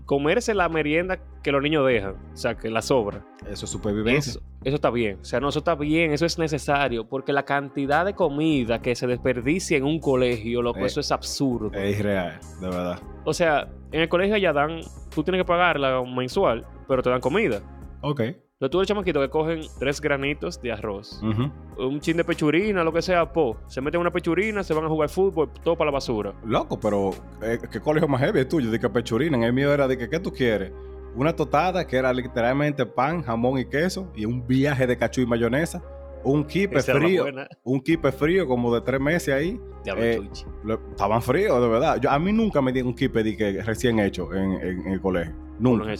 comerse 0.06 0.54
la 0.54 0.68
merienda 0.68 1.20
que 1.42 1.52
los 1.52 1.62
niños 1.62 1.86
dejan, 1.86 2.16
o 2.32 2.36
sea, 2.36 2.56
que 2.56 2.70
la 2.70 2.82
sobra. 2.82 3.24
Eso 3.48 3.66
es 3.66 3.70
supervivencia. 3.70 4.40
Eso, 4.64 4.74
está 4.74 4.90
bien, 4.90 5.18
o 5.20 5.24
sea, 5.24 5.38
no, 5.38 5.48
eso 5.48 5.58
está 5.58 5.74
bien, 5.74 6.12
eso 6.12 6.24
es 6.24 6.38
necesario, 6.38 7.06
porque 7.06 7.32
la 7.32 7.44
cantidad 7.44 8.04
de 8.04 8.14
comida 8.14 8.80
que 8.80 8.94
se 8.94 9.06
desperdicia 9.06 9.76
en 9.76 9.84
un 9.84 10.00
colegio, 10.00 10.62
loco, 10.62 10.80
eh, 10.80 10.86
eso 10.86 11.00
es 11.00 11.12
absurdo. 11.12 11.70
Es 11.72 11.98
irreal, 11.98 12.40
de 12.60 12.68
verdad. 12.68 12.98
O 13.24 13.34
sea, 13.34 13.68
en 13.92 14.00
el 14.00 14.08
colegio 14.08 14.36
ya 14.38 14.52
dan, 14.52 14.80
tú 15.14 15.22
tienes 15.22 15.40
que 15.40 15.46
pagarla 15.46 16.02
mensual, 16.02 16.66
pero 16.88 17.02
te 17.02 17.10
dan 17.10 17.20
comida. 17.20 17.60
Ok. 18.00 18.22
Yo 18.62 18.70
tuve 18.70 18.86
chamaquito 18.86 19.20
que 19.20 19.28
cogen 19.28 19.62
tres 19.80 20.00
granitos 20.00 20.62
de 20.62 20.70
arroz, 20.70 21.20
un 21.76 21.98
chin 21.98 22.16
de 22.16 22.22
pechurina, 22.22 22.84
lo 22.84 22.92
que 22.92 23.02
sea, 23.02 23.32
po. 23.32 23.56
Se 23.66 23.80
meten 23.80 24.00
una 24.00 24.12
pechurina, 24.12 24.62
se 24.62 24.72
van 24.72 24.84
a 24.84 24.88
jugar 24.88 25.08
fútbol, 25.08 25.50
todo 25.64 25.74
para 25.74 25.90
la 25.90 25.94
basura. 25.94 26.32
Loco, 26.46 26.78
pero 26.78 27.10
eh, 27.42 27.58
¿qué 27.72 27.80
colegio 27.80 28.06
más 28.06 28.20
heavy 28.20 28.38
es 28.38 28.48
tuyo? 28.48 28.70
De 28.70 28.78
que 28.78 28.88
pechurina, 28.88 29.36
en 29.36 29.42
el 29.42 29.52
mío 29.52 29.74
era 29.74 29.88
de 29.88 29.98
que, 29.98 30.08
¿qué 30.08 30.20
tú 30.20 30.30
quieres? 30.30 30.70
Una 31.16 31.34
totada 31.34 31.84
que 31.84 31.96
era 31.96 32.12
literalmente 32.12 32.86
pan, 32.86 33.24
jamón 33.24 33.58
y 33.58 33.64
queso 33.64 34.12
y 34.14 34.26
un 34.26 34.46
viaje 34.46 34.86
de 34.86 34.96
cachú 34.96 35.22
y 35.22 35.26
mayonesa. 35.26 35.82
Un 36.22 36.44
kipe 36.44 36.80
frío. 36.82 37.26
Un 37.64 37.80
kipe 37.80 38.12
frío 38.12 38.46
como 38.46 38.72
de 38.72 38.80
tres 38.82 39.00
meses 39.00 39.34
ahí. 39.34 39.60
Eh, 39.86 40.22
estaban 40.88 41.20
fríos, 41.20 41.60
de 41.60 41.66
verdad. 41.66 42.00
Yo, 42.00 42.12
a 42.12 42.18
mí 42.20 42.32
nunca 42.32 42.62
me 42.62 42.72
dieron 42.72 42.90
un 42.90 42.94
kipe 42.94 43.24
de 43.24 43.36
que 43.36 43.60
recién 43.60 43.98
hecho 43.98 44.32
en, 44.32 44.86
el 44.86 45.00
colegio. 45.00 45.34
Nunca. 45.58 45.92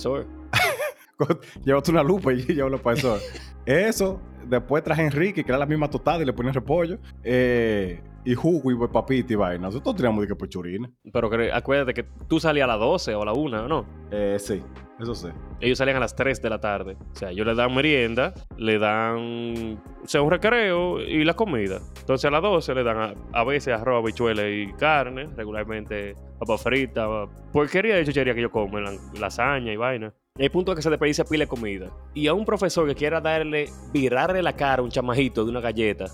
Llévate 1.65 1.91
una 1.91 2.03
lupa 2.03 2.33
y 2.33 2.43
llévalo 2.55 2.81
para 2.81 2.99
eso. 2.99 3.19
eso, 3.67 4.21
después 4.47 4.83
traje 4.83 5.03
a 5.03 5.07
Enrique, 5.07 5.45
que 5.45 5.51
era 5.51 5.59
la 5.59 5.67
misma 5.67 5.89
totada 5.89 6.23
y 6.23 6.27
le 6.27 6.33
ponía 6.33 6.53
repollo. 6.53 6.99
Eh, 7.23 8.01
y 8.25 8.35
jugo 8.35 8.71
y 8.71 8.89
papita 8.89 9.33
y 9.33 9.37
vaina. 9.37 9.67
Nosotros 9.67 9.97
teníamos 9.97 10.23
de 10.23 10.29
que 10.29 10.37
pechurina. 10.37 10.91
Pero 11.13 11.31
acuérdate 11.53 11.95
que 11.95 12.05
tú 12.29 12.39
salías 12.39 12.65
a 12.65 12.69
las 12.69 12.79
12 12.79 13.15
o 13.15 13.23
a 13.23 13.25
la 13.25 13.33
1, 13.33 13.69
¿no? 13.69 13.85
Eh, 14.11 14.37
sí, 14.39 14.63
eso 15.03 15.15
sí. 15.15 15.29
Ellos 15.61 15.79
salían 15.79 15.97
a 15.97 16.01
las 16.01 16.15
3 16.15 16.41
de 16.41 16.51
la 16.51 16.61
tarde. 16.61 16.97
O 17.13 17.17
sea, 17.17 17.31
ellos 17.31 17.47
le 17.47 17.55
dan 17.55 17.75
merienda, 17.75 18.35
le 18.57 18.79
dan, 18.79 19.81
o 20.05 20.09
sea, 20.09 20.23
un 20.23 20.31
recreo 20.31 21.01
y 21.01 21.25
la 21.25 21.35
comida. 21.35 21.81
Entonces 22.01 22.25
a 22.27 22.31
las 22.31 22.43
12 22.43 22.75
le 22.75 22.85
dan 22.85 23.17
a, 23.33 23.45
veces 23.45 23.75
arroz, 23.75 24.03
habichuelas 24.03 24.47
y 24.49 24.73
carne, 24.75 25.29
regularmente 25.37 26.17
papa 26.39 26.59
frita, 26.59 27.07
porquería 27.53 27.97
de 27.97 28.05
chuchería 28.05 28.35
que 28.35 28.43
yo 28.43 28.51
como, 28.51 28.79
lasaña 29.19 29.73
y 29.73 29.77
vaina. 29.77 30.13
El 30.39 30.51
punto 30.51 30.73
es 30.73 30.77
que 30.77 30.83
se 30.83 30.91
desperdicia 30.91 31.25
pila 31.25 31.45
de 31.45 31.49
comida. 31.49 31.91
Y 32.15 32.27
a 32.27 32.35
un 32.35 32.45
profesor 32.45 32.89
que 32.89 32.95
quiera 32.95 33.21
darle, 33.21 33.69
virarle 33.93 34.43
la 34.43 34.55
cara 34.55 34.81
a 34.81 34.85
un 34.85 34.91
chamajito 34.91 35.45
de 35.45 35.51
una 35.51 35.61
galleta, 35.61 36.07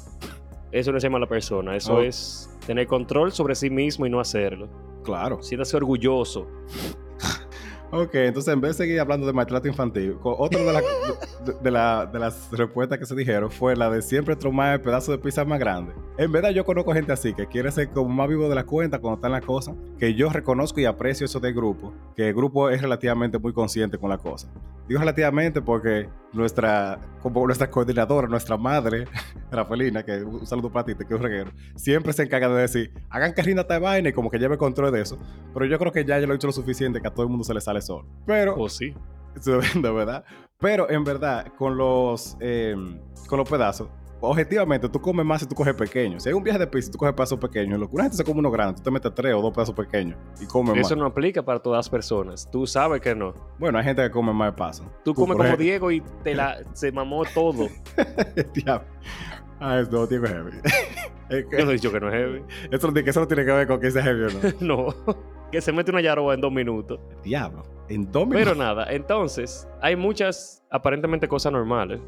eso 0.72 0.90
no 0.90 0.98
es 0.98 1.04
llamar 1.04 1.20
a 1.20 1.24
la 1.24 1.28
persona, 1.28 1.76
eso 1.76 1.94
oh. 1.94 2.02
es 2.02 2.50
tener 2.66 2.86
control 2.86 3.32
sobre 3.32 3.54
sí 3.54 3.70
mismo 3.70 4.06
y 4.06 4.10
no 4.10 4.20
hacerlo. 4.20 4.68
Claro. 5.02 5.42
Siéntase 5.42 5.76
orgulloso. 5.76 6.46
Ok, 7.90 8.14
entonces 8.16 8.52
en 8.52 8.60
vez 8.60 8.76
de 8.76 8.84
seguir 8.84 9.00
hablando 9.00 9.26
de 9.26 9.32
maltrato 9.32 9.66
infantil, 9.66 10.16
otra 10.22 10.60
de, 11.62 11.70
las 11.70 12.50
respuestas 12.50 12.98
que 12.98 13.06
se 13.06 13.14
dijeron 13.14 13.50
fue 13.50 13.74
la 13.76 13.88
de 13.88 14.02
siempre 14.02 14.36
tomar 14.36 14.74
el 14.74 14.80
pedazo 14.82 15.12
de 15.12 15.18
pizza 15.18 15.42
más 15.46 15.58
grande. 15.58 15.94
En 16.18 16.30
verdad 16.30 16.50
yo 16.50 16.66
conozco 16.66 16.92
gente 16.92 17.12
así, 17.12 17.32
que 17.32 17.46
quiere 17.46 17.70
ser 17.70 17.88
como 17.88 18.10
más 18.10 18.28
vivo 18.28 18.46
de 18.48 18.54
la 18.54 18.64
cuenta 18.64 18.98
cuando 18.98 19.16
están 19.16 19.32
las 19.32 19.42
cosas, 19.42 19.74
que 19.98 20.12
yo 20.12 20.28
reconozco 20.28 20.80
y 20.80 20.84
aprecio 20.84 21.24
eso 21.24 21.40
del 21.40 21.54
grupo, 21.54 21.94
que 22.14 22.28
el 22.28 22.34
grupo 22.34 22.68
es 22.68 22.82
relativamente 22.82 23.38
muy 23.38 23.54
consciente 23.54 23.96
con 23.96 24.10
la 24.10 24.18
cosa. 24.18 24.48
Digo 24.86 25.00
relativamente 25.00 25.60
porque 25.60 26.08
nuestra, 26.32 26.98
como 27.22 27.44
nuestra 27.46 27.70
coordinadora, 27.70 28.26
nuestra 28.26 28.56
madre, 28.56 29.06
Rafaelina, 29.50 30.02
que 30.02 30.22
un 30.22 30.46
saludo 30.46 30.70
para 30.70 30.86
ti, 30.86 30.94
te 30.94 31.04
quiero 31.04 31.22
reguero, 31.22 31.50
siempre 31.76 32.12
se 32.12 32.22
encarga 32.22 32.48
de 32.48 32.62
decir, 32.62 32.92
hagan 33.10 33.34
que 33.34 33.42
rinda 33.42 33.62
esta 33.62 33.78
vaina 33.78 34.08
y 34.08 34.12
como 34.12 34.30
que 34.30 34.38
lleve 34.38 34.56
control 34.56 34.92
de 34.92 35.02
eso. 35.02 35.18
Pero 35.52 35.66
yo 35.66 35.78
creo 35.78 35.92
que 35.92 36.04
ya 36.04 36.18
yo 36.18 36.26
lo 36.26 36.32
he 36.32 36.36
hecho 36.36 36.46
lo 36.46 36.52
suficiente 36.52 37.00
que 37.00 37.08
a 37.08 37.10
todo 37.10 37.24
el 37.24 37.28
mundo 37.28 37.44
se 37.44 37.52
le 37.52 37.60
sale 37.60 37.77
solo. 37.82 38.06
Pero... 38.26 38.54
Oh, 38.56 38.68
sí. 38.68 38.94
De 39.44 39.90
verdad. 39.90 40.24
Pero 40.60 40.90
en 40.90 41.04
verdad, 41.04 41.52
con 41.56 41.76
los, 41.76 42.36
eh, 42.40 42.74
con 43.28 43.38
los 43.38 43.48
pedazos, 43.48 43.88
objetivamente, 44.20 44.88
tú 44.88 45.00
comes 45.00 45.24
más 45.24 45.40
si 45.40 45.46
tú 45.46 45.54
coges 45.54 45.74
pequeño. 45.74 46.18
Si 46.18 46.28
hay 46.28 46.34
un 46.34 46.42
viaje 46.42 46.58
de 46.58 46.66
pizza, 46.66 46.90
tú 46.90 46.98
coges 46.98 47.14
pedazos 47.14 47.38
pequeños. 47.38 47.78
Lo 47.78 47.88
que 47.88 47.94
una 47.94 48.04
gente 48.04 48.16
se 48.16 48.24
come 48.24 48.40
uno 48.40 48.50
grande, 48.50 48.74
tú 48.74 48.82
te 48.82 48.90
metes 48.90 49.14
tres 49.14 49.34
o 49.34 49.40
dos 49.40 49.52
pedazos 49.52 49.74
pequeños 49.74 50.18
y 50.40 50.46
comes 50.46 50.74
más. 50.74 50.86
Eso 50.86 50.96
no 50.96 51.06
aplica 51.06 51.44
para 51.44 51.60
todas 51.60 51.78
las 51.78 51.88
personas. 51.88 52.50
Tú 52.50 52.66
sabes 52.66 53.00
que 53.00 53.14
no. 53.14 53.34
Bueno, 53.58 53.78
hay 53.78 53.84
gente 53.84 54.02
que 54.02 54.10
come 54.10 54.32
más 54.32 54.52
paso. 54.54 54.84
Tú, 55.04 55.14
comes 55.14 55.36
como 55.36 55.56
Diego 55.56 55.90
y 55.92 56.00
te 56.24 56.34
la, 56.34 56.58
se 56.72 56.92
mamó 56.92 57.24
todo. 57.34 57.68
Ah, 59.60 59.80
esto 59.80 60.06
Diego 60.06 60.24
es 60.24 60.30
heavy. 60.30 60.52
Yo 61.50 61.64
no 61.64 61.70
he 61.70 61.74
dicho 61.74 61.90
que 61.90 61.98
no 61.98 62.08
es 62.10 62.14
heavy. 62.14 62.44
Eso, 62.70 62.92
eso 62.94 63.20
no 63.20 63.26
tiene 63.26 63.44
que 63.44 63.50
ver 63.50 63.66
con 63.66 63.80
que 63.80 63.90
sea 63.90 64.04
heavy 64.04 64.22
o 64.22 64.28
no. 64.60 64.94
no 64.94 64.94
que 65.50 65.60
se 65.60 65.72
mete 65.72 65.90
una 65.90 66.00
yaroba 66.00 66.34
en 66.34 66.40
dos 66.40 66.52
minutos. 66.52 67.00
Diablo, 67.22 67.62
en 67.88 68.10
dos 68.10 68.26
minutos. 68.26 68.44
Pero 68.44 68.54
nada, 68.54 68.86
entonces, 68.90 69.68
hay 69.80 69.96
muchas 69.96 70.64
aparentemente 70.70 71.28
cosas 71.28 71.52
normales 71.52 72.00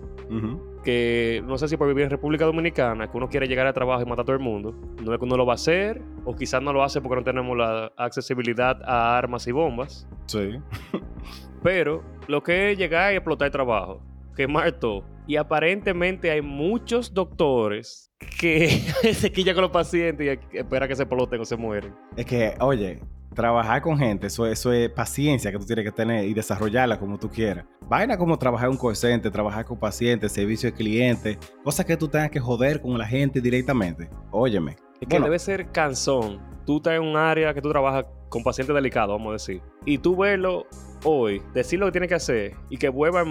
que 0.85 1.43
no 1.47 1.59
sé 1.59 1.69
si 1.69 1.77
por 1.77 1.89
vivir 1.89 2.05
en 2.05 2.11
República 2.11 2.45
Dominicana, 2.45 3.11
que 3.11 3.17
uno 3.17 3.29
quiere 3.29 3.47
llegar 3.49 3.67
a 3.67 3.73
trabajo 3.73 4.03
y 4.03 4.07
matar 4.07 4.23
a 4.23 4.25
todo 4.25 4.37
el 4.37 4.43
mundo, 4.43 4.75
no 5.03 5.13
es 5.13 5.19
que 5.19 5.25
uno 5.25 5.37
lo 5.37 5.45
va 5.45 5.53
a 5.53 5.57
hacer, 5.57 6.01
o 6.25 6.35
quizás 6.35 6.63
no 6.63 6.73
lo 6.73 6.83
hace 6.83 7.01
porque 7.01 7.17
no 7.17 7.25
tenemos 7.25 7.57
la 7.57 7.93
accesibilidad 7.97 8.81
a 8.85 9.19
armas 9.19 9.47
y 9.47 9.53
bombas. 9.53 10.07
Sí. 10.27 10.59
Pero 11.63 12.03
lo 12.29 12.43
que 12.43 12.73
es 12.73 12.79
llegar 12.79 13.13
y 13.13 13.17
explotar 13.17 13.47
el 13.47 13.53
trabajo, 13.53 14.01
quemar 14.37 14.73
todo. 14.73 15.05
Y 15.27 15.37
aparentemente 15.37 16.31
hay 16.31 16.43
muchos 16.43 17.13
doctores 17.13 18.11
que 18.41 18.69
se 19.15 19.31
quillan 19.33 19.55
con 19.55 19.63
los 19.63 19.71
pacientes 19.71 20.39
y 20.53 20.57
espera 20.57 20.89
que 20.89 20.97
se 20.97 21.03
exploten 21.03 21.41
o 21.41 21.45
se 21.45 21.57
mueren. 21.57 21.95
Es 22.17 22.27
que, 22.27 22.55
oye, 22.61 23.01
trabajar 23.35 23.81
con 23.83 23.99
gente, 23.99 24.27
eso, 24.27 24.47
eso 24.47 24.73
es 24.73 24.91
paciencia 24.91 25.51
que 25.51 25.59
tú 25.59 25.65
tienes 25.65 25.85
que 25.85 25.93
tener 25.93 26.25
y 26.25 26.35
desarrollarla 26.35 26.99
como 26.99 27.19
tú 27.19 27.29
quieras. 27.29 27.65
Vaina 27.89 28.17
como 28.17 28.39
trabajar 28.39 28.69
un 28.69 28.77
call 28.77 28.95
trabajar 29.33 29.65
con 29.65 29.79
pacientes, 29.79 30.33
servicio 30.33 30.71
de 30.71 30.77
clientes, 30.77 31.39
cosas 31.65 31.87
que 31.87 31.97
tú 31.97 32.09
tengas 32.09 32.31
que 32.31 32.41
joder 32.41 32.81
con 32.81 32.97
la 32.97 33.07
gente 33.07 33.41
directamente. 33.41 34.09
Óyeme. 34.31 34.77
Es 35.01 35.09
que 35.09 35.19
debe 35.19 35.39
ser 35.39 35.71
cansón. 35.71 36.41
Tú 36.67 36.77
estás 36.77 36.95
en 36.95 37.03
un 37.03 37.17
área 37.17 37.55
que 37.55 37.63
tú 37.63 37.71
trabajas 37.71 38.05
con 38.29 38.43
pacientes 38.43 38.75
delicados, 38.75 39.17
vamos 39.17 39.31
a 39.31 39.33
decir. 39.33 39.63
Y 39.85 39.99
tú 39.99 40.17
verlo 40.17 40.67
hoy, 41.05 41.43
decir 41.55 41.81
lo 41.81 41.87
que 41.87 41.93
tiene 41.93 42.09
que 42.09 42.15
hacer 42.15 42.55
y 42.69 42.77
que 42.77 42.89
vuelva 42.89 43.25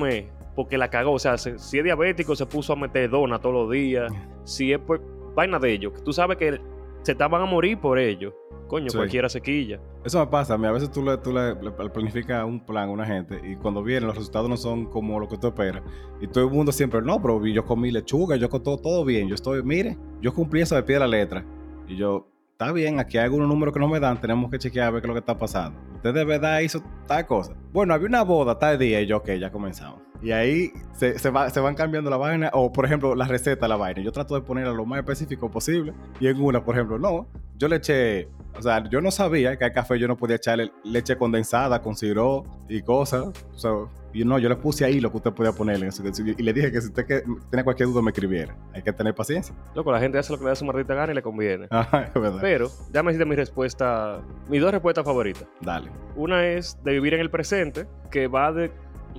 porque 0.56 0.78
la 0.78 0.90
cagó. 0.90 1.14
O 1.14 1.20
sea, 1.20 1.38
si 1.38 1.78
es 1.78 1.84
diabético, 1.84 2.36
se 2.36 2.46
puso 2.46 2.74
a 2.74 2.76
meter 2.76 3.10
dona 3.10 3.40
todos 3.40 3.56
los 3.56 3.72
días. 3.72 4.12
Si 4.44 4.74
es 4.74 4.80
por 4.80 5.02
vaina 5.36 5.60
de 5.60 5.72
ellos, 5.72 5.94
tú 6.04 6.12
sabes 6.12 6.38
que 6.38 6.60
se 7.04 7.12
estaban 7.14 7.42
a 7.42 7.46
morir 7.46 7.80
por 7.80 8.00
ellos. 8.00 8.34
Coño, 8.68 8.88
cualquiera 8.94 9.28
se 9.28 9.42
quilla. 9.42 9.80
Eso 10.06 10.20
me 10.20 10.28
pasa. 10.28 10.54
A, 10.54 10.72
veces 10.72 10.92
tú, 10.92 11.04
le, 11.04 11.18
tú 11.18 11.34
le, 11.34 11.56
planificas 11.90 12.46
un 12.46 12.64
plan 12.64 12.90
a 12.90 12.92
una 12.92 13.06
gente 13.06 13.42
y 13.44 13.56
cuando 13.56 13.82
vienen 13.82 14.06
los 14.06 14.16
resultados 14.16 14.48
no 14.48 14.58
son 14.58 14.86
como 14.86 15.20
lo 15.20 15.28
que 15.28 15.38
tú 15.38 15.48
esperas. 15.48 15.82
Y 16.22 16.28
todo 16.28 16.44
el 16.44 16.52
mundo 16.52 16.72
siempre, 16.72 17.02
no, 17.02 17.20
pero 17.20 17.44
yo 17.48 17.66
comí 17.66 17.92
lechuga, 17.92 18.36
yo 18.36 18.48
con 18.48 18.62
todo, 18.62 18.78
todo 18.78 19.04
bien. 19.04 19.28
Yo 19.28 19.34
estoy, 19.34 19.64
mire, 19.64 19.98
yo 20.22 20.34
cumplí 20.34 20.62
eso 20.62 20.76
de 20.76 20.84
pie 20.84 20.96
de 20.96 21.00
la 21.00 21.08
letra. 21.08 21.44
Y 21.88 21.96
yo, 21.96 22.28
está 22.52 22.72
bien, 22.72 23.00
aquí 23.00 23.18
hay 23.18 23.24
algunos 23.24 23.48
números 23.48 23.74
que 23.74 23.80
no 23.80 23.88
me 23.88 24.00
dan, 24.00 24.22
tenemos 24.22 24.52
que 24.52 24.60
chequear 24.60 24.90
a 24.90 24.92
ver 24.92 25.02
qué 25.02 25.08
es 25.08 25.10
lo 25.10 25.14
que 25.16 25.20
está 25.20 25.38
pasando. 25.38 25.80
Usted 25.96 26.14
de 26.14 26.26
verdad 26.26 26.60
hizo 26.60 26.84
tal 27.08 27.26
cosa. 27.26 27.56
Bueno, 27.72 27.94
había 27.94 28.08
una 28.08 28.24
boda 28.24 28.58
tal 28.58 28.80
día 28.80 29.00
y 29.02 29.06
yo, 29.06 29.18
ok, 29.18 29.32
ya 29.40 29.52
comenzamos. 29.52 30.02
Y 30.22 30.32
ahí 30.32 30.72
se, 30.94 31.18
se, 31.20 31.30
va, 31.30 31.50
se 31.50 31.60
van 31.60 31.76
cambiando 31.76 32.10
la 32.10 32.18
vaina, 32.18 32.50
o 32.54 32.72
por 32.72 32.86
ejemplo, 32.86 33.16
la 33.16 33.26
receta 33.26 33.68
la 33.68 33.78
vaina. 33.78 34.02
Yo 34.02 34.12
trato 34.12 34.36
de 34.36 34.42
ponerla 34.42 34.74
lo 34.74 34.86
más 34.86 35.00
específico 35.00 35.50
posible. 35.50 35.94
Y 36.20 36.28
en 36.28 36.42
una, 36.42 36.64
por 36.64 36.76
ejemplo, 36.76 36.98
no, 36.98 37.28
yo 37.56 37.68
le 37.68 37.76
eché, 37.78 38.28
o 38.58 38.62
sea, 38.62 38.84
yo 38.90 39.02
no 39.02 39.12
sabía 39.12 39.58
que 39.58 39.66
al 39.66 39.74
café 39.74 40.00
yo 40.00 40.08
no 40.08 40.18
podía 40.18 40.38
echarle 40.38 40.72
leche 40.84 41.16
condensada 41.16 41.82
con 41.82 41.96
sirope 41.96 42.50
y 42.70 42.82
cosas. 42.82 43.28
O 43.54 43.58
sea, 43.60 43.72
y 44.14 44.24
no, 44.26 44.40
yo 44.40 44.50
le 44.50 44.56
puse 44.56 44.86
ahí 44.86 45.00
lo 45.00 45.12
que 45.12 45.18
usted 45.18 45.32
podía 45.32 45.52
ponerle. 45.52 45.90
Y 46.38 46.44
le 46.44 46.54
dije 46.54 46.72
que 46.72 46.82
si 46.82 46.88
usted 46.88 47.06
que, 47.06 47.24
tenía 47.50 47.64
cualquier 47.64 47.90
duda 47.90 48.02
me 48.02 48.12
escribiera. 48.12 48.56
Hay 48.74 48.82
que 48.82 48.92
tener 48.92 49.14
paciencia. 49.14 49.54
Loco, 49.76 49.92
la 49.92 50.00
gente 50.00 50.18
hace 50.18 50.32
lo 50.32 50.40
que 50.40 50.46
le 50.46 50.50
da 50.50 50.56
su 50.56 50.66
maldita 50.66 50.94
gana 50.94 51.12
y 51.12 51.16
le 51.16 51.22
conviene. 51.22 51.68
Ajá, 51.72 52.04
es 52.04 52.14
verdad. 52.14 52.40
Pero, 52.42 52.70
ya 52.92 53.04
me 53.04 53.14
mi 53.26 53.36
respuesta, 53.36 54.22
mis 54.50 54.62
dos 54.62 54.72
respuestas 54.72 55.04
favoritas. 55.04 55.46
Dale. 55.62 55.92
Una 56.16 56.48
es 56.48 56.82
de 56.84 56.94
vivir 56.94 57.14
en 57.14 57.20
el 57.20 57.30
presente, 57.30 57.59
que 58.12 58.28
va 58.28 58.52
de 58.52 58.72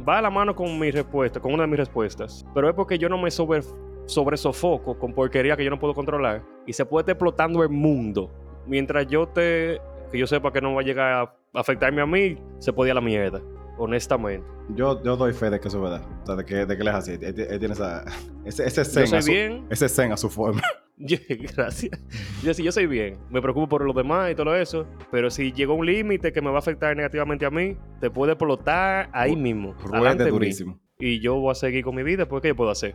va 0.07 0.19
a 0.19 0.23
la 0.23 0.31
mano 0.31 0.55
con 0.55 0.79
mi 0.79 0.91
respuesta, 0.91 1.41
con 1.41 1.53
una 1.53 1.65
de 1.65 1.69
mis 1.69 1.79
respuestas. 1.79 2.47
Pero 2.55 2.69
es 2.69 2.75
porque 2.75 2.99
yo 2.99 3.09
no 3.09 3.19
me 3.19 3.31
sobre, 3.31 3.63
sobre 4.07 4.37
sofoco 4.37 4.99
con 4.99 5.13
porquería 5.13 5.57
que 5.57 5.65
yo 5.65 5.71
no 5.71 5.79
puedo 5.79 5.95
controlar. 5.95 6.43
Y 6.67 6.73
se 6.73 6.85
puede 6.85 7.03
estar 7.03 7.15
explotando 7.15 7.63
el 7.63 7.69
mundo. 7.69 8.31
Mientras 8.67 9.07
yo 9.07 9.27
te. 9.27 9.81
que 10.11 10.19
yo 10.19 10.27
sepa 10.27 10.53
que 10.53 10.61
no 10.61 10.75
va 10.75 10.81
a 10.81 10.85
llegar 10.85 11.13
a 11.13 11.61
afectarme 11.61 12.01
a 12.03 12.07
mí, 12.07 12.39
se 12.59 12.73
podía 12.73 12.95
la 12.95 13.01
mierda 13.01 13.41
honestamente. 13.81 14.47
Yo, 14.75 15.03
yo 15.03 15.17
doy 15.17 15.33
fe 15.33 15.51
de 15.51 15.59
que 15.59 15.69
eso 15.69 15.79
es 15.79 15.83
verdad. 15.83 16.07
O 16.23 16.27
sea, 16.27 16.37
de 16.37 16.45
que, 16.45 16.67
de 16.67 16.77
que 16.77 16.83
él 16.83 16.89
es 16.89 16.95
así. 16.95 17.13
Él, 17.13 17.35
tiene 17.35 17.73
esa, 17.73 18.05
ese, 18.45 18.67
ese 18.67 18.85
zen. 18.85 19.07
Yo 19.07 19.23
soy 19.23 19.33
bien. 19.33 19.67
Ese 19.71 19.89
zen 19.89 20.13
a 20.13 20.17
su 20.17 20.29
forma. 20.29 20.61
gracias. 21.57 22.01
Yo 22.43 22.55
sí, 22.55 22.63
yo 22.63 22.73
soy 22.73 22.87
bien. 22.87 23.19
Me 23.31 23.41
preocupo 23.41 23.69
por 23.69 23.85
los 23.85 23.95
demás 23.95 24.31
y 24.31 24.35
todo 24.35 24.55
eso. 24.55 24.87
Pero 25.11 25.31
si 25.31 25.53
llegó 25.53 25.75
un 25.75 25.87
límite 25.87 26.33
que 26.33 26.41
me 26.41 26.51
va 26.51 26.57
a 26.57 26.59
afectar 26.59 26.95
negativamente 26.97 27.47
a 27.47 27.51
mí, 27.51 27.77
te 28.01 28.11
puede 28.11 28.33
explotar 28.33 29.09
ahí 29.13 29.37
mismo. 29.37 29.75
Ruede 29.75 30.29
durísimo. 30.29 30.79
Y 30.99 31.21
yo 31.21 31.37
voy 31.37 31.53
a 31.53 31.55
seguir 31.55 31.83
con 31.83 31.95
mi 31.95 32.03
vida, 32.03 32.27
porque 32.27 32.49
¿qué 32.49 32.53
yo 32.53 32.57
puedo 32.57 32.71
hacer? 32.71 32.95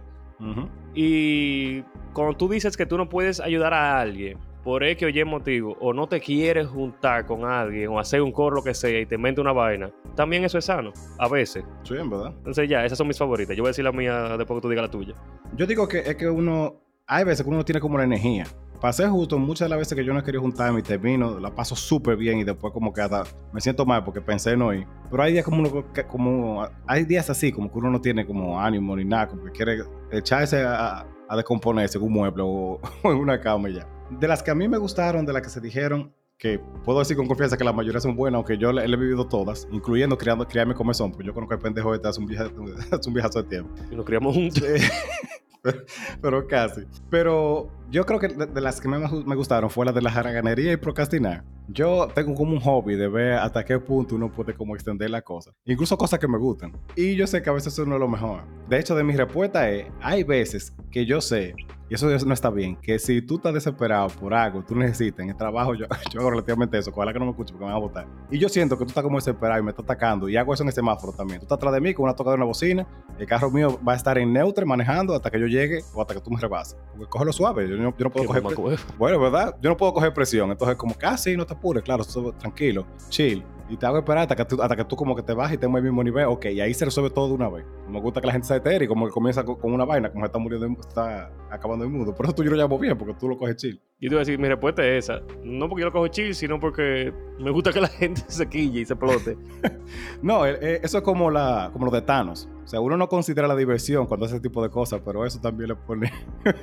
Y 0.94 1.82
cuando 2.14 2.38
tú 2.38 2.48
dices 2.50 2.78
que 2.78 2.86
tú 2.86 2.98
no 2.98 3.10
puedes 3.10 3.40
ayudar 3.40 3.74
a 3.74 4.00
alguien, 4.00 4.38
por 4.64 4.84
X 4.84 5.08
o 5.08 5.10
Y 5.10 5.24
motivo, 5.24 5.78
o 5.80 5.94
no 5.94 6.08
te 6.08 6.20
quieres 6.20 6.68
juntar 6.68 7.26
con 7.26 7.46
alguien, 7.46 7.90
o 7.90 8.00
hacer 8.00 8.22
un 8.22 8.32
coro, 8.32 8.58
lo 8.58 8.64
que 8.64 8.74
sea, 8.74 9.00
y 9.00 9.06
te 9.06 9.18
mente 9.18 9.40
una 9.40 9.54
vaina, 9.54 9.92
también 10.16 10.44
eso 10.44 10.58
es 10.58 10.66
sano, 10.66 10.92
a 11.20 11.28
veces. 11.28 11.64
Sí, 11.84 11.94
en 11.96 12.10
verdad. 12.10 12.34
Entonces 12.38 12.68
ya, 12.68 12.84
esas 12.84 12.98
son 12.98 13.08
mis 13.08 13.18
favoritas. 13.18 13.56
Yo 13.56 13.64
voy 13.64 13.70
a 13.70 13.72
decir 13.72 13.86
la 13.86 13.92
mía 13.92 14.38
después 14.38 14.58
que 14.58 14.62
tú 14.62 14.70
digas 14.70 14.86
la 14.86 14.92
tuya. 14.92 15.16
Yo 15.56 15.66
digo 15.66 15.88
que 15.88 16.00
es 16.00 16.16
que 16.16 16.28
uno, 16.28 16.82
hay 17.08 17.24
veces 17.24 17.44
que 17.44 17.50
uno 17.50 17.64
tiene 17.64 17.80
como 17.80 17.98
la 17.98 18.04
energía. 18.04 18.46
Pasé 18.82 19.08
justo 19.08 19.40
muchas 19.40 19.66
de 19.66 19.70
las 19.70 19.80
veces 19.80 19.96
que 19.96 20.04
yo 20.04 20.14
no 20.14 20.24
quería 20.24 20.42
juntarme 20.42 20.80
y 20.80 20.84
termino, 20.84 21.40
la 21.40 21.54
paso 21.54 21.76
súper 21.76 22.18
bien 22.18 22.40
y 22.40 22.44
después 22.44 22.74
como 22.74 22.94
que 22.94 23.02
hasta 23.02 23.24
me 23.52 23.62
siento 23.62 23.86
mal 23.86 24.04
porque 24.04 24.22
pensé 24.22 24.56
no 24.56 24.74
ir. 24.74 24.86
Pero 25.10 25.24
hay 25.24 25.34
días 25.34 25.46
como 25.46 25.60
uno, 25.60 25.86
como, 26.08 26.68
hay 26.86 27.06
días 27.06 27.30
así, 27.30 27.52
como 27.52 27.72
que 27.72 27.78
uno 27.78 27.90
no 27.90 28.02
tiene 28.02 28.26
como 28.26 28.60
ánimo 28.60 28.96
ni 28.96 29.06
nada, 29.06 29.28
como 29.28 29.46
que 29.46 29.52
quiere 29.52 29.84
echarse 30.12 30.62
a, 30.62 31.06
a 31.28 31.36
descomponerse 31.36 31.98
en 31.98 32.04
un 32.04 32.14
mueble 32.14 32.44
o, 32.46 32.80
en 33.04 33.16
una 33.16 33.40
cama 33.40 33.70
ya. 33.70 33.88
De 34.10 34.28
las 34.28 34.44
que 34.44 34.52
a 34.52 34.56
mí 34.56 34.68
me 34.68 34.78
gustaron, 34.78 35.26
de 35.26 35.34
las 35.34 35.42
que 35.42 35.50
se 35.50 35.62
dijeron, 35.62 36.14
que 36.38 36.60
puedo 36.84 37.00
decir 37.00 37.16
con 37.16 37.28
confianza 37.28 37.58
que 37.58 37.64
la 37.64 37.72
mayoría 37.72 38.02
son 38.02 38.16
buenas, 38.16 38.38
aunque 38.38 38.58
yo 38.58 38.72
le, 38.72 38.84
he 38.84 38.98
vivido 38.98 39.26
todas, 39.26 39.68
incluyendo 39.72 40.18
criando, 40.18 40.46
criarme 40.46 40.76
como 40.76 40.94
son, 40.94 41.12
pues 41.12 41.26
yo 41.26 41.34
conozco 41.34 41.56
el 41.56 41.62
pendejo 41.62 41.96
este 41.96 42.08
hace 42.08 42.20
un, 42.20 42.28
vieja, 42.28 42.44
hace 42.92 43.10
un 43.10 43.14
viejazo 43.14 43.42
de 43.42 43.50
tiempo. 43.50 43.74
Y 43.90 43.96
nos 43.96 44.06
criamos 44.06 44.36
juntos. 44.36 44.64
pero, 46.22 46.48
casi. 46.48 46.82
Pero 47.10 47.70
yo 47.90 48.06
creo 48.06 48.20
que 48.20 48.28
de, 48.28 48.62
las 48.62 48.80
que 48.82 48.88
más 48.88 49.12
me 49.12 49.36
gustaron 49.36 49.70
fue 49.70 49.86
la 49.86 49.92
de 49.92 50.02
la 50.02 50.12
jaraganería 50.12 50.74
y 50.74 50.78
procrastinar. 50.78 51.44
Yo 51.68 52.08
tengo 52.14 52.36
como 52.36 52.54
un 52.54 52.60
hobby 52.60 52.96
de 52.96 53.08
ver 53.08 53.34
hasta 53.34 53.66
qué 53.66 53.80
punto 53.80 54.16
uno 54.16 54.32
puede 54.32 54.54
como 54.54 54.76
extender 54.76 55.10
la 55.10 55.22
cosa. 55.22 55.52
Incluso 55.66 55.98
cosas 55.98 56.20
que 56.20 56.28
me 56.28 56.38
gustan. 56.38 56.72
Y 56.96 57.16
yo 57.16 57.26
sé 57.26 57.42
que 57.42 57.50
a 57.50 57.54
veces 57.54 57.74
eso 57.74 57.86
no 57.86 57.96
es 57.96 58.00
lo 58.00 58.08
mejor. 58.08 58.44
De 58.70 58.80
hecho, 58.80 58.96
de 58.96 59.04
mi 59.04 59.16
respuesta 59.16 59.70
es, 59.70 59.88
hay 60.02 60.24
veces 60.24 60.74
que 60.92 61.06
yo 61.06 61.22
sé 61.22 61.56
y 61.90 61.94
eso 61.94 62.08
no 62.26 62.34
está 62.34 62.50
bien. 62.50 62.76
Que 62.78 62.98
si 62.98 63.22
tú 63.22 63.36
estás 63.36 63.54
desesperado 63.54 64.08
por 64.10 64.34
algo, 64.34 64.64
tú 64.64 64.76
necesitas 64.76 65.24
en 65.24 65.30
el 65.30 65.38
trabajo, 65.38 65.76
yo, 65.76 65.86
yo 66.12 66.20
hago 66.20 66.32
relativamente 66.32 66.78
eso. 66.78 66.92
Ojalá 66.92 67.14
que 67.14 67.20
no 67.20 67.26
me 67.26 67.32
escuche 67.32 67.54
porque 67.54 67.66
me 67.66 67.72
van 67.72 67.78
a 67.78 67.84
votar. 67.84 68.08
Y 68.32 68.40
yo 68.40 68.50
siento 68.50 68.78
que 68.78 68.86
tú 68.86 68.90
estás 68.90 69.04
como 69.04 69.18
desesperado 69.18 69.60
y 69.60 69.64
me 69.64 69.72
estás 69.72 69.84
atacando. 69.84 70.28
Y 70.28 70.38
hago 70.38 70.54
eso 70.54 70.64
en 70.64 70.70
el 70.70 70.74
semáforo 70.74 71.14
también. 71.14 71.40
Tú 71.40 71.46
estás 71.46 71.58
atrás 71.58 71.74
de 71.74 71.82
mí 71.82 71.94
con 71.94 72.06
una 72.06 72.16
toca 72.16 72.32
de 72.32 72.38
una 72.38 72.46
bocina. 72.46 72.88
El 73.20 73.28
carro 73.28 73.52
mío 73.52 73.80
va 73.88 73.94
a 73.94 73.96
estar 73.96 74.18
en 74.18 74.34
neutro 74.34 74.66
manejando 74.66 75.14
hasta 75.14 75.30
que 75.30 75.40
yo 75.40 75.48
llegue 75.48 75.84
o 75.94 76.02
hasta 76.02 76.16
que 76.16 76.22
tú 76.22 76.32
me 76.32 76.40
rebases. 76.40 76.78
Porque 76.92 77.10
cógelo 77.10 77.32
suave. 77.32 77.70
Yo 77.70 77.78
no, 77.78 77.96
yo 77.96 78.04
no 78.06 78.10
puedo 78.10 78.26
coger. 78.26 78.80
Bueno, 78.98 79.20
¿verdad? 79.20 79.56
Yo 79.62 79.70
no 79.70 79.78
puedo 79.78 79.94
coger 79.94 80.14
presión. 80.14 80.52
Entonces, 80.52 80.76
como 80.76 80.98
que, 80.98 81.06
ah, 81.06 81.16
no 81.38 81.46
te 81.46 81.54
apures. 81.54 81.84
Claro, 81.84 82.04
tranquilo, 82.40 82.86
chill 83.10 83.44
y 83.68 83.78
te 83.78 83.86
hago 83.86 83.98
esperar 83.98 84.24
hasta 84.24 84.36
que, 84.36 84.46
tú, 84.46 84.62
hasta 84.62 84.76
que 84.76 84.86
tú 84.86 84.96
como 84.96 85.16
que 85.16 85.24
te 85.24 85.34
bajes 85.34 85.54
y 85.54 85.56
estemos 85.56 85.78
al 85.78 85.84
mismo 85.84 86.04
nivel. 86.04 86.26
Ok, 86.26 86.46
y 86.46 86.62
ahí 86.62 86.74
se 86.74 86.86
resuelve 86.86 87.10
todo 87.10 87.30
de 87.30 87.34
una 87.34 87.50
vez. 87.50 87.66
Me 87.90 88.00
gusta 88.00 88.22
que 88.22 88.28
la 88.28 88.34
gente 88.34 88.48
se 88.48 88.56
etere 88.56 88.86
y 88.86 88.88
como 88.88 89.06
que 89.08 89.12
comienza 89.12 89.44
con, 89.44 89.58
una 89.74 89.86
vaina, 89.86 90.12
como 90.12 90.26
está 90.26 90.38
muriendo, 90.38 90.68
está 90.80 91.32
acabando 91.50 91.84
el 91.84 91.92
mundo. 91.92 92.14
Por 92.14 92.26
eso 92.26 92.36
tú 92.36 92.44
yo 92.44 92.52
lo 92.52 92.58
llamo 92.58 92.78
bien, 92.78 92.98
porque 92.98 93.16
tú 93.16 93.28
lo 93.28 93.38
coges 93.38 93.56
chill. 93.56 93.82
Yo 94.00 94.10
te 94.10 94.16
voy 94.16 94.18
a 94.18 94.20
decir, 94.20 94.38
mi 94.38 94.48
respuesta 94.48 94.86
es 94.86 95.06
esa. 95.06 95.22
No 95.44 95.68
porque 95.68 95.82
yo 95.82 95.88
lo 95.88 95.92
cojo 95.92 96.08
chill, 96.10 96.36
sino 96.36 96.60
porque 96.60 97.12
me 97.40 97.50
gusta 97.50 97.72
que 97.72 97.82
la 97.82 97.88
gente 97.88 98.22
se 98.28 98.48
quille 98.48 98.82
y 98.82 98.86
se 98.86 98.94
explote. 98.94 99.38
no, 100.22 100.46
eh, 100.46 100.58
eh, 100.62 100.80
eso 100.84 101.00
es 101.00 101.04
como, 101.04 101.32
la, 101.32 101.70
como 101.74 101.86
lo 101.86 101.92
de 101.92 102.02
Thanos. 102.02 102.48
O 102.64 102.68
sea, 102.68 102.80
uno 102.82 102.98
no 102.98 103.10
considera 103.10 103.48
la 103.48 103.56
diversión 103.56 104.06
cuando 104.06 104.26
hace 104.26 104.36
ese 104.36 104.44
tipo 104.44 104.62
de 104.62 104.70
cosas, 104.70 105.02
pero 105.04 105.26
eso 105.26 105.40
también 105.40 105.70
le 105.70 105.76
pone 105.76 106.12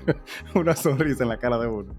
una 0.55 0.77
sonrisa 0.77 1.25
en 1.25 1.29
la 1.31 1.37
cara 1.37 1.59
de 1.59 1.67
uno 1.67 1.95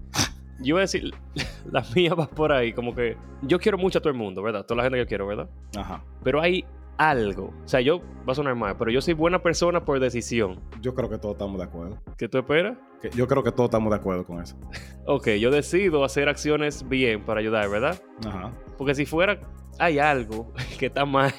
yo 0.60 0.74
voy 0.74 0.80
a 0.80 0.82
decir, 0.82 1.12
la 1.70 1.84
mía 1.94 2.14
va 2.14 2.26
por 2.26 2.52
ahí, 2.52 2.72
como 2.72 2.94
que 2.94 3.16
yo 3.42 3.58
quiero 3.58 3.78
mucho 3.78 3.98
a 3.98 4.00
todo 4.00 4.10
el 4.10 4.18
mundo, 4.18 4.42
¿verdad? 4.42 4.64
Toda 4.64 4.78
la 4.78 4.82
gente 4.84 4.96
que 4.96 5.04
yo 5.04 5.08
quiero, 5.08 5.26
¿verdad? 5.26 5.48
Ajá. 5.76 6.02
Pero 6.22 6.40
hay 6.40 6.64
algo. 6.96 7.52
O 7.64 7.68
sea, 7.68 7.80
yo, 7.80 8.00
va 8.26 8.32
a 8.32 8.34
sonar 8.34 8.54
mal, 8.54 8.76
pero 8.76 8.90
yo 8.90 9.00
soy 9.00 9.14
buena 9.14 9.42
persona 9.42 9.84
por 9.84 9.98
decisión. 10.00 10.60
Yo 10.80 10.94
creo 10.94 11.08
que 11.08 11.18
todos 11.18 11.34
estamos 11.34 11.58
de 11.58 11.64
acuerdo. 11.64 11.98
¿Qué 12.16 12.28
tú 12.28 12.38
esperas? 12.38 12.76
yo 13.14 13.28
creo 13.28 13.42
que 13.42 13.52
todos 13.52 13.68
estamos 13.68 13.90
de 13.90 13.96
acuerdo 13.96 14.24
con 14.24 14.40
eso. 14.40 14.56
ok, 15.06 15.28
yo 15.40 15.50
decido 15.50 16.04
hacer 16.04 16.28
acciones 16.28 16.88
bien 16.88 17.22
para 17.24 17.40
ayudar, 17.40 17.68
¿verdad? 17.68 18.00
Ajá. 18.26 18.52
Porque 18.78 18.94
si 18.94 19.04
fuera, 19.04 19.40
hay 19.78 19.98
algo 19.98 20.52
que 20.78 20.86
está 20.86 21.04
mal, 21.04 21.34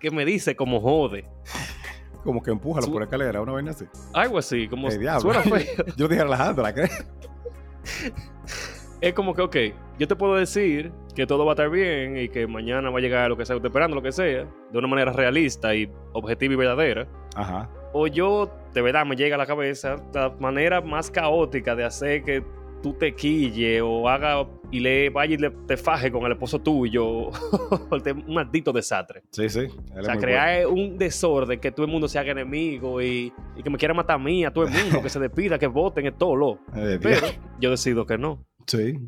que 0.00 0.10
me 0.10 0.24
dice 0.24 0.56
como 0.56 0.80
jode 0.80 1.28
como 2.26 2.42
que 2.42 2.50
empújalo 2.50 2.88
por 2.88 3.00
la 3.00 3.04
escalera, 3.04 3.40
una 3.40 3.52
vaina 3.52 3.70
así. 3.70 3.86
Algo 4.12 4.38
así, 4.38 4.68
como 4.68 4.90
suena 4.90 5.18
feo. 5.42 5.86
yo 5.96 6.08
dije 6.08 6.22
relajando, 6.22 6.62
¿la 6.62 6.74
crees? 6.74 7.06
es 9.00 9.14
como 9.14 9.34
que, 9.34 9.42
ok, 9.42 9.56
yo 9.98 10.08
te 10.08 10.16
puedo 10.16 10.34
decir 10.34 10.92
que 11.14 11.26
todo 11.26 11.46
va 11.46 11.52
a 11.52 11.54
estar 11.54 11.70
bien 11.70 12.18
y 12.18 12.28
que 12.28 12.46
mañana 12.46 12.90
va 12.90 12.98
a 12.98 13.00
llegar 13.00 13.30
lo 13.30 13.36
que 13.36 13.46
sea, 13.46 13.56
esperando 13.56 13.94
lo 13.94 14.02
que 14.02 14.12
sea, 14.12 14.46
de 14.72 14.78
una 14.78 14.88
manera 14.88 15.12
realista 15.12 15.74
y 15.74 15.90
objetiva 16.12 16.54
y 16.54 16.56
verdadera. 16.56 17.06
Ajá. 17.34 17.70
O 17.92 18.08
yo, 18.08 18.50
de 18.74 18.82
verdad, 18.82 19.06
me 19.06 19.16
llega 19.16 19.36
a 19.36 19.38
la 19.38 19.46
cabeza 19.46 19.96
la 20.12 20.34
manera 20.38 20.80
más 20.80 21.10
caótica 21.10 21.74
de 21.74 21.84
hacer 21.84 22.24
que 22.24 22.44
tú 22.82 22.92
te 22.92 23.14
quille 23.14 23.80
o 23.80 24.08
haga 24.08 24.46
y 24.70 24.80
le 24.80 25.10
vaya 25.10 25.34
y 25.34 25.38
le, 25.38 25.50
te 25.50 25.76
faje 25.76 26.10
con 26.10 26.24
el 26.24 26.32
esposo 26.32 26.60
tuyo. 26.60 27.30
un 27.90 28.34
maldito 28.34 28.72
desastre. 28.72 29.22
Sí, 29.30 29.48
sí. 29.48 29.68
O 29.98 30.02
sea, 30.02 30.16
crear 30.16 30.66
un 30.66 30.98
desorden 30.98 31.60
que 31.60 31.70
todo 31.70 31.86
el 31.86 31.92
mundo 31.92 32.08
se 32.08 32.18
haga 32.18 32.32
enemigo 32.32 33.00
y, 33.00 33.32
que 33.62 33.70
me 33.70 33.78
quiera 33.78 33.94
matar 33.94 34.16
a 34.16 34.18
mí, 34.18 34.44
a 34.44 34.52
todo 34.52 34.64
el 34.64 34.70
mundo, 34.70 35.02
que 35.02 35.08
se 35.08 35.20
despida, 35.20 35.58
que 35.58 35.66
voten, 35.66 36.06
es 36.06 36.16
todo 36.16 36.36
lo. 36.36 36.58
Eh, 36.76 36.98
Pero 37.00 37.26
yo 37.58 37.70
decido 37.70 38.04
que 38.04 38.18
no. 38.18 38.44
Sí. 38.66 38.98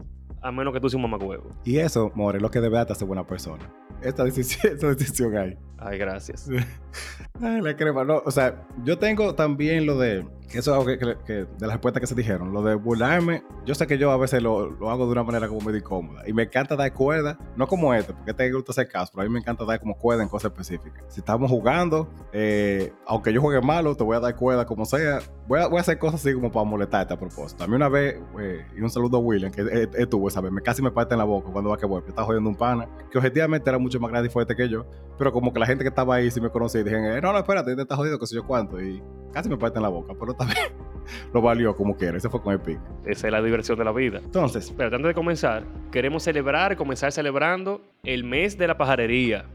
A 0.41 0.53
menos 0.53 0.73
que 0.73 0.81
tú 0.81 0.89
seas 0.89 0.97
un 0.97 1.11
mamacuevo. 1.11 1.53
Y 1.65 1.79
eso, 1.79 2.11
More, 2.15 2.39
es 2.39 2.43
lo 2.43 2.51
que 2.51 2.61
debe 2.61 2.79
hacer 2.79 3.07
buena 3.07 3.27
persona. 3.27 3.71
Esta 4.03 4.25
decisión, 4.25 4.73
esta 4.75 4.89
decisión 4.89 5.37
hay. 5.37 5.59
Ay, 5.79 5.99
gracias. 5.99 6.49
Ay, 7.41 7.61
la 7.61 7.77
crema. 7.77 8.05
No, 8.05 8.23
o 8.25 8.31
sea, 8.31 8.67
yo 8.85 8.99
tengo 8.99 9.35
también 9.35 9.87
lo 9.87 9.99
de 9.99 10.25
eso 10.53 10.73
es 10.73 10.89
algo 10.89 11.25
que, 11.27 11.33
de 11.35 11.47
las 11.61 11.73
respuestas 11.73 12.01
que 12.01 12.07
se 12.07 12.15
dijeron. 12.15 12.53
Lo 12.53 12.63
de 12.63 12.75
burlarme, 12.75 13.43
yo 13.67 13.75
sé 13.75 13.87
que 13.87 13.99
yo 13.99 14.11
a 14.11 14.17
veces 14.17 14.43
lo, 14.43 14.71
lo, 14.71 14.91
hago 14.91 15.05
de 15.05 15.13
una 15.13 15.23
manera 15.23 15.47
como 15.47 15.61
medio 15.61 15.79
incómoda. 15.79 16.27
Y 16.27 16.33
me 16.33 16.45
encanta 16.45 16.75
dar 16.75 16.93
cuerda, 16.95 17.39
no 17.57 17.67
como 17.67 17.93
este, 17.93 18.15
porque 18.15 18.31
este 18.31 18.51
gusta 18.51 18.73
hacer 18.73 18.89
caso, 18.89 19.13
pero 19.15 19.23
a 19.23 19.29
mí 19.29 19.33
me 19.33 19.41
encanta 19.41 19.65
dar 19.67 19.79
como 19.79 19.95
cuerda 19.97 20.23
en 20.23 20.29
cosas 20.29 20.51
específicas. 20.51 21.05
Si 21.09 21.21
estamos 21.21 21.51
jugando, 21.51 22.09
eh, 22.33 22.93
aunque 23.07 23.33
yo 23.33 23.43
juegue 23.43 23.61
malo, 23.61 23.95
te 23.95 24.05
voy 24.05 24.17
a 24.17 24.21
dar 24.21 24.35
cuerda 24.37 24.65
como 24.65 24.87
sea. 24.87 25.21
Voy 25.47 25.61
a, 25.61 25.67
voy 25.67 25.79
a 25.79 25.81
hacer 25.83 25.99
cosas 25.99 26.21
así 26.21 26.33
como 26.33 26.51
para 26.51 26.65
molestarte 26.65 27.13
a 27.13 27.19
propósito. 27.19 27.65
A 27.65 27.67
mí 27.67 27.75
una 27.75 27.91
vez, 27.91 28.17
eh, 28.41 28.67
y 28.75 28.81
un 28.81 28.91
saludo 28.91 29.19
a 29.19 29.21
William, 29.21 29.53
que 29.53 29.89
estuvo 29.99 30.29
esa 30.29 30.38
vez, 30.41 30.53
me 30.53 30.63
casi 30.63 30.83
me 30.83 30.91
parte 30.91 31.15
en 31.15 31.19
la 31.19 31.25
boca 31.25 31.51
cuando 31.51 31.71
va 31.71 31.77
que 31.77 31.87
voy. 31.87 32.03
Yo 32.03 32.09
estaba 32.09 32.27
jodiendo 32.27 32.51
un 32.51 32.57
pana, 32.57 32.89
que 33.11 33.19
objetivamente 33.19 33.69
era 33.69 33.79
mucho 33.79 34.01
más 34.01 34.11
grande 34.11 34.29
y 34.29 34.33
fuerte 34.33 34.55
que 34.55 34.69
yo, 34.69 34.87
pero 35.19 35.33
como 35.33 35.53
que 35.53 35.59
la 35.59 35.67
gente 35.67 35.85
que 35.85 35.89
estaba 35.89 36.17
ahí 36.17 36.31
sí 36.31 36.41
me 36.41 36.51
conocía 36.51 36.81
y 36.81 36.85
dijeron, 36.85 37.07
eh, 37.07 37.21
no, 37.21 37.33
no, 37.33 37.39
espérate, 37.39 37.75
te 37.75 37.83
estás 37.83 37.97
jodiendo, 37.97 38.19
que 38.19 38.27
sé 38.27 38.35
yo 38.35 38.45
cuánto. 38.45 38.81
Y 38.81 39.03
casi 39.33 39.49
me 39.49 39.57
parte 39.57 39.79
en 39.79 39.83
la 39.83 39.89
boca, 39.89 40.15
pero 40.19 40.35
también 40.35 40.59
lo 41.35 41.43
valió 41.43 41.75
como 41.75 41.97
quiera. 41.97 42.17
Ese 42.17 42.29
fue 42.29 42.41
con 42.41 42.53
el 42.53 42.61
pick. 42.61 42.81
Esa 43.05 43.27
es 43.29 43.33
la 43.33 43.43
diversión 43.43 43.79
de 43.79 43.85
la 43.85 43.93
vida. 43.93 44.21
Entonces, 44.23 44.73
pero 44.77 44.95
antes 44.95 45.09
de 45.09 45.15
comenzar, 45.15 45.65
queremos 45.91 46.23
celebrar, 46.23 46.77
comenzar 46.77 47.13
celebrando 47.13 47.81
el 48.05 48.25
mes 48.25 48.57
de 48.59 48.67
la 48.67 48.77
pajarería. 48.79 49.47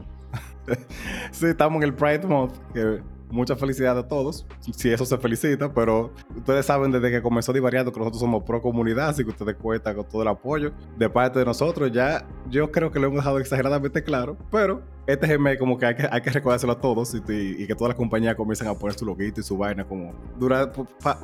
sí, 1.30 1.46
estamos 1.46 1.82
en 1.82 1.88
el 1.88 1.94
Pride 1.94 2.26
Month, 2.26 2.54
que 2.72 3.00
mucha 3.34 3.56
felicidad 3.56 3.98
a 3.98 4.06
todos, 4.06 4.46
si 4.60 4.90
eso 4.90 5.04
se 5.04 5.18
felicita, 5.18 5.72
pero 5.74 6.12
ustedes 6.36 6.64
saben 6.64 6.92
desde 6.92 7.10
que 7.10 7.20
comenzó 7.20 7.52
Divariando 7.52 7.92
que 7.92 7.98
nosotros 7.98 8.20
somos 8.20 8.42
pro 8.44 8.62
comunidad, 8.62 9.08
así 9.08 9.24
que 9.24 9.30
ustedes 9.30 9.56
cuentan 9.56 9.94
con 9.96 10.08
todo 10.08 10.22
el 10.22 10.28
apoyo 10.28 10.72
de 10.96 11.08
parte 11.10 11.38
de 11.38 11.44
nosotros. 11.44 11.90
Ya 11.92 12.26
yo 12.48 12.70
creo 12.70 12.90
que 12.90 12.98
lo 12.98 13.06
hemos 13.06 13.18
dejado 13.18 13.38
exageradamente 13.38 14.02
claro, 14.02 14.36
pero 14.50 14.82
este 15.06 15.26
GM 15.26 15.58
como 15.58 15.78
que 15.78 15.86
hay 15.86 15.94
que, 15.94 16.08
hay 16.10 16.20
que 16.22 16.30
recordárselo 16.30 16.72
a 16.72 16.80
todos 16.80 17.14
y, 17.14 17.66
que 17.66 17.74
todas 17.74 17.90
las 17.90 17.96
compañías 17.96 18.34
comiencen 18.34 18.68
a 18.68 18.74
poner 18.74 18.96
su 18.98 19.04
loguito 19.04 19.40
y 19.40 19.44
su 19.44 19.56
vaina 19.56 19.84
como 19.84 20.14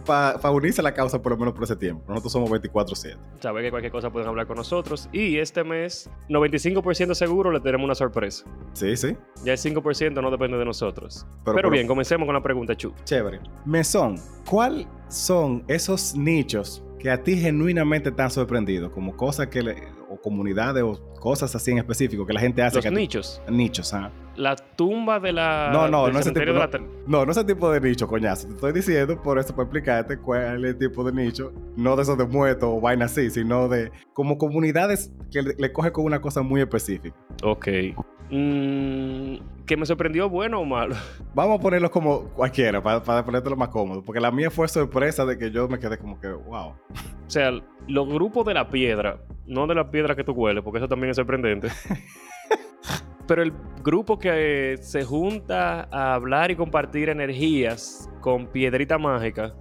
para 0.05 0.51
unirse 0.51 0.81
a 0.81 0.85
la 0.85 0.93
causa 0.93 1.21
por 1.23 1.33
lo 1.33 1.39
menos 1.39 1.55
por 1.55 1.65
ese 1.65 1.77
tiempo. 1.77 2.05
Nosotros 2.09 2.33
somos 2.33 2.51
24-7. 2.51 3.17
Saben 3.41 3.65
que 3.65 3.71
cualquier 3.71 3.93
cosa 3.93 4.11
pueden 4.11 4.29
hablar 4.29 4.47
con 4.47 4.57
nosotros 4.57 5.09
y 5.13 5.39
este 5.39 5.65
mes 5.65 6.11
95% 6.29 7.15
seguro 7.15 7.51
le 7.51 7.61
tenemos 7.61 7.85
una 7.85 7.95
sorpresa. 7.95 8.45
Sí, 8.75 8.97
sí. 8.97 9.17
Ya 9.45 9.53
el 9.53 9.59
5% 9.59 10.21
no 10.21 10.31
depende 10.31 10.59
de 10.59 10.65
nosotros. 10.65 11.27
Pero, 11.45 11.71
bien, 11.71 11.87
comencemos 12.01 12.25
con 12.25 12.35
la 12.35 12.43
pregunta, 12.43 12.75
Chu. 12.75 12.95
Chévere. 13.05 13.41
Mesón, 13.67 14.19
¿cuáles 14.49 14.87
son 15.09 15.63
esos 15.69 16.17
nichos 16.17 16.83
que 16.99 17.11
a 17.11 17.23
ti 17.23 17.37
genuinamente 17.37 18.11
te 18.11 18.23
han 18.23 18.31
sorprendido? 18.31 18.91
Como 18.91 19.15
cosas 19.15 19.49
que 19.49 19.63
le, 19.63 19.77
o 20.09 20.19
comunidades 20.19 20.83
o 20.83 21.10
cosas 21.21 21.55
así 21.55 21.71
en 21.71 21.79
específico 21.79 22.27
que 22.27 22.33
la 22.33 22.41
gente 22.41 22.63
hace. 22.63 22.83
Los 22.83 22.93
nichos. 22.93 23.41
Nichos, 23.49 23.95
ah. 23.95 24.11
La 24.35 24.57
tumba 24.57 25.21
de 25.21 25.33
la. 25.33 25.71
No, 25.73 25.87
no, 25.89 26.11
no 26.11 26.19
ese, 26.19 26.33
tipo, 26.33 26.53
no, 27.07 27.27
no, 27.27 27.31
ese 27.31 27.45
tipo 27.45 27.71
de 27.71 27.81
nicho, 27.81 28.09
coñazo. 28.09 28.49
Te 28.49 28.55
estoy 28.55 28.73
diciendo 28.73 29.21
por 29.23 29.39
eso, 29.39 29.55
para 29.55 29.65
explicarte 29.65 30.19
cuál 30.19 30.65
es 30.65 30.73
el 30.73 30.79
tipo 30.79 31.05
de 31.05 31.13
nicho. 31.13 31.53
No 31.77 31.95
de 31.95 32.03
esos 32.03 32.19
de 32.19 32.25
muertos 32.25 32.69
o 32.73 32.81
vainas 32.81 33.13
así, 33.13 33.31
sino 33.31 33.69
de 33.69 33.93
como 34.15 34.39
comunidades 34.39 35.13
que 35.31 35.43
le, 35.43 35.73
coge 35.73 35.93
con 35.93 36.05
una 36.05 36.21
cosa 36.21 36.43
muy 36.43 36.61
específica. 36.61 37.15
Ok. 37.43 37.69
Mm, 38.31 39.37
¿Que 39.67 39.77
me 39.77 39.85
sorprendió 39.85 40.29
bueno 40.29 40.61
o 40.61 40.65
malo? 40.65 40.95
Vamos 41.35 41.59
a 41.59 41.63
ponerlo 41.63 41.91
como 41.91 42.25
cualquiera, 42.31 42.83
para, 42.83 43.03
para 43.03 43.41
lo 43.41 43.57
más 43.57 43.69
cómodo. 43.69 44.03
Porque 44.03 44.21
la 44.21 44.31
mía 44.31 44.51
fue 44.51 44.69
sorpresa 44.69 45.27
de 45.27 45.37
que 45.37 45.51
yo 45.51 45.69
me 45.69 45.79
quedé 45.79 45.99
como 45.99 46.19
que, 46.19 46.29
wow. 46.29 46.69
O 46.69 47.31
sea, 47.31 47.53
los 47.87 48.09
grupos 48.09 48.47
de 48.47 48.55
la 48.55 48.71
piedra, 48.71 49.21
no 49.47 49.67
de 49.67 49.75
la 49.75 49.91
piedra 49.91 50.15
que 50.15 50.25
tú 50.25 50.33
hueles, 50.33 50.63
porque 50.63 50.79
eso 50.79 50.89
también 50.89 51.10
es 51.11 51.17
sorprendente. 51.17 51.69
Pero 53.27 53.43
el 53.43 53.53
grupo 53.83 54.19
que 54.19 54.79
se 54.81 55.05
junta 55.05 55.89
a 55.93 56.15
hablar 56.15 56.51
y 56.51 56.57
compartir 56.57 57.09
energías 57.09 58.11
con 58.21 58.49
piedrita 58.49 58.99
mágica, 58.99 59.55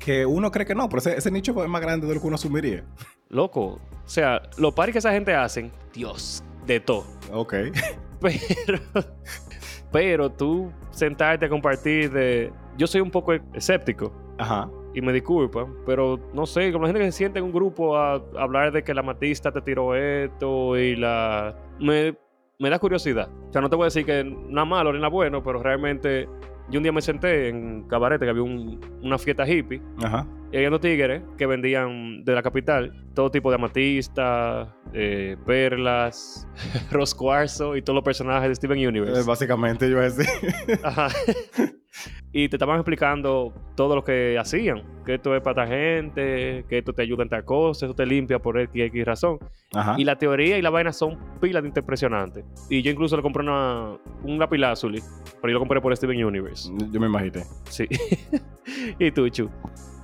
que 0.00 0.26
uno 0.26 0.50
cree 0.50 0.66
que 0.66 0.74
no, 0.74 0.88
pero 0.88 1.00
ese, 1.00 1.30
nicho 1.30 1.62
es 1.62 1.68
más 1.68 1.80
grande 1.80 2.08
de 2.08 2.14
lo 2.14 2.20
que 2.20 2.26
uno 2.26 2.34
asumiría. 2.34 2.84
Loco, 3.28 3.78
o 4.04 4.08
sea, 4.08 4.42
los 4.58 4.74
paris 4.74 4.92
que 4.94 4.98
esa 4.98 5.12
gente 5.12 5.32
hacen, 5.32 5.70
Dios, 5.94 6.42
de 6.66 6.80
todo. 6.80 7.06
Ok. 7.32 7.54
Pero, 8.22 8.78
pero 9.90 10.30
tú 10.30 10.72
sentarte 10.92 11.46
a 11.46 11.48
compartir 11.48 12.08
de... 12.12 12.52
Yo 12.78 12.86
soy 12.86 13.00
un 13.00 13.10
poco 13.10 13.32
escéptico. 13.52 14.12
Ajá. 14.38 14.70
Y 14.94 15.00
me 15.00 15.12
disculpa, 15.12 15.66
pero 15.86 16.20
no 16.34 16.44
sé, 16.46 16.70
como 16.72 16.84
la 16.84 16.88
gente 16.88 17.04
que 17.04 17.12
se 17.12 17.18
siente 17.18 17.38
en 17.38 17.46
un 17.46 17.52
grupo 17.52 17.96
a 17.96 18.22
hablar 18.38 18.72
de 18.72 18.82
que 18.82 18.92
la 18.92 19.02
matista 19.02 19.50
te 19.50 19.60
tiró 19.62 19.94
esto 19.94 20.76
y 20.76 20.96
la... 20.96 21.56
Me, 21.80 22.14
me 22.58 22.70
da 22.70 22.78
curiosidad. 22.78 23.30
O 23.48 23.52
sea, 23.52 23.62
no 23.62 23.70
te 23.70 23.76
voy 23.76 23.84
a 23.84 23.86
decir 23.86 24.04
que 24.04 24.22
nada 24.24 24.64
malo 24.64 24.92
ni 24.92 24.98
nada 24.98 25.08
bueno, 25.08 25.42
pero 25.42 25.62
realmente 25.62 26.28
yo 26.70 26.78
un 26.78 26.82
día 26.82 26.92
me 26.92 27.02
senté 27.02 27.48
en 27.48 27.82
Cabarete, 27.88 28.24
que 28.24 28.30
había 28.30 28.42
una 28.42 29.18
fiesta 29.18 29.46
hippie. 29.46 29.82
Ajá. 30.02 30.26
Y 30.52 30.56
había 30.56 30.68
unos 30.68 30.80
tigres 30.80 31.22
que 31.36 31.46
vendían 31.46 32.24
de 32.24 32.34
la 32.34 32.42
capital 32.42 33.06
todo 33.14 33.30
tipo 33.30 33.50
de 33.50 33.56
amatistas, 33.56 34.68
eh, 34.92 35.36
perlas, 35.46 36.46
roscuarzo 36.90 37.76
y 37.76 37.82
todos 37.82 37.94
los 37.94 38.04
personajes 38.04 38.48
de 38.48 38.54
Steven 38.54 38.86
Universe. 38.86 39.20
Eh, 39.20 39.24
básicamente 39.26 39.90
yo 39.90 39.98
decir. 39.98 40.26
Ajá. 40.82 41.08
y 42.32 42.48
te 42.48 42.56
estaban 42.56 42.76
explicando 42.76 43.52
todo 43.74 43.94
lo 43.94 44.04
que 44.04 44.38
hacían. 44.38 44.82
Que 45.04 45.14
esto 45.14 45.34
es 45.34 45.42
para 45.42 45.64
esta 45.64 45.74
gente, 45.74 46.64
que 46.68 46.78
esto 46.78 46.92
te 46.92 47.02
ayuda 47.02 47.24
en 47.24 47.28
tal 47.28 47.44
cosa, 47.44 47.86
eso 47.86 47.94
te 47.94 48.06
limpia 48.06 48.38
por 48.38 48.58
X, 48.58 48.82
X 48.82 49.04
razón. 49.04 49.38
Ajá. 49.74 49.96
Y 49.98 50.04
la 50.04 50.16
teoría 50.16 50.58
y 50.58 50.62
la 50.62 50.70
vaina 50.70 50.92
son 50.92 51.18
pilas 51.40 51.62
de 51.62 51.68
impresionantes. 51.68 52.44
Y 52.70 52.82
yo 52.82 52.90
incluso 52.90 53.16
le 53.16 53.22
compré 53.22 53.42
una, 53.42 53.96
un 54.22 54.38
lapilázuli, 54.38 55.02
pero 55.40 55.50
yo 55.50 55.54
lo 55.54 55.60
compré 55.60 55.80
por 55.80 55.96
Steven 55.96 56.24
Universe. 56.24 56.70
Yo 56.90 57.00
me 57.00 57.06
imaginé. 57.06 57.44
Sí. 57.64 57.86
¿Y 58.98 59.10
tú, 59.10 59.28
Chu? 59.28 59.50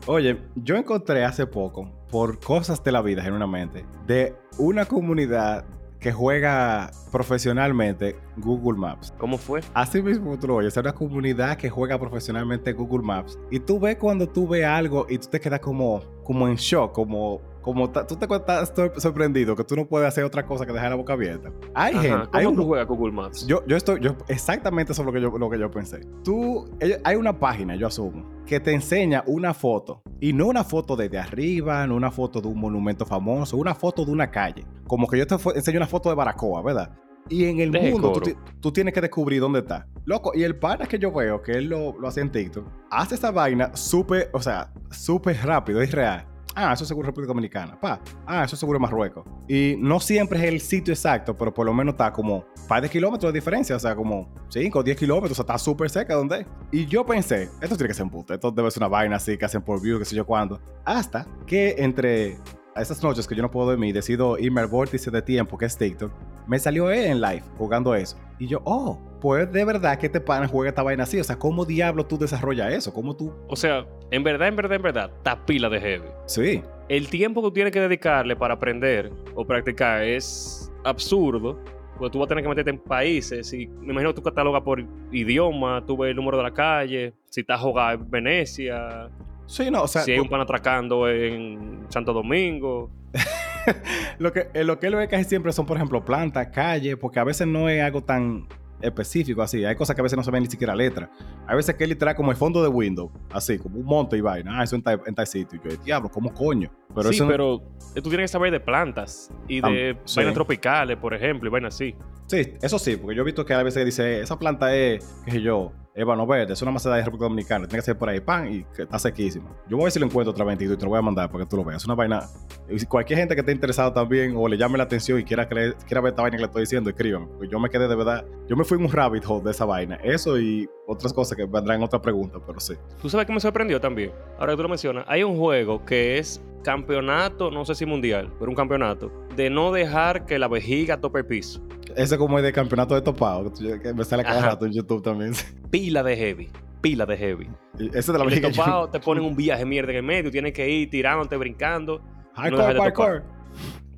Oye, 0.07 0.38
yo 0.57 0.77
encontré 0.77 1.24
hace 1.24 1.46
poco, 1.46 1.92
por 2.11 2.40
cosas 2.40 2.83
de 2.83 2.92
la 2.92 3.03
vida, 3.03 3.22
genuinamente, 3.22 3.85
de 4.07 4.35
una 4.57 4.87
comunidad 4.87 5.66
que 6.00 6.12
juega 6.12 6.90
profesionalmente 7.11 8.16
Google 8.37 8.78
Maps. 8.78 9.12
¿Cómo 9.18 9.38
fue? 9.38 9.61
Así 9.74 10.00
mismo 10.02 10.38
tú 10.38 10.46
lo 10.48 10.56
oyes, 10.56 10.72
es 10.72 10.76
una 10.76 10.92
comunidad 10.92 11.56
que 11.56 11.68
juega 11.68 11.98
profesionalmente 11.98 12.72
Google 12.72 13.04
Maps. 13.04 13.38
Y 13.50 13.61
tú 13.61 13.80
ves 13.80 13.96
cuando 13.96 14.28
tú 14.28 14.46
ves 14.46 14.64
algo 14.64 15.06
y 15.08 15.18
tú 15.18 15.28
te 15.28 15.40
quedas 15.40 15.61
como, 15.61 16.02
como 16.22 16.46
en 16.46 16.56
shock, 16.56 16.92
como 16.92 17.40
como 17.62 17.90
tú 17.90 18.16
te 18.16 18.26
estás 18.34 18.72
sorprendido 18.96 19.54
que 19.56 19.64
tú 19.64 19.76
no 19.76 19.86
puedes 19.86 20.08
hacer 20.08 20.24
otra 20.24 20.46
cosa 20.46 20.66
que 20.66 20.72
dejar 20.72 20.90
la 20.90 20.96
boca 20.96 21.12
abierta. 21.12 21.50
Hay 21.74 21.94
gente. 21.94 22.26
¿Cómo 22.26 22.30
hay 22.32 22.46
un, 22.46 22.56
juega 22.56 22.84
Google 22.84 23.12
Maps? 23.12 23.46
Yo, 23.46 23.64
yo 23.66 23.76
estoy, 23.76 24.00
yo, 24.00 24.16
exactamente 24.28 24.92
eso 24.92 25.02
es 25.02 25.06
lo 25.06 25.12
que 25.12 25.20
yo, 25.20 25.36
lo 25.36 25.50
que 25.50 25.58
yo 25.58 25.70
pensé. 25.70 26.00
Tú, 26.24 26.68
hay 27.04 27.16
una 27.16 27.38
página, 27.38 27.76
yo 27.76 27.86
asumo, 27.86 28.24
que 28.46 28.60
te 28.60 28.72
enseña 28.72 29.22
una 29.26 29.54
foto. 29.54 30.02
Y 30.20 30.32
no 30.32 30.46
una 30.46 30.64
foto 30.64 30.96
desde 30.96 31.18
arriba, 31.18 31.86
no 31.86 31.94
una 31.94 32.10
foto 32.10 32.40
de 32.40 32.48
un 32.48 32.58
monumento 32.58 33.06
famoso, 33.06 33.56
una 33.56 33.74
foto 33.74 34.04
de 34.04 34.12
una 34.12 34.30
calle. 34.30 34.64
Como 34.86 35.06
que 35.06 35.18
yo 35.18 35.26
te 35.26 35.36
enseño 35.54 35.78
una 35.78 35.86
foto 35.86 36.08
de 36.08 36.14
Baracoa, 36.14 36.62
¿verdad? 36.62 36.90
Y 37.28 37.44
en 37.44 37.60
el 37.60 37.70
mundo 37.70 38.20
tú, 38.60 38.72
tienes 38.72 38.94
que 38.94 39.00
descubrir 39.00 39.40
dónde 39.40 39.60
está. 39.60 39.86
Loco, 40.04 40.32
y 40.34 40.42
el 40.42 40.56
pana 40.56 40.86
que 40.86 40.98
yo 40.98 41.12
veo, 41.12 41.42
que 41.42 41.52
él 41.52 41.66
lo, 41.66 41.98
lo 41.98 42.08
hace 42.08 42.22
en 42.22 42.32
TikTok, 42.32 42.66
hace 42.90 43.16
esa 43.16 43.30
vaina 43.30 43.76
súper, 43.76 44.30
o 44.32 44.40
sea, 44.40 44.72
súper 44.90 45.36
rápido 45.44 45.82
y 45.82 45.86
real. 45.86 46.26
Ah, 46.60 46.72
eso 46.72 46.82
es 46.82 46.88
seguro 46.88 47.06
República 47.06 47.28
Dominicana. 47.28 47.80
Pa. 47.80 48.00
Ah, 48.26 48.42
eso 48.42 48.56
es 48.56 48.58
seguro 48.58 48.80
Marruecos. 48.80 49.24
Y 49.46 49.76
no 49.78 50.00
siempre 50.00 50.40
es 50.40 50.44
el 50.46 50.60
sitio 50.60 50.92
exacto, 50.92 51.36
pero 51.36 51.54
por 51.54 51.64
lo 51.64 51.72
menos 51.72 51.92
está 51.92 52.12
como 52.12 52.46
par 52.66 52.82
de 52.82 52.88
kilómetros 52.88 53.32
de 53.32 53.38
diferencia. 53.38 53.76
O 53.76 53.78
sea, 53.78 53.94
como 53.94 54.34
5 54.48 54.76
o 54.76 54.82
10 54.82 54.98
kilómetros. 54.98 55.30
O 55.30 55.34
sea, 55.36 55.42
está 55.44 55.56
súper 55.56 55.88
cerca 55.88 56.14
donde 56.14 56.44
Y 56.72 56.84
yo 56.86 57.06
pensé, 57.06 57.44
esto 57.62 57.76
tiene 57.76 57.86
que 57.86 57.94
ser 57.94 58.02
un 58.02 58.10
puto. 58.10 58.34
Esto 58.34 58.50
debe 58.50 58.72
ser 58.72 58.80
una 58.82 58.88
vaina 58.88 59.14
así 59.14 59.38
que 59.38 59.44
hacen 59.44 59.62
por 59.62 59.80
view, 59.80 60.00
qué 60.00 60.04
sé 60.04 60.16
yo 60.16 60.26
cuándo. 60.26 60.60
Hasta 60.84 61.28
que 61.46 61.76
entre 61.78 62.38
esas 62.74 63.00
noches 63.04 63.28
que 63.28 63.36
yo 63.36 63.42
no 63.42 63.52
puedo 63.52 63.68
dormir, 63.68 63.94
decido 63.94 64.36
irme 64.36 64.60
al 64.60 64.66
vórtice 64.66 65.12
de 65.12 65.22
tiempo 65.22 65.56
que 65.56 65.66
es 65.66 65.76
TikTok, 65.76 66.10
me 66.48 66.58
salió 66.58 66.90
él 66.90 67.04
en 67.04 67.20
live 67.20 67.42
jugando 67.58 67.94
eso. 67.94 68.16
Y 68.38 68.46
yo, 68.46 68.61
oh, 68.64 68.98
pues 69.20 69.52
de 69.52 69.64
verdad 69.64 69.98
que 69.98 70.08
te 70.08 70.20
pana 70.20 70.48
juega 70.48 70.70
esta 70.70 70.82
vaina 70.82 71.02
así. 71.02 71.20
O 71.20 71.24
sea, 71.24 71.38
¿cómo 71.38 71.64
diablo 71.64 72.06
tú 72.06 72.18
desarrollas 72.18 72.72
eso? 72.72 72.92
¿Cómo 72.92 73.14
tú...? 73.14 73.32
O 73.48 73.54
sea, 73.56 73.87
en 74.11 74.24
verdad, 74.24 74.48
en 74.48 74.56
verdad, 74.56 74.76
en 74.76 74.82
verdad, 74.82 75.11
está 75.18 75.44
pila 75.44 75.68
de 75.68 75.80
heavy. 75.80 76.08
Sí. 76.26 76.62
El 76.88 77.08
tiempo 77.08 77.42
que 77.42 77.48
tú 77.48 77.52
tienes 77.52 77.72
que 77.72 77.80
dedicarle 77.80 78.34
para 78.34 78.54
aprender 78.54 79.12
o 79.34 79.44
practicar 79.44 80.02
es 80.02 80.72
absurdo. 80.84 81.58
Porque 81.98 82.12
tú 82.12 82.18
vas 82.20 82.26
a 82.26 82.28
tener 82.28 82.44
que 82.44 82.48
meterte 82.48 82.70
en 82.70 82.78
países. 82.78 83.52
Y 83.52 83.66
me 83.66 83.92
imagino 83.92 84.11
que 84.11 84.16
tú 84.16 84.22
catalogas 84.22 84.62
por 84.62 84.82
idioma, 85.12 85.84
tú 85.84 85.98
ves 85.98 86.11
el 86.11 86.16
número 86.16 86.38
de 86.38 86.44
la 86.44 86.54
calle, 86.54 87.12
si 87.28 87.40
estás 87.40 87.61
jugando 87.61 88.04
en 88.04 88.11
Venecia. 88.11 89.11
Sí, 89.46 89.70
no, 89.70 89.82
o 89.82 89.88
sea. 89.88 90.02
Si 90.02 90.12
hay 90.12 90.20
un 90.20 90.28
pan 90.28 90.40
atracando 90.40 91.08
en 91.08 91.84
Santo 91.88 92.12
Domingo. 92.12 92.90
lo, 94.18 94.33
que, 94.33 94.48
eh, 94.54 94.64
lo 94.64 94.78
que 94.78 94.87
él 94.87 94.96
ve 94.96 95.09
casi 95.09 95.24
siempre 95.24 95.52
son, 95.52 95.66
por 95.66 95.76
ejemplo, 95.76 96.04
plantas, 96.04 96.48
calles, 96.48 96.96
porque 96.96 97.20
a 97.20 97.24
veces 97.24 97.46
no 97.46 97.68
es 97.68 97.83
algo 97.83 98.02
tan 98.02 98.46
específico 98.81 99.42
así. 99.42 99.64
Hay 99.64 99.74
cosas 99.74 99.94
que 99.94 100.00
a 100.00 100.04
veces 100.04 100.16
no 100.16 100.22
se 100.22 100.31
ven 100.31 100.42
ni 100.42 100.50
siquiera 100.50 100.74
letra. 100.74 101.11
Hay 101.46 101.57
veces 101.57 101.74
que 101.74 101.85
él 101.85 101.90
literal 101.90 102.14
como 102.14 102.31
el 102.31 102.37
fondo 102.37 102.62
de 102.62 102.68
Windows, 102.68 103.11
así, 103.33 103.59
como 103.59 103.78
un 103.78 103.85
monte 103.85 104.16
y 104.16 104.20
vaina. 104.20 104.61
Ah, 104.61 104.64
eso 104.64 104.76
en 104.76 104.83
tal, 104.83 105.00
en 105.04 105.26
sitio. 105.26 105.61
Y 105.64 105.68
yo, 105.68 105.76
diablo, 105.85 106.09
¿cómo 106.09 106.33
coño? 106.33 106.70
Pero 106.94 107.12
sí, 107.12 107.20
pero 107.26 107.62
tú 107.94 108.02
tienes 108.02 108.24
que 108.24 108.28
saber 108.28 108.52
de 108.52 108.61
plantas 108.61 109.33
y 109.46 109.61
de 109.61 109.96
vainas 110.14 110.35
tropicales, 110.35 110.96
por 110.96 111.14
ejemplo, 111.14 111.48
y 111.48 111.52
vainas 111.52 111.74
así. 111.74 111.94
Sí, 112.28 112.42
eso 112.60 112.78
sí, 112.78 112.96
porque 112.96 113.16
yo 113.16 113.22
he 113.22 113.24
visto 113.24 113.44
que 113.46 113.54
a 113.54 113.62
veces 113.62 113.86
dice, 113.86 114.20
esa 114.20 114.38
planta 114.38 114.74
es, 114.76 115.02
qué 115.24 115.30
sé 115.30 115.40
yo, 115.40 115.72
Ébano 115.94 116.26
verde, 116.26 116.52
es 116.52 116.60
una 116.60 116.70
maceta 116.70 116.94
de 116.94 117.02
República 117.02 117.24
Dominicana, 117.24 117.66
tiene 117.66 117.80
que 117.80 117.86
ser 117.86 117.96
por 117.96 118.08
ahí, 118.08 118.20
pan, 118.20 118.52
y 118.52 118.66
está 118.76 118.98
sequísima. 118.98 119.48
Yo 119.66 119.76
voy 119.76 119.80
a 119.80 119.84
ver 119.86 119.92
si 119.92 119.98
lo 119.98 120.04
encuentro 120.06 120.30
otra 120.30 120.44
vez 120.44 120.60
y 120.60 120.76
te 120.76 120.84
lo 120.84 120.90
voy 120.90 120.98
a 120.98 121.02
mandar 121.02 121.30
para 121.30 121.42
que 121.42 121.50
tú 121.50 121.56
lo 121.56 121.64
veas. 121.64 121.82
Es 121.82 121.86
una 121.86 121.94
vaina. 121.94 122.28
Y 122.68 122.84
cualquier 122.84 123.18
gente 123.18 123.34
que 123.34 123.40
esté 123.40 123.50
interesado 123.50 123.92
también 123.92 124.34
o 124.36 124.46
le 124.46 124.56
llame 124.56 124.78
la 124.78 124.84
atención 124.84 125.18
y 125.18 125.24
quiera, 125.24 125.48
quiera 125.48 126.00
ver 126.00 126.10
esta 126.10 126.22
vaina 126.22 126.36
que 126.36 126.42
le 126.42 126.46
estoy 126.46 126.62
diciendo, 126.62 126.90
escriban. 126.90 127.26
Porque 127.26 127.48
yo 127.48 127.58
me 127.58 127.68
quedé 127.68 127.88
de 127.88 127.96
verdad. 127.96 128.24
Yo 128.46 128.56
me 128.56 128.62
fui 128.62 128.78
en 128.78 128.84
un 128.84 128.92
rabbit 128.92 129.24
hole 129.26 129.42
de 129.42 129.50
esa 129.50 129.64
vaina. 129.64 129.96
Eso 130.04 130.38
y 130.38 130.68
otras 130.86 131.12
cosas 131.12 131.36
que 131.36 131.46
vendrán 131.46 131.78
en 131.78 131.82
otra 131.82 132.00
pregunta, 132.00 132.38
pero 132.46 132.60
sí. 132.60 132.74
Tú 133.02 133.08
sabes 133.08 133.26
que 133.26 133.32
me 133.32 133.40
sorprendió 133.40 133.80
también. 133.80 134.12
Ahora 134.38 134.52
que 134.52 134.58
tú 134.58 134.62
lo 134.62 134.68
mencionas, 134.68 135.04
hay 135.08 135.24
un 135.24 135.36
juego 135.36 135.84
que 135.84 136.18
es 136.18 136.40
campeonato, 136.62 137.50
no 137.50 137.64
sé 137.64 137.74
si 137.74 137.86
mundial, 137.86 138.32
pero 138.38 138.50
un 138.50 138.56
campeonato, 138.56 139.10
de 139.34 139.50
no 139.50 139.72
dejar 139.72 140.26
que 140.26 140.38
la 140.38 140.48
vejiga 140.48 141.00
tope 141.00 141.20
el 141.20 141.26
piso. 141.26 141.60
Ese 141.98 142.16
como 142.16 142.38
es 142.38 142.44
de 142.44 142.52
campeonato 142.52 142.94
de 142.94 143.02
topado, 143.02 143.52
que 143.52 143.92
me 143.92 144.04
sale 144.04 144.22
cada 144.22 144.40
rato 144.40 144.64
en 144.64 144.72
YouTube 144.72 145.02
también. 145.02 145.32
Pila 145.70 146.02
de 146.02 146.16
heavy 146.16 146.50
pila 146.80 147.06
de 147.06 147.16
heavy. 147.16 147.48
Ese 147.92 148.12
de 148.12 148.18
la 148.18 148.24
vejiga. 148.24 148.50
Topado, 148.50 148.88
te 148.88 149.00
ponen 149.00 149.24
un 149.24 149.37
viaje 149.37 149.64
mierda 149.64 149.90
en 149.90 149.96
el 149.96 150.02
medio, 150.02 150.30
tienes 150.30 150.52
que 150.52 150.68
ir 150.68 150.90
tirándote, 150.90 151.37
brincando. 151.37 152.00
Hardcore, 152.34 152.74
parkour. 152.76 153.24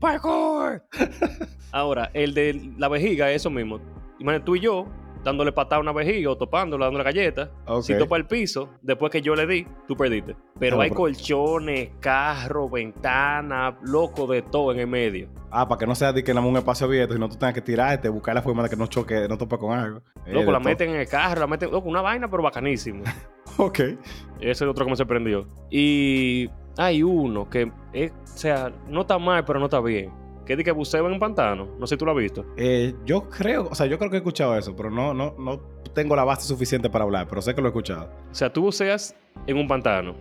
Parkour. 0.00 0.82
Ahora, 1.72 2.10
el 2.14 2.34
de 2.34 2.72
la 2.78 2.88
vejiga 2.88 3.30
es 3.30 3.42
eso 3.42 3.50
mismo. 3.50 3.80
Imagínate 4.18 4.44
tú 4.44 4.56
y 4.56 4.60
yo 4.60 4.86
dándole 5.24 5.52
patada 5.52 5.76
a 5.76 5.80
una 5.80 5.92
vejiga 5.92 6.30
o 6.30 6.37
topándola, 6.37 6.87
dándole 6.87 7.04
galletas. 7.04 7.50
Si 7.83 7.96
topa 7.96 8.16
el 8.16 8.26
piso, 8.26 8.70
después 8.83 9.11
que 9.11 9.20
yo 9.20 9.35
le 9.35 9.46
di, 9.46 9.66
tú 9.87 9.96
perdiste. 9.96 10.37
Pero 10.59 10.80
hay 10.80 10.90
colchones, 10.90 11.90
carro, 12.00 12.68
ventana, 12.68 13.78
loco 13.83 14.26
de 14.26 14.42
todo 14.42 14.72
en 14.72 14.80
el 14.80 14.87
medio. 14.87 15.28
Ah, 15.50 15.66
para 15.68 15.78
que 15.78 15.87
no 15.87 15.94
sea 15.94 16.12
de 16.12 16.22
que 16.22 16.33
nada 16.33 16.46
un 16.46 16.56
espacio 16.56 16.87
abierto, 16.87 17.14
sino 17.14 17.28
tú 17.28 17.37
tengas 17.37 17.54
que 17.54 17.61
tirarte, 17.61 18.09
buscar 18.09 18.35
la 18.35 18.42
forma 18.42 18.62
de 18.62 18.70
que 18.70 18.76
no 18.76 18.87
choque, 18.87 19.26
no 19.28 19.37
tope 19.37 19.59
con 19.59 19.76
algo. 19.76 20.02
Eh, 20.26 20.33
loco, 20.33 20.52
la 20.52 20.61
meten 20.61 20.90
en 20.90 20.96
el 20.96 21.09
carro, 21.09 21.40
la 21.40 21.46
meten, 21.46 21.70
loco, 21.70 21.88
una 21.88 22.02
vaina, 22.02 22.30
pero 22.30 22.42
bacanísimo. 22.42 23.02
ok. 23.56 23.78
Ese 23.78 24.50
es 24.50 24.62
otro 24.62 24.85
que 24.85 24.90
me 24.90 24.96
sorprendió. 24.96 25.48
Y 25.70 26.48
hay 26.76 27.02
uno 27.02 27.48
que, 27.48 27.72
es, 27.92 28.12
o 28.12 28.37
sea, 28.38 28.72
no 28.88 29.02
está 29.02 29.18
mal, 29.18 29.44
pero 29.44 29.59
no 29.59 29.66
está 29.66 29.80
bien 29.80 30.19
¿Qué 30.50 30.56
de 30.56 30.64
que 30.64 30.72
buceo 30.72 31.06
en 31.06 31.12
un 31.12 31.20
pantano? 31.20 31.76
No 31.78 31.86
sé 31.86 31.94
si 31.94 31.98
tú 31.98 32.04
lo 32.04 32.10
has 32.10 32.18
visto. 32.18 32.44
Eh, 32.56 32.92
yo 33.04 33.28
creo, 33.28 33.68
o 33.70 33.74
sea, 33.76 33.86
yo 33.86 33.96
creo 33.98 34.10
que 34.10 34.16
he 34.16 34.18
escuchado 34.18 34.58
eso, 34.58 34.74
pero 34.74 34.90
no, 34.90 35.14
no, 35.14 35.36
no 35.38 35.60
tengo 35.94 36.16
la 36.16 36.24
base 36.24 36.48
suficiente 36.48 36.90
para 36.90 37.04
hablar, 37.04 37.28
pero 37.28 37.40
sé 37.40 37.54
que 37.54 37.60
lo 37.60 37.68
he 37.68 37.70
escuchado. 37.70 38.10
O 38.32 38.34
sea, 38.34 38.52
tú 38.52 38.62
buceas 38.62 39.14
en 39.46 39.56
un 39.56 39.68
pantano, 39.68 40.16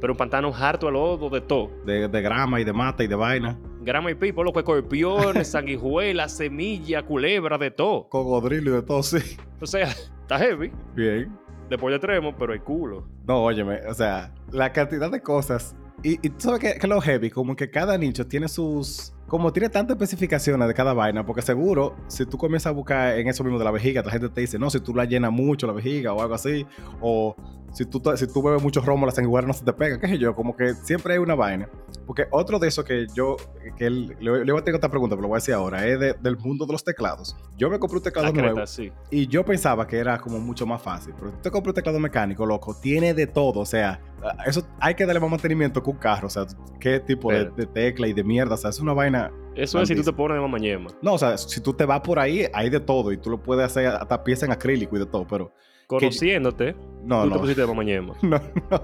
pero 0.00 0.14
un 0.14 0.16
pantano 0.16 0.54
harto 0.54 0.88
al 0.88 0.94
lodo 0.94 1.28
de 1.28 1.42
todo. 1.42 1.70
De, 1.84 2.08
grama 2.08 2.58
y 2.62 2.64
de 2.64 2.72
mata 2.72 3.04
y 3.04 3.08
de 3.08 3.14
vaina. 3.14 3.58
Grama 3.82 4.10
y 4.10 4.14
pipo, 4.14 4.42
loco, 4.42 4.58
escorpiones, 4.58 5.48
sanguijuelas, 5.52 6.34
semilla, 6.34 7.02
culebra, 7.02 7.58
de 7.58 7.70
todo. 7.70 8.08
Cocodrilo 8.08 8.70
y 8.70 8.72
de 8.72 8.82
todo, 8.82 9.02
sí. 9.02 9.36
O 9.60 9.66
sea, 9.66 9.88
está 9.88 10.38
heavy. 10.38 10.72
Bien. 10.94 11.30
Después 11.68 11.92
de 11.92 11.98
tremo, 11.98 12.34
pero 12.38 12.54
hay 12.54 12.60
culo. 12.60 13.06
No, 13.26 13.42
óyeme, 13.42 13.80
o 13.86 13.92
sea, 13.92 14.32
la 14.50 14.72
cantidad 14.72 15.10
de 15.10 15.20
cosas. 15.20 15.76
Y, 16.02 16.12
y 16.26 16.30
tú 16.30 16.40
sabes 16.40 16.60
que, 16.60 16.78
que 16.78 16.86
lo 16.86 17.02
heavy, 17.02 17.28
como 17.28 17.54
que 17.54 17.68
cada 17.70 17.98
nicho 17.98 18.26
tiene 18.26 18.48
sus 18.48 19.12
como 19.28 19.52
tiene 19.52 19.68
tantas 19.68 19.94
especificaciones 19.94 20.66
de 20.66 20.74
cada 20.74 20.94
vaina, 20.94 21.24
porque 21.24 21.42
seguro, 21.42 21.94
si 22.08 22.24
tú 22.24 22.38
comienzas 22.38 22.70
a 22.70 22.72
buscar 22.72 23.18
en 23.18 23.28
eso 23.28 23.44
mismo 23.44 23.58
de 23.58 23.64
la 23.64 23.70
vejiga, 23.70 24.02
la 24.02 24.10
gente 24.10 24.30
te 24.30 24.40
dice, 24.40 24.58
no, 24.58 24.70
si 24.70 24.80
tú 24.80 24.94
la 24.94 25.04
llenas 25.04 25.30
mucho 25.30 25.66
la 25.66 25.74
vejiga 25.74 26.14
o 26.14 26.22
algo 26.22 26.34
así, 26.34 26.66
o 27.00 27.36
si 27.72 27.84
tú, 27.84 28.02
si 28.16 28.26
tú 28.26 28.42
bebes 28.42 28.62
mucho 28.62 28.80
romo, 28.80 29.06
las 29.06 29.14
sanguijuelas 29.14 29.46
no 29.46 29.52
se 29.52 29.64
te 29.64 29.72
pegan, 29.72 30.00
qué 30.00 30.08
sé 30.08 30.18
yo, 30.18 30.34
como 30.34 30.56
que 30.56 30.74
siempre 30.74 31.14
hay 31.14 31.18
una 31.18 31.34
vaina. 31.34 31.68
Porque 32.06 32.26
otro 32.30 32.58
de 32.58 32.68
eso 32.68 32.84
que 32.84 33.06
yo, 33.14 33.36
que 33.76 33.86
él, 33.86 34.16
le, 34.20 34.44
le 34.44 34.52
voy 34.52 34.60
a 34.60 34.64
tener 34.64 34.76
otra 34.76 34.90
pregunta, 34.90 35.14
pero 35.14 35.22
lo 35.22 35.28
voy 35.28 35.36
a 35.36 35.40
decir 35.40 35.54
ahora, 35.54 35.86
es 35.86 35.98
del 35.98 36.36
mundo 36.38 36.66
de 36.66 36.72
los 36.72 36.84
teclados. 36.84 37.36
Yo 37.56 37.68
me 37.70 37.78
compré 37.78 37.98
un 37.98 38.02
teclado 38.02 38.32
nuevo 38.32 38.62
y 39.10 39.26
yo 39.26 39.44
pensaba 39.44 39.86
que 39.86 39.98
era 39.98 40.18
como 40.18 40.38
mucho 40.38 40.66
más 40.66 40.80
fácil, 40.82 41.14
pero 41.18 41.32
tú 41.32 41.38
te 41.42 41.50
compras 41.50 41.72
un 41.72 41.74
teclado 41.74 42.00
mecánico, 42.00 42.46
loco, 42.46 42.74
tiene 42.80 43.14
de 43.14 43.26
todo, 43.26 43.60
o 43.60 43.66
sea, 43.66 44.00
eso 44.46 44.66
hay 44.80 44.94
que 44.94 45.06
darle 45.06 45.20
más 45.20 45.30
mantenimiento 45.30 45.82
que 45.82 45.90
un 45.90 45.96
carro, 45.96 46.26
o 46.26 46.30
sea, 46.30 46.46
qué 46.80 47.00
tipo 47.00 47.32
de, 47.32 47.46
tecla 47.66 48.08
y 48.08 48.12
de 48.12 48.24
mierda, 48.24 48.54
o 48.54 48.58
sea, 48.58 48.70
es 48.70 48.80
una 48.80 48.92
vaina. 48.92 49.30
Eso 49.54 49.80
es 49.80 49.88
si 49.88 49.94
tú 49.94 50.02
te 50.02 50.12
pones 50.12 50.36
de 50.36 50.40
mamañema. 50.40 50.90
No, 51.02 51.14
o 51.14 51.18
sea, 51.18 51.36
si 51.36 51.60
tú 51.60 51.72
te 51.72 51.84
vas 51.84 52.00
por 52.00 52.18
ahí, 52.18 52.46
hay 52.52 52.70
de 52.70 52.80
todo 52.80 53.12
y 53.12 53.18
tú 53.18 53.30
lo 53.30 53.42
puedes 53.42 53.66
hacer 53.66 53.86
hasta 53.86 54.22
pieza 54.22 54.46
en 54.46 54.52
acrílico 54.52 54.96
y 54.96 55.00
de 55.00 55.06
todo, 55.06 55.26
pero 55.26 55.52
conociéndote, 55.88 56.76
no, 57.02 57.24
tú 57.24 57.28
no. 57.30 57.34
te 57.34 57.40
pusiste 57.40 57.60
de 57.62 57.66
mamañema. 57.66 58.14
No, 58.22 58.38
no, 58.70 58.80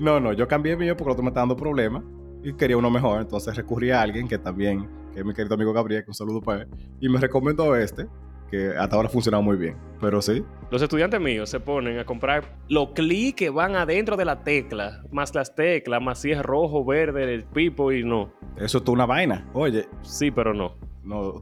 no, 0.00 0.20
no, 0.20 0.32
yo 0.32 0.48
cambié 0.48 0.76
mío 0.76 0.96
porque 0.96 1.10
el 1.10 1.12
otro 1.12 1.22
me 1.22 1.28
está 1.28 1.40
dando 1.40 1.56
problemas 1.56 2.02
y 2.42 2.52
quería 2.54 2.76
uno 2.76 2.90
mejor, 2.90 3.20
entonces 3.20 3.54
recurrí 3.54 3.90
a 3.90 4.02
alguien 4.02 4.26
que 4.26 4.38
también, 4.38 4.88
que 5.12 5.20
es 5.20 5.24
mi 5.24 5.34
querido 5.34 5.54
amigo 5.54 5.72
Gabriel, 5.72 6.02
que 6.02 6.10
un 6.10 6.14
saludo 6.14 6.40
para 6.40 6.62
él, 6.62 6.68
y 7.00 7.08
me 7.08 7.20
recomendó 7.20 7.76
este, 7.76 8.06
que 8.50 8.68
hasta 8.76 8.96
ahora 8.96 9.08
ha 9.08 9.10
funcionado 9.10 9.42
muy 9.42 9.56
bien. 9.56 9.76
Pero 10.00 10.22
sí. 10.22 10.42
Los 10.70 10.80
estudiantes 10.82 11.20
míos 11.20 11.50
se 11.50 11.60
ponen 11.60 11.98
a 11.98 12.04
comprar 12.04 12.56
los 12.68 12.90
clics 12.90 13.36
que 13.36 13.50
van 13.50 13.76
adentro 13.76 14.16
de 14.16 14.24
la 14.24 14.42
tecla, 14.42 15.02
más 15.10 15.34
las 15.34 15.54
teclas, 15.54 16.00
más 16.00 16.20
si 16.20 16.30
es 16.30 16.42
rojo, 16.42 16.84
verde, 16.84 17.34
el 17.34 17.44
pipo 17.44 17.92
y 17.92 18.04
no. 18.04 18.32
Eso 18.56 18.78
es 18.78 18.84
toda 18.84 18.94
una 18.94 19.06
vaina. 19.06 19.48
Oye. 19.52 19.86
Sí, 20.02 20.30
pero 20.30 20.54
no. 20.54 20.76
No, 21.02 21.40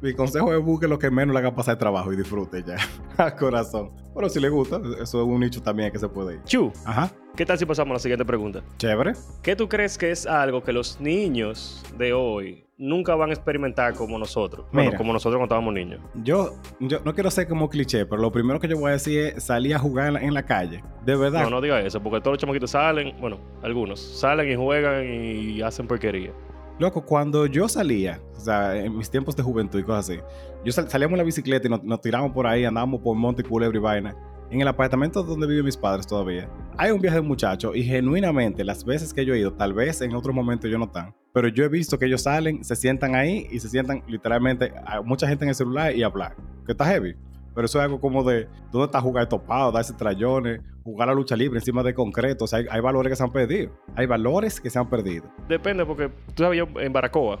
mi 0.00 0.14
consejo 0.14 0.52
es 0.52 0.64
busque 0.64 0.88
lo 0.88 0.98
que 0.98 1.10
menos 1.10 1.32
le 1.32 1.38
haga 1.40 1.54
pasar 1.54 1.72
el 1.72 1.78
trabajo 1.78 2.12
y 2.12 2.16
disfrute 2.16 2.64
ya. 2.64 2.76
A 3.24 3.36
corazón. 3.36 3.92
Pero 4.14 4.28
si 4.28 4.40
le 4.40 4.48
gusta, 4.48 4.80
eso 5.00 5.22
es 5.22 5.28
un 5.28 5.40
nicho 5.40 5.62
también 5.62 5.92
que 5.92 5.98
se 5.98 6.08
puede 6.08 6.34
ir. 6.34 6.42
Chu. 6.44 6.72
Ajá. 6.84 7.10
¿Qué 7.36 7.46
tal 7.46 7.58
si 7.58 7.64
pasamos 7.64 7.90
a 7.90 7.94
la 7.94 7.98
siguiente 8.00 8.24
pregunta? 8.24 8.62
Chévere. 8.78 9.12
¿Qué 9.42 9.54
tú 9.54 9.68
crees 9.68 9.96
que 9.96 10.10
es 10.10 10.26
algo 10.26 10.62
que 10.62 10.72
los 10.72 11.00
niños 11.00 11.82
de 11.96 12.12
hoy 12.12 12.66
nunca 12.76 13.14
van 13.14 13.30
a 13.30 13.32
experimentar 13.32 13.94
como 13.94 14.18
nosotros? 14.18 14.66
Bueno, 14.72 14.92
como 14.96 15.12
nosotros 15.12 15.38
cuando 15.38 15.44
estábamos 15.54 15.72
niños. 15.72 16.00
Yo, 16.24 16.54
yo 16.80 17.00
no 17.04 17.14
quiero 17.14 17.30
ser 17.30 17.46
como 17.46 17.68
cliché, 17.68 18.04
pero 18.04 18.20
lo 18.20 18.32
primero 18.32 18.58
que 18.58 18.66
yo 18.66 18.76
voy 18.76 18.90
a 18.90 18.94
decir 18.94 19.20
es 19.36 19.44
salir 19.44 19.74
a 19.76 19.78
jugar 19.78 20.20
en 20.20 20.34
la 20.34 20.42
calle. 20.42 20.82
De 21.04 21.14
verdad. 21.14 21.44
No, 21.44 21.50
no 21.50 21.60
diga 21.60 21.80
eso, 21.80 22.02
porque 22.02 22.20
todos 22.20 22.34
los 22.34 22.40
chamaquitos 22.40 22.72
salen, 22.72 23.14
bueno, 23.20 23.38
algunos, 23.62 24.00
salen 24.00 24.50
y 24.50 24.56
juegan 24.56 25.04
y 25.06 25.62
hacen 25.62 25.86
porquería. 25.86 26.32
Loco, 26.80 27.04
cuando 27.04 27.44
yo 27.44 27.68
salía, 27.68 28.22
o 28.34 28.40
sea, 28.40 28.74
en 28.74 28.96
mis 28.96 29.10
tiempos 29.10 29.36
de 29.36 29.42
juventud 29.42 29.78
y 29.78 29.82
cosas 29.82 30.08
así, 30.08 30.20
yo 30.64 30.72
salíamos 30.72 31.12
en 31.12 31.18
la 31.18 31.24
bicicleta 31.24 31.68
y 31.68 31.70
nos, 31.70 32.00
tirábamos 32.00 32.32
por 32.32 32.46
ahí, 32.46 32.64
andábamos 32.64 33.02
por 33.02 33.14
Monte 33.14 33.42
Culebra 33.42 33.76
y 33.76 33.80
vaina. 33.82 34.16
En 34.50 34.62
el 34.62 34.66
apartamento 34.66 35.22
donde 35.22 35.46
viven 35.46 35.66
mis 35.66 35.76
padres 35.76 36.06
todavía, 36.06 36.48
hay 36.78 36.90
un 36.90 36.98
viaje 36.98 37.16
de 37.16 37.22
muchachos 37.22 37.76
y 37.76 37.82
genuinamente 37.82 38.64
las 38.64 38.82
veces 38.82 39.12
que 39.12 39.26
yo 39.26 39.34
he 39.34 39.40
ido, 39.40 39.52
tal 39.52 39.74
vez 39.74 40.00
en 40.00 40.14
otro 40.14 40.32
momento 40.32 40.68
yo 40.68 40.78
no 40.78 40.88
tan, 40.88 41.14
pero 41.34 41.48
yo 41.48 41.64
he 41.64 41.68
visto 41.68 41.98
que 41.98 42.06
ellos 42.06 42.22
salen, 42.22 42.64
se 42.64 42.74
sientan 42.74 43.14
ahí 43.14 43.46
y 43.50 43.60
se 43.60 43.68
sientan 43.68 44.02
literalmente 44.08 44.72
a 44.86 45.02
mucha 45.02 45.28
gente 45.28 45.44
en 45.44 45.50
el 45.50 45.54
celular 45.54 45.94
y 45.94 46.02
hablar, 46.02 46.34
que 46.64 46.72
está 46.72 46.86
heavy. 46.86 47.14
Pero 47.60 47.66
eso 47.66 47.78
es 47.78 47.84
algo 47.84 48.00
como 48.00 48.24
de 48.24 48.48
dónde 48.72 48.86
está 48.86 49.02
jugar 49.02 49.28
topado, 49.28 49.70
darse 49.70 49.92
trayones, 49.92 50.62
jugar 50.82 51.08
la 51.08 51.12
lucha 51.12 51.36
libre 51.36 51.58
encima 51.58 51.82
de 51.82 51.92
concreto. 51.92 52.46
O 52.46 52.48
sea, 52.48 52.60
hay, 52.70 52.80
valores 52.80 53.10
que 53.10 53.16
se 53.16 53.22
han 53.22 53.30
perdido. 53.30 53.70
Hay 53.96 54.06
valores 54.06 54.58
que 54.58 54.70
se 54.70 54.78
han 54.78 54.88
perdido. 54.88 55.26
Depende, 55.46 55.84
porque 55.84 56.08
tú 56.34 56.42
sabes, 56.42 56.56
yo 56.56 56.80
en 56.80 56.90
Baracoa, 56.90 57.38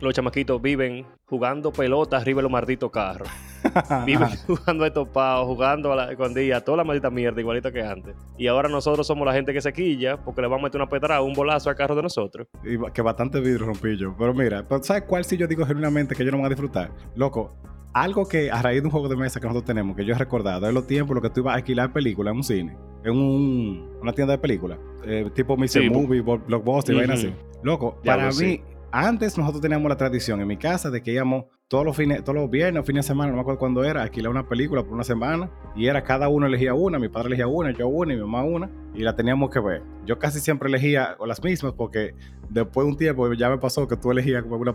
los 0.00 0.12
chamaquitos 0.12 0.60
viven 0.60 1.06
jugando 1.26 1.72
pelotas 1.72 2.22
arriba 2.22 2.38
de 2.38 2.42
los 2.42 2.50
malditos 2.50 2.90
carros. 2.90 3.28
viven 4.04 4.30
jugando 4.48 4.82
de 4.82 4.90
topado, 4.90 5.46
jugando 5.46 5.92
a 5.92 5.94
la 5.94 6.10
escondida, 6.10 6.60
toda 6.60 6.78
la 6.78 6.84
maldita 6.84 7.08
mierda, 7.08 7.40
igualito 7.40 7.70
que 7.70 7.84
antes. 7.84 8.16
Y 8.36 8.48
ahora 8.48 8.68
nosotros 8.68 9.06
somos 9.06 9.24
la 9.24 9.32
gente 9.32 9.52
que 9.52 9.60
se 9.60 9.72
quilla 9.72 10.16
porque 10.16 10.40
le 10.40 10.48
vamos 10.48 10.64
a 10.64 10.66
meter 10.66 10.80
una 10.80 10.90
pedrada, 10.90 11.20
un 11.20 11.34
bolazo 11.34 11.70
al 11.70 11.76
carro 11.76 11.94
de 11.94 12.02
nosotros. 12.02 12.48
Y 12.64 12.78
que 12.90 13.00
bastante 13.00 13.38
vidrio 13.38 13.66
rompillo. 13.66 14.12
Pero 14.18 14.34
mira, 14.34 14.66
¿sabes 14.82 15.04
cuál 15.04 15.24
si 15.24 15.36
yo 15.36 15.46
digo 15.46 15.64
genuinamente 15.64 16.16
que 16.16 16.24
yo 16.24 16.32
no 16.32 16.38
voy 16.38 16.46
a 16.46 16.48
disfrutar? 16.48 16.90
Loco, 17.14 17.56
algo 18.02 18.28
que 18.28 18.50
a 18.50 18.60
raíz 18.60 18.82
de 18.82 18.86
un 18.86 18.90
juego 18.90 19.08
de 19.08 19.16
mesa 19.16 19.40
que 19.40 19.46
nosotros 19.46 19.64
tenemos, 19.64 19.96
que 19.96 20.04
yo 20.04 20.14
he 20.14 20.18
recordado, 20.18 20.68
es 20.68 20.74
los 20.74 20.86
tiempos 20.86 21.14
lo 21.14 21.22
que 21.22 21.30
tú 21.30 21.40
ibas 21.40 21.54
a 21.54 21.56
alquilar 21.56 21.94
películas 21.94 22.32
en 22.32 22.36
un 22.36 22.44
cine, 22.44 22.76
en 23.02 23.16
una 23.16 24.12
tienda 24.12 24.32
de 24.32 24.38
películas, 24.38 24.78
eh, 25.06 25.30
tipo 25.34 25.56
Mr. 25.56 25.90
Movie, 25.90 26.20
Blockbuster, 26.20 26.94
y 26.94 27.10
así. 27.10 27.34
Loco, 27.62 27.98
para 28.04 28.30
mí, 28.32 28.60
antes 28.92 29.38
nosotros 29.38 29.62
teníamos 29.62 29.88
la 29.88 29.96
tradición 29.96 30.40
en 30.42 30.46
mi 30.46 30.58
casa 30.58 30.90
de 30.90 31.02
que 31.02 31.12
íbamos 31.12 31.46
todos 31.68 31.84
los 31.84 31.96
fines, 31.96 32.22
todos 32.22 32.36
los 32.36 32.48
viernes 32.48 32.80
o 32.80 32.84
fines 32.84 33.04
de 33.04 33.08
semana, 33.08 33.30
no 33.30 33.36
me 33.36 33.40
acuerdo 33.40 33.58
cuándo 33.58 33.82
era, 33.82 34.02
alquilar 34.02 34.30
una 34.30 34.48
película 34.48 34.84
por 34.84 34.92
una 34.92 35.02
semana 35.02 35.50
y 35.74 35.86
era 35.86 36.04
cada 36.04 36.28
uno 36.28 36.46
elegía 36.46 36.74
una, 36.74 37.00
mi 37.00 37.08
padre 37.08 37.28
elegía 37.28 37.48
una, 37.48 37.72
yo 37.72 37.88
una 37.88 38.12
y 38.12 38.16
mi 38.16 38.22
mamá 38.22 38.44
una 38.44 38.70
y 38.94 39.00
la 39.00 39.16
teníamos 39.16 39.50
que 39.50 39.58
ver. 39.58 39.82
Yo 40.04 40.18
casi 40.18 40.38
siempre 40.38 40.68
elegía 40.68 41.16
las 41.26 41.42
mismas 41.42 41.72
porque 41.72 42.14
después 42.48 42.86
de 42.86 42.92
un 42.92 42.96
tiempo 42.96 43.32
ya 43.32 43.50
me 43.50 43.58
pasó 43.58 43.88
que 43.88 43.96
tú 43.96 44.12
elegías 44.12 44.44
como 44.44 44.56
una, 44.56 44.74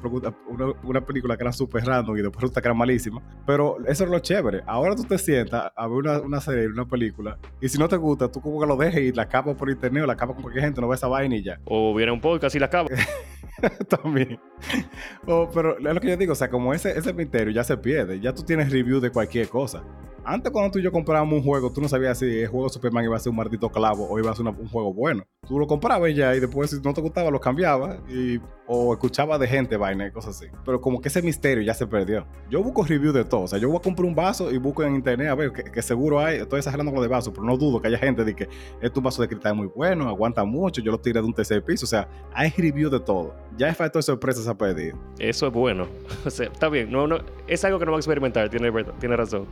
una, 0.84 1.06
película 1.06 1.38
que 1.38 1.44
era 1.44 1.54
súper 1.54 1.86
random 1.86 2.18
y 2.18 2.22
después 2.22 2.42
resulta 2.42 2.62
que 2.62 2.68
era 2.68 2.76
malísima. 2.76 3.22
Pero 3.48 3.78
eso 3.88 4.04
es 4.04 4.10
lo 4.10 4.20
chévere. 4.20 4.62
Ahora 4.68 4.94
tú 4.94 5.06
te 5.06 5.18
sientas 5.18 5.72
a 5.74 5.88
ver 5.88 5.98
una, 5.98 6.20
una 6.20 6.42
serie, 6.42 6.68
una 6.68 6.86
película 6.86 7.38
y 7.62 7.70
si 7.70 7.78
no 7.78 7.88
te 7.88 7.96
gusta, 7.96 8.30
tú 8.30 8.42
como 8.42 8.60
que 8.60 8.68
lo 8.68 8.76
dejes 8.76 9.02
y 9.02 9.12
la 9.14 9.30
capas 9.30 9.56
por 9.56 9.70
internet 9.70 10.04
o 10.04 10.08
la 10.08 10.18
capas 10.18 10.36
con 10.36 10.44
cualquier 10.44 10.66
gente, 10.66 10.82
no 10.82 10.90
ves 10.90 11.00
esa 11.00 11.08
vaina 11.08 11.38
y 11.38 11.44
ya. 11.44 11.58
O 11.64 11.96
viene 11.96 12.12
un 12.12 12.20
podcast 12.20 12.54
y 12.54 12.60
la 12.60 12.70
capas. 12.70 13.00
También. 13.90 14.40
Oh, 15.28 15.50
pero 15.54 15.78
es 15.78 15.84
lo 15.84 16.00
que 16.00 16.10
yo 16.10 16.18
digo, 16.18 16.34
o 16.34 16.36
sea, 16.36 16.50
como 16.50 16.74
ese, 16.74 16.98
ese 16.98 17.14
misterio 17.14 17.54
ya 17.54 17.64
se 17.64 17.78
pierde, 17.78 18.20
ya 18.20 18.34
tú 18.34 18.44
tienes 18.44 18.72
review 18.72 19.00
de 19.00 19.12
cualquier 19.12 19.48
cosa. 19.50 19.84
Antes 20.24 20.52
cuando 20.52 20.72
tú 20.72 20.80
y 20.80 20.84
yo 20.84 20.92
comprábamos 20.92 21.40
un 21.40 21.44
juego, 21.44 21.72
tú 21.72 21.82
no 21.82 21.88
sabías 21.88 22.20
si 22.20 22.42
el 22.42 22.48
juego 22.48 22.70
Superman 22.70 23.06
iba 23.06 23.16
a 23.16 23.20
ser 23.20 23.32
un 23.32 23.38
maldito 23.38 23.70
clavo 23.70 24.08
o 24.08 24.20
iba 24.20 24.30
a 24.30 24.36
ser 24.36 24.46
un 24.46 24.68
juego 24.68 24.94
bueno. 24.94 25.24
Tú 25.48 25.58
lo 25.58 25.66
comprabas 25.66 26.14
ya 26.14 26.36
y 26.36 26.40
después 26.40 26.70
si 26.70 26.80
no 26.80 26.94
te 26.94 27.02
gustaba 27.02 27.32
lo 27.32 27.40
cambiabas 27.40 27.98
y, 28.08 28.40
o 28.68 28.94
escuchabas 28.94 29.40
de 29.40 29.48
gente 29.48 29.78
vaina 29.78 30.06
y 30.06 30.12
cosas 30.12 30.38
así. 30.38 30.46
Pero 30.64 30.80
como 30.80 31.02
que 31.02 31.08
ese 31.08 31.24
misterio 31.24 31.64
ya 31.64 31.74
se 31.74 31.88
perdió. 31.88 32.28
Yo 32.52 32.62
busco 32.62 32.84
review 32.84 33.12
de 33.12 33.26
todo. 33.26 33.42
O 33.42 33.48
sea, 33.48 33.58
yo 33.58 33.68
voy 33.68 33.78
a 33.78 33.82
comprar 33.82 34.06
un 34.06 34.14
vaso 34.14 34.52
y 34.52 34.60
busco 34.60 34.84
en 34.84 34.94
internet 34.94 35.30
a 35.30 35.36
ver 35.36 35.52
que, 35.52 35.82
seguro 35.82 36.20
hay. 36.20 36.38
Estoy 36.38 36.60
exagerando 36.60 36.92
con 36.92 36.98
lo 36.98 37.02
de 37.02 37.08
vaso, 37.08 37.34
pero 37.34 37.44
no 37.44 37.58
dudo 37.58 37.82
que 37.82 37.88
haya 37.88 37.98
gente 37.98 38.24
de 38.24 38.36
que 38.36 38.44
este 38.80 39.00
es 39.00 39.04
vaso 39.04 39.24
de 39.24 39.28
cristal 39.28 39.56
muy 39.56 39.68
bueno, 39.76 40.08
aguanta 40.08 40.46
mucho, 40.46 40.82
yo 40.82 40.92
lo 40.92 41.00
tiré 41.00 41.20
de 41.20 41.26
un 41.26 41.34
tercer 41.34 41.64
piso. 41.64 41.86
O 41.86 41.90
sea, 41.90 42.08
hay 42.32 42.52
review 42.52 42.92
de 42.92 43.00
todo. 43.00 43.34
Ya 43.58 43.70
es 43.70 43.78
falta 43.78 44.00
de 44.00 44.04
sorpresas 44.04 44.48
a 44.48 44.58
perdido. 44.58 44.98
Eso 45.20 45.48
es 45.48 45.54
bueno. 45.54 45.88
O 46.26 46.30
sea, 46.30 46.48
está 46.48 46.70
bien. 46.70 46.92
No, 46.92 47.08
no, 47.08 47.20
es 47.48 47.66
algo 47.66 47.80
que 47.80 47.86
no 47.86 47.92
va 47.92 47.98
a 47.98 48.00
experimentar, 48.00 48.50
tiene, 48.50 48.72
tiene 49.00 49.16
razón 49.16 49.48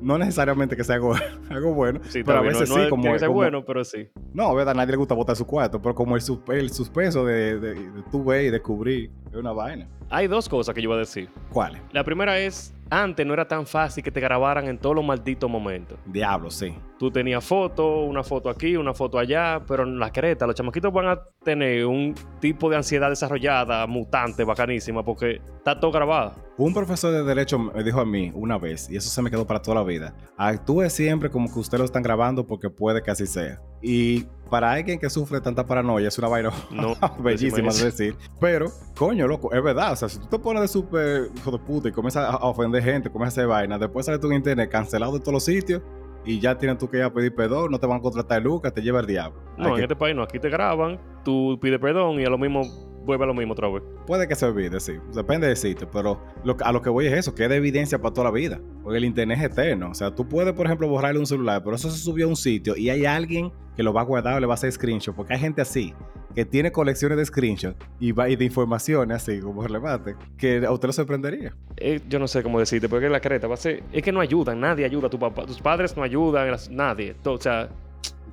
no 0.00 0.18
necesariamente 0.18 0.76
que 0.76 0.84
sea 0.84 0.96
algo, 0.96 1.14
algo 1.50 1.74
bueno, 1.74 2.00
pero 2.12 2.38
a 2.38 2.42
veces 2.42 2.68
sí, 2.68 2.88
como, 2.88 3.12
que 3.12 3.18
sea 3.18 3.28
bueno, 3.28 3.64
pero 3.64 3.84
sí. 3.84 4.08
No, 4.32 4.54
¿verdad? 4.54 4.72
A 4.72 4.74
nadie 4.74 4.92
le 4.92 4.96
gusta 4.96 5.14
botar 5.14 5.36
su 5.36 5.46
cuarto, 5.46 5.80
pero 5.80 5.94
como 5.94 6.16
el, 6.16 6.22
el 6.48 6.70
suspenso 6.70 7.24
de, 7.24 7.58
de, 7.58 7.74
de, 7.74 8.02
tu 8.10 8.24
ver 8.24 8.46
y 8.46 8.50
descubrir 8.50 9.10
es 9.30 9.36
una 9.36 9.52
vaina. 9.52 9.88
Hay 10.08 10.26
dos 10.26 10.48
cosas 10.48 10.74
que 10.74 10.82
yo 10.82 10.88
voy 10.88 10.96
a 10.96 11.00
decir. 11.00 11.28
¿Cuáles? 11.52 11.80
La 11.92 12.04
primera 12.04 12.38
es, 12.38 12.74
antes 12.88 13.26
no 13.26 13.34
era 13.34 13.46
tan 13.46 13.66
fácil 13.66 14.02
que 14.02 14.10
te 14.10 14.20
grabaran 14.20 14.66
en 14.66 14.78
todos 14.78 14.96
los 14.96 15.04
malditos 15.04 15.50
momentos. 15.50 15.98
Diablo, 16.06 16.50
sí. 16.50 16.74
Tú 17.00 17.10
tenías 17.10 17.42
foto, 17.42 18.02
una 18.02 18.22
foto 18.22 18.50
aquí, 18.50 18.76
una 18.76 18.92
foto 18.92 19.18
allá, 19.18 19.62
pero 19.66 19.84
en 19.84 19.98
la 19.98 20.12
creta 20.12 20.46
los 20.46 20.54
chamaquitos 20.54 20.92
van 20.92 21.06
a 21.06 21.22
tener 21.42 21.86
un 21.86 22.14
tipo 22.40 22.68
de 22.68 22.76
ansiedad 22.76 23.08
desarrollada, 23.08 23.86
mutante, 23.86 24.44
bacanísima, 24.44 25.02
porque 25.02 25.40
está 25.56 25.80
todo 25.80 25.92
grabado. 25.92 26.34
Un 26.58 26.74
profesor 26.74 27.10
de 27.10 27.24
derecho 27.24 27.58
me 27.58 27.82
dijo 27.82 28.02
a 28.02 28.04
mí 28.04 28.30
una 28.34 28.58
vez, 28.58 28.90
y 28.90 28.96
eso 28.96 29.08
se 29.08 29.22
me 29.22 29.30
quedó 29.30 29.46
para 29.46 29.62
toda 29.62 29.76
la 29.76 29.82
vida, 29.82 30.14
actúe 30.36 30.90
siempre 30.90 31.30
como 31.30 31.50
que 31.50 31.58
usted 31.58 31.78
lo 31.78 31.84
están 31.84 32.02
grabando 32.02 32.46
porque 32.46 32.68
puede 32.68 33.02
que 33.02 33.10
así 33.10 33.26
sea. 33.26 33.62
Y 33.80 34.26
para 34.50 34.70
alguien 34.70 34.98
que 34.98 35.08
sufre 35.08 35.40
tanta 35.40 35.66
paranoia 35.66 36.08
es 36.08 36.18
una 36.18 36.28
vaina 36.28 36.50
no, 36.70 36.96
bellísima 37.22 37.72
de 37.72 37.84
decir. 37.84 38.16
Pero, 38.38 38.66
coño, 38.94 39.26
loco, 39.26 39.54
es 39.54 39.62
verdad. 39.62 39.92
O 39.92 39.96
sea, 39.96 40.10
si 40.10 40.18
tú 40.18 40.26
te 40.26 40.38
pones 40.38 40.60
de 40.60 40.68
súper 40.68 41.30
hijo 41.34 41.50
de 41.50 41.58
puta 41.60 41.88
y 41.88 41.92
comienzas 41.92 42.28
a 42.28 42.36
ofender 42.46 42.82
gente, 42.82 43.08
comienzas 43.08 43.38
a 43.38 43.40
hacer 43.40 43.48
vaina, 43.48 43.78
después 43.78 44.04
sale 44.04 44.18
tu 44.18 44.30
internet 44.30 44.68
cancelado 44.70 45.14
de 45.14 45.20
todos 45.20 45.32
los 45.32 45.44
sitios 45.46 45.80
y 46.24 46.38
ya 46.40 46.56
tienes 46.58 46.78
tú 46.78 46.88
que 46.88 46.98
ir 46.98 47.02
a 47.02 47.12
pedir 47.12 47.34
perdón, 47.34 47.70
no 47.70 47.78
te 47.78 47.86
van 47.86 47.98
a 47.98 48.02
contratar 48.02 48.42
Lucas, 48.42 48.72
te 48.72 48.82
lleva 48.82 49.00
el 49.00 49.06
diablo. 49.06 49.40
No, 49.58 49.76
en 49.76 49.82
este 49.82 49.96
país 49.96 50.14
no, 50.14 50.22
aquí 50.22 50.38
te 50.38 50.48
graban, 50.48 50.98
tú 51.24 51.58
pides 51.60 51.78
perdón 51.78 52.20
y 52.20 52.24
a 52.24 52.30
lo 52.30 52.38
mismo 52.38 52.62
vuelve 53.04 53.24
a 53.24 53.26
lo 53.26 53.34
mismo 53.34 53.52
otra 53.52 53.68
vez. 53.68 53.82
Puede 54.06 54.28
que 54.28 54.34
se 54.34 54.46
olvide, 54.46 54.78
sí. 54.80 54.94
Depende 55.14 55.46
del 55.46 55.56
sitio, 55.56 55.88
pero 55.90 56.20
a 56.62 56.72
lo 56.72 56.82
que 56.82 56.90
voy 56.90 57.06
es 57.06 57.12
eso, 57.14 57.34
que 57.34 57.44
es 57.44 57.48
de 57.48 57.56
evidencia 57.56 57.98
para 57.98 58.12
toda 58.12 58.26
la 58.26 58.30
vida. 58.30 58.60
Porque 58.82 58.98
el 58.98 59.04
internet 59.04 59.38
es 59.38 59.44
eterno. 59.44 59.90
O 59.90 59.94
sea, 59.94 60.14
tú 60.14 60.28
puedes, 60.28 60.52
por 60.52 60.66
ejemplo, 60.66 60.88
borrarle 60.88 61.18
un 61.18 61.26
celular, 61.26 61.62
pero 61.62 61.76
eso 61.76 61.90
se 61.90 61.98
subió 61.98 62.26
a 62.26 62.28
un 62.28 62.36
sitio 62.36 62.76
y 62.76 62.90
hay 62.90 63.06
alguien 63.06 63.52
que 63.76 63.82
lo 63.82 63.92
va 63.92 64.02
a 64.02 64.04
guardar 64.04 64.36
o 64.36 64.40
le 64.40 64.46
va 64.46 64.52
a 64.52 64.54
hacer 64.54 64.70
screenshot. 64.72 65.14
Porque 65.14 65.34
hay 65.34 65.40
gente 65.40 65.62
así, 65.62 65.94
que 66.34 66.44
tiene 66.44 66.72
colecciones 66.72 67.18
de 67.18 67.24
screenshots 67.24 67.76
y, 67.98 68.08
y 68.08 68.36
de 68.36 68.44
informaciones 68.44 69.16
así 69.16 69.40
como 69.40 69.62
relevante, 69.62 70.16
que 70.36 70.64
a 70.64 70.72
usted 70.72 70.88
lo 70.88 70.92
sorprendería. 70.92 71.54
Eh, 71.76 72.00
yo 72.08 72.18
no 72.18 72.28
sé 72.28 72.42
cómo 72.42 72.58
decirte, 72.58 72.88
porque 72.88 73.08
la 73.08 73.20
careta 73.20 73.46
va 73.46 73.54
a 73.54 73.58
ser. 73.58 73.82
Es 73.92 74.02
que 74.02 74.12
no 74.12 74.20
ayudan, 74.20 74.60
nadie 74.60 74.84
ayuda. 74.84 75.08
Tu 75.08 75.18
papá, 75.18 75.46
tus 75.46 75.60
padres 75.60 75.96
no 75.96 76.02
ayudan, 76.02 76.56
nadie. 76.70 77.14
o 77.24 77.38
sea 77.38 77.68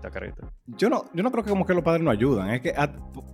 Careta. 0.10 0.52
Yo 0.66 0.90
no, 0.90 1.06
yo 1.14 1.24
no 1.24 1.32
creo 1.32 1.44
que 1.44 1.50
como 1.50 1.66
que 1.66 1.74
los 1.74 1.84
padres 1.84 2.04
no 2.04 2.12
ayudan. 2.12 2.50
Es 2.52 2.62
que... 2.62 2.74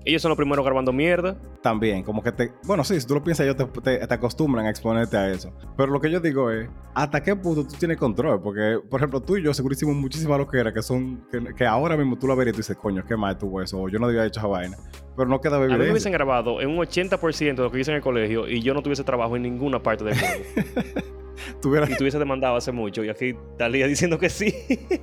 Ellos 0.06 0.22
son 0.22 0.30
los 0.30 0.38
primeros 0.38 0.66
grabando 0.66 0.92
mierda. 0.92 1.38
También, 1.62 2.04
como 2.04 2.22
que 2.22 2.32
te... 2.32 2.52
Bueno, 2.64 2.84
sí, 2.84 3.00
si 3.00 3.08
tú 3.08 3.14
lo 3.14 3.24
piensas, 3.24 3.46
ellos 3.46 3.58
te, 3.58 3.98
te, 4.06 4.14
acostumbran 4.14 4.66
a 4.66 4.70
exponerte 4.70 5.18
a 5.18 5.30
eso. 5.30 5.54
Pero 5.78 5.92
lo 5.92 6.00
que 6.00 6.12
yo 6.12 6.20
digo 6.20 6.52
es, 6.52 6.70
¿hasta 6.94 7.24
qué 7.24 7.36
punto 7.36 7.66
tú 7.66 7.76
tienes 7.78 7.98
control? 7.98 8.42
Porque, 8.42 8.80
por 8.90 9.00
ejemplo, 9.00 9.22
tú 9.22 9.38
y 9.38 9.44
yo 9.44 9.54
segurísimo 9.54 9.94
muchísimas 9.94 10.38
loqueras 10.38 10.74
que 10.74 10.82
son... 10.82 11.26
Que, 11.32 11.54
que 11.56 11.66
ahora 11.66 11.96
mismo 11.96 12.18
tú 12.18 12.28
lo 12.28 12.36
verías 12.36 12.54
y 12.54 12.56
tú 12.56 12.62
dices, 12.62 12.78
coño, 12.78 13.04
qué 13.08 13.16
mal 13.16 13.38
tuvo 13.38 13.62
eso. 13.62 13.82
O 13.82 13.90
yo 13.90 14.00
no 14.00 14.08
debía 14.08 14.26
hecho 14.26 14.40
esa 14.40 14.48
vaina. 14.48 14.78
Pero 15.16 15.30
no 15.30 15.40
queda 15.40 15.58
evidencia. 15.58 15.76
A 15.76 15.80
mí 15.80 15.86
me 15.86 15.92
hubiesen 15.92 16.12
grabado 16.12 16.62
en 16.62 16.70
un 16.70 16.78
80% 16.78 17.56
de 17.56 17.64
lo 17.64 17.72
que 17.72 17.80
hice 17.80 17.92
en 17.92 17.98
el 17.98 18.04
colegio 18.04 18.48
y 18.48 18.62
yo 18.62 18.74
no 18.74 18.82
tuviese 18.82 19.04
trabajo 19.04 19.36
en 19.36 19.44
ninguna 19.44 19.82
parte 19.82 20.04
del 20.04 20.16
mundo. 20.16 21.02
Tuviera... 21.62 21.90
Y 21.90 21.96
tuviese 21.96 22.20
demandado 22.20 22.56
hace 22.56 22.72
mucho 22.72 23.04
y 23.04 23.10
aquí 23.10 23.36
talía 23.58 23.88
diciendo 23.88 24.18
que 24.18 24.30
sí. 24.30 24.54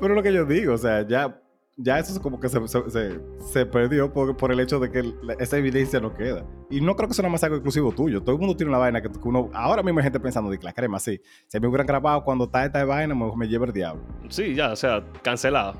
Pero 0.00 0.14
lo 0.14 0.22
que 0.22 0.32
yo 0.32 0.44
digo, 0.44 0.74
o 0.74 0.78
sea, 0.78 1.06
ya, 1.06 1.40
ya 1.76 1.98
eso 1.98 2.12
es 2.12 2.18
como 2.18 2.40
que 2.40 2.48
se, 2.48 2.58
se, 2.68 3.66
perdió 3.66 4.12
por, 4.12 4.36
por, 4.36 4.50
el 4.50 4.60
hecho 4.60 4.80
de 4.80 4.90
que 4.90 5.14
esa 5.38 5.58
evidencia 5.58 6.00
no 6.00 6.14
queda. 6.14 6.44
Y 6.70 6.80
no 6.80 6.96
creo 6.96 7.08
que 7.08 7.14
sea 7.14 7.28
más 7.28 7.44
algo 7.44 7.56
exclusivo 7.56 7.92
tuyo. 7.92 8.22
Todo 8.22 8.34
el 8.34 8.40
mundo 8.40 8.56
tiene 8.56 8.70
una 8.70 8.78
vaina 8.78 9.02
que, 9.02 9.10
uno. 9.22 9.50
Ahora 9.52 9.82
mismo 9.82 10.00
hay 10.00 10.04
gente 10.04 10.20
pensando, 10.20 10.50
de 10.50 10.58
la 10.62 10.72
crema, 10.72 10.98
sí. 10.98 11.20
Si 11.46 11.60
me 11.60 11.68
hubieran 11.68 11.86
grabado 11.86 12.24
cuando 12.24 12.44
está 12.44 12.64
esta 12.64 12.84
vaina, 12.84 13.14
me, 13.14 13.34
me 13.36 13.46
lleva 13.46 13.66
el 13.66 13.72
diablo. 13.72 14.02
Sí, 14.28 14.54
ya, 14.54 14.72
o 14.72 14.76
sea, 14.76 15.04
cancelado. 15.22 15.74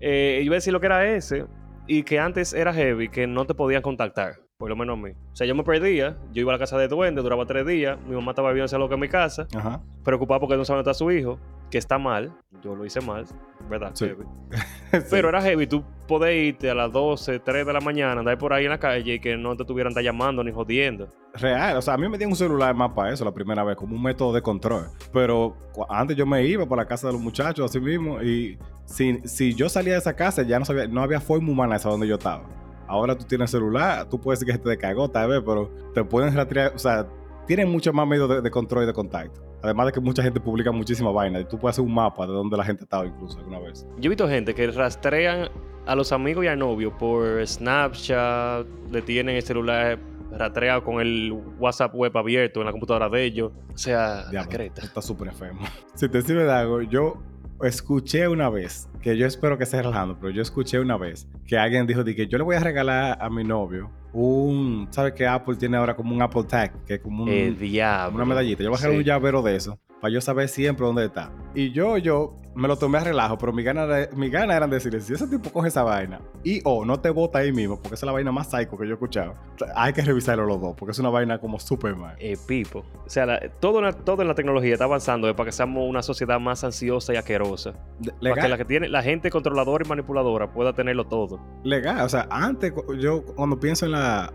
eh, 0.00 0.40
iba 0.42 0.54
a 0.54 0.56
decir 0.56 0.72
lo 0.72 0.80
que 0.80 0.86
era 0.86 1.14
ese 1.14 1.46
y 1.86 2.02
que 2.02 2.18
antes 2.18 2.52
era 2.52 2.72
heavy, 2.72 3.08
que 3.08 3.26
no 3.26 3.46
te 3.46 3.54
podían 3.54 3.82
contactar. 3.82 4.45
Por 4.58 4.70
lo 4.70 4.76
menos 4.76 4.98
a 4.98 5.02
mí. 5.02 5.10
O 5.10 5.36
sea, 5.36 5.46
yo 5.46 5.54
me 5.54 5.62
perdía, 5.64 6.16
yo 6.32 6.40
iba 6.40 6.50
a 6.52 6.54
la 6.54 6.58
casa 6.58 6.78
de 6.78 6.88
duende, 6.88 7.20
duraba 7.20 7.44
tres 7.44 7.66
días, 7.66 7.98
mi 8.08 8.14
mamá 8.14 8.32
estaba 8.32 8.52
viviendo 8.52 8.78
lo 8.78 8.88
que 8.88 8.94
en 8.94 9.00
mi 9.00 9.08
casa, 9.08 9.46
Ajá. 9.54 9.82
preocupada 10.02 10.40
porque 10.40 10.56
no 10.56 10.64
sabía 10.64 10.78
dónde 10.78 10.90
está 10.90 10.98
su 10.98 11.10
hijo, 11.10 11.38
que 11.70 11.76
está 11.76 11.98
mal, 11.98 12.32
yo 12.62 12.74
lo 12.74 12.86
hice 12.86 13.02
mal, 13.02 13.26
¿verdad? 13.68 13.90
Sí. 13.92 14.10
Pero 15.10 15.28
era 15.28 15.42
heavy, 15.42 15.66
tú 15.66 15.84
podés 16.08 16.54
irte 16.54 16.70
a 16.70 16.74
las 16.74 16.90
12, 16.90 17.40
3 17.40 17.66
de 17.66 17.72
la 17.74 17.80
mañana, 17.80 18.20
andar 18.20 18.38
por 18.38 18.54
ahí 18.54 18.64
en 18.64 18.70
la 18.70 18.78
calle 18.78 19.14
y 19.14 19.20
que 19.20 19.36
no 19.36 19.56
te 19.56 19.64
tuvieran 19.66 19.92
llamando 19.92 20.42
ni 20.42 20.52
jodiendo. 20.52 21.12
Real, 21.34 21.76
o 21.76 21.82
sea, 21.82 21.92
a 21.92 21.98
mí 21.98 22.08
me 22.08 22.16
dieron 22.16 22.32
un 22.32 22.36
celular 22.36 22.74
más 22.74 22.92
para 22.92 23.12
eso 23.12 23.26
la 23.26 23.32
primera 23.34 23.62
vez, 23.62 23.76
como 23.76 23.94
un 23.94 24.02
método 24.02 24.32
de 24.32 24.40
control. 24.40 24.86
Pero 25.12 25.54
antes 25.90 26.16
yo 26.16 26.24
me 26.24 26.42
iba 26.46 26.64
para 26.66 26.82
la 26.82 26.88
casa 26.88 27.08
de 27.08 27.12
los 27.12 27.20
muchachos 27.20 27.68
así 27.68 27.78
mismo 27.78 28.22
y 28.22 28.58
si, 28.86 29.18
si 29.28 29.52
yo 29.52 29.68
salía 29.68 29.92
de 29.92 29.98
esa 29.98 30.16
casa 30.16 30.44
ya 30.44 30.58
no 30.58 30.64
sabía, 30.64 30.86
no 30.86 31.02
había 31.02 31.20
forma 31.20 31.50
humana 31.52 31.76
esa 31.76 31.90
donde 31.90 32.08
yo 32.08 32.14
estaba. 32.14 32.65
Ahora 32.88 33.16
tú 33.16 33.24
tienes 33.24 33.50
celular, 33.50 34.08
tú 34.08 34.20
puedes 34.20 34.40
decir 34.40 34.52
que 34.52 34.58
se 34.58 34.64
te 34.64 34.70
descargó 34.70 35.08
tal 35.08 35.28
vez, 35.28 35.42
pero 35.44 35.70
te 35.94 36.04
pueden 36.04 36.34
rastrear, 36.34 36.72
o 36.74 36.78
sea, 36.78 37.06
tienen 37.46 37.68
mucho 37.70 37.92
más 37.92 38.06
medios 38.06 38.42
de, 38.42 38.50
control 38.50 38.84
y 38.84 38.86
de 38.86 38.92
contacto. 38.92 39.40
Además 39.62 39.86
de 39.86 39.92
que 39.92 40.00
mucha 40.00 40.22
gente 40.22 40.40
publica 40.40 40.70
muchísima 40.70 41.10
vaina 41.10 41.40
y 41.40 41.44
tú 41.44 41.58
puedes 41.58 41.74
hacer 41.74 41.84
un 41.84 41.94
mapa 41.94 42.26
de 42.26 42.32
dónde 42.32 42.56
la 42.56 42.64
gente 42.64 42.84
estaba 42.84 43.06
incluso 43.06 43.38
alguna 43.38 43.58
vez. 43.58 43.86
Yo 43.98 44.06
he 44.06 44.08
visto 44.08 44.28
gente 44.28 44.54
que 44.54 44.70
rastrean 44.70 45.48
a 45.86 45.94
los 45.94 46.12
amigos 46.12 46.44
y 46.44 46.48
al 46.48 46.58
novio 46.58 46.96
por 46.96 47.44
Snapchat, 47.46 48.66
le 48.90 49.02
tienen 49.02 49.36
el 49.36 49.42
celular 49.42 49.98
rastreado 50.32 50.84
con 50.84 51.00
el 51.00 51.32
WhatsApp 51.58 51.94
web 51.94 52.16
abierto 52.16 52.60
en 52.60 52.66
la 52.66 52.72
computadora 52.72 53.08
de 53.08 53.24
ellos. 53.24 53.52
O 53.72 53.78
sea, 53.78 54.24
la 54.32 54.46
creta. 54.46 54.82
Está 54.82 55.00
súper 55.00 55.28
enfermo. 55.28 55.60
Si 55.94 56.08
te 56.10 56.20
sirve 56.20 56.44
de 56.44 56.52
algo, 56.52 56.82
yo 56.82 57.22
escuché 57.62 58.28
una 58.28 58.48
vez, 58.50 58.88
que 59.00 59.16
yo 59.16 59.26
espero 59.26 59.56
que 59.58 59.64
esté 59.64 59.82
relajando, 59.82 60.18
pero 60.18 60.30
yo 60.30 60.42
escuché 60.42 60.78
una 60.78 60.96
vez 60.96 61.28
que 61.46 61.56
alguien 61.56 61.86
dijo 61.86 62.04
de 62.04 62.14
que 62.14 62.26
yo 62.26 62.38
le 62.38 62.44
voy 62.44 62.56
a 62.56 62.60
regalar 62.60 63.18
a 63.20 63.30
mi 63.30 63.44
novio 63.44 63.90
un, 64.12 64.88
¿sabes 64.90 65.12
que 65.12 65.26
Apple 65.26 65.56
tiene 65.56 65.76
ahora 65.76 65.94
como 65.94 66.14
un 66.14 66.22
Apple 66.22 66.44
Tag? 66.44 66.84
Que 66.84 66.94
es 66.94 67.00
como 67.00 67.24
un, 67.24 67.30
una 67.30 68.24
medallita. 68.24 68.62
Yo 68.62 68.70
voy 68.70 68.78
a 68.78 68.80
regalar 68.80 68.98
un 68.98 69.04
llavero 69.04 69.42
de 69.42 69.56
eso 69.56 69.78
para 70.00 70.12
yo 70.12 70.20
saber 70.20 70.48
siempre 70.48 70.86
dónde 70.86 71.04
está. 71.04 71.30
Y 71.54 71.70
yo, 71.72 71.98
yo 71.98 72.40
me 72.56 72.68
lo 72.68 72.76
tomé 72.76 72.98
a 72.98 73.04
relajo, 73.04 73.36
pero 73.36 73.52
mi 73.52 73.62
gana, 73.62 73.86
mi 74.14 74.30
gana 74.30 74.56
era 74.56 74.66
decirle, 74.66 75.00
si 75.00 75.12
ese 75.12 75.26
tipo 75.28 75.50
coge 75.50 75.68
esa 75.68 75.82
vaina 75.82 76.20
y 76.42 76.60
o 76.64 76.84
no 76.84 76.98
te 76.98 77.10
bota 77.10 77.40
ahí 77.40 77.52
mismo, 77.52 77.76
porque 77.76 77.94
esa 77.94 78.06
es 78.06 78.08
la 78.08 78.12
vaina 78.12 78.32
más 78.32 78.50
psycho 78.50 78.78
que 78.78 78.86
yo 78.86 78.92
he 78.92 78.94
escuchado, 78.94 79.34
hay 79.74 79.92
que 79.92 80.00
revisarlo 80.02 80.46
los 80.46 80.60
dos, 80.60 80.74
porque 80.76 80.92
es 80.92 80.98
una 80.98 81.10
vaina 81.10 81.38
como 81.38 81.60
súper 81.60 81.94
mal. 81.94 82.16
Eh, 82.18 82.36
pipo. 82.46 82.84
O 83.04 83.10
sea, 83.10 83.38
todo, 83.60 83.92
todo 83.92 84.22
en 84.22 84.28
la 84.28 84.34
tecnología 84.34 84.72
está 84.72 84.84
avanzando 84.84 85.34
para 85.36 85.46
que 85.46 85.52
seamos 85.52 85.88
una 85.88 86.02
sociedad 86.02 86.40
más 86.40 86.64
ansiosa 86.64 87.12
y 87.12 87.16
asquerosa. 87.16 87.74
Legal. 88.20 88.36
Para 88.36 88.42
que 88.42 88.48
la, 88.48 88.56
que 88.56 88.64
tiene, 88.64 88.88
la 88.88 89.02
gente 89.02 89.30
controladora 89.30 89.84
y 89.84 89.88
manipuladora 89.88 90.50
pueda 90.50 90.72
tenerlo 90.72 91.06
todo. 91.06 91.38
Legal, 91.62 92.00
o 92.00 92.08
sea, 92.08 92.26
antes 92.30 92.72
yo 92.98 93.22
cuando 93.22 93.60
pienso 93.60 93.84
en 93.84 93.92
la 93.92 94.32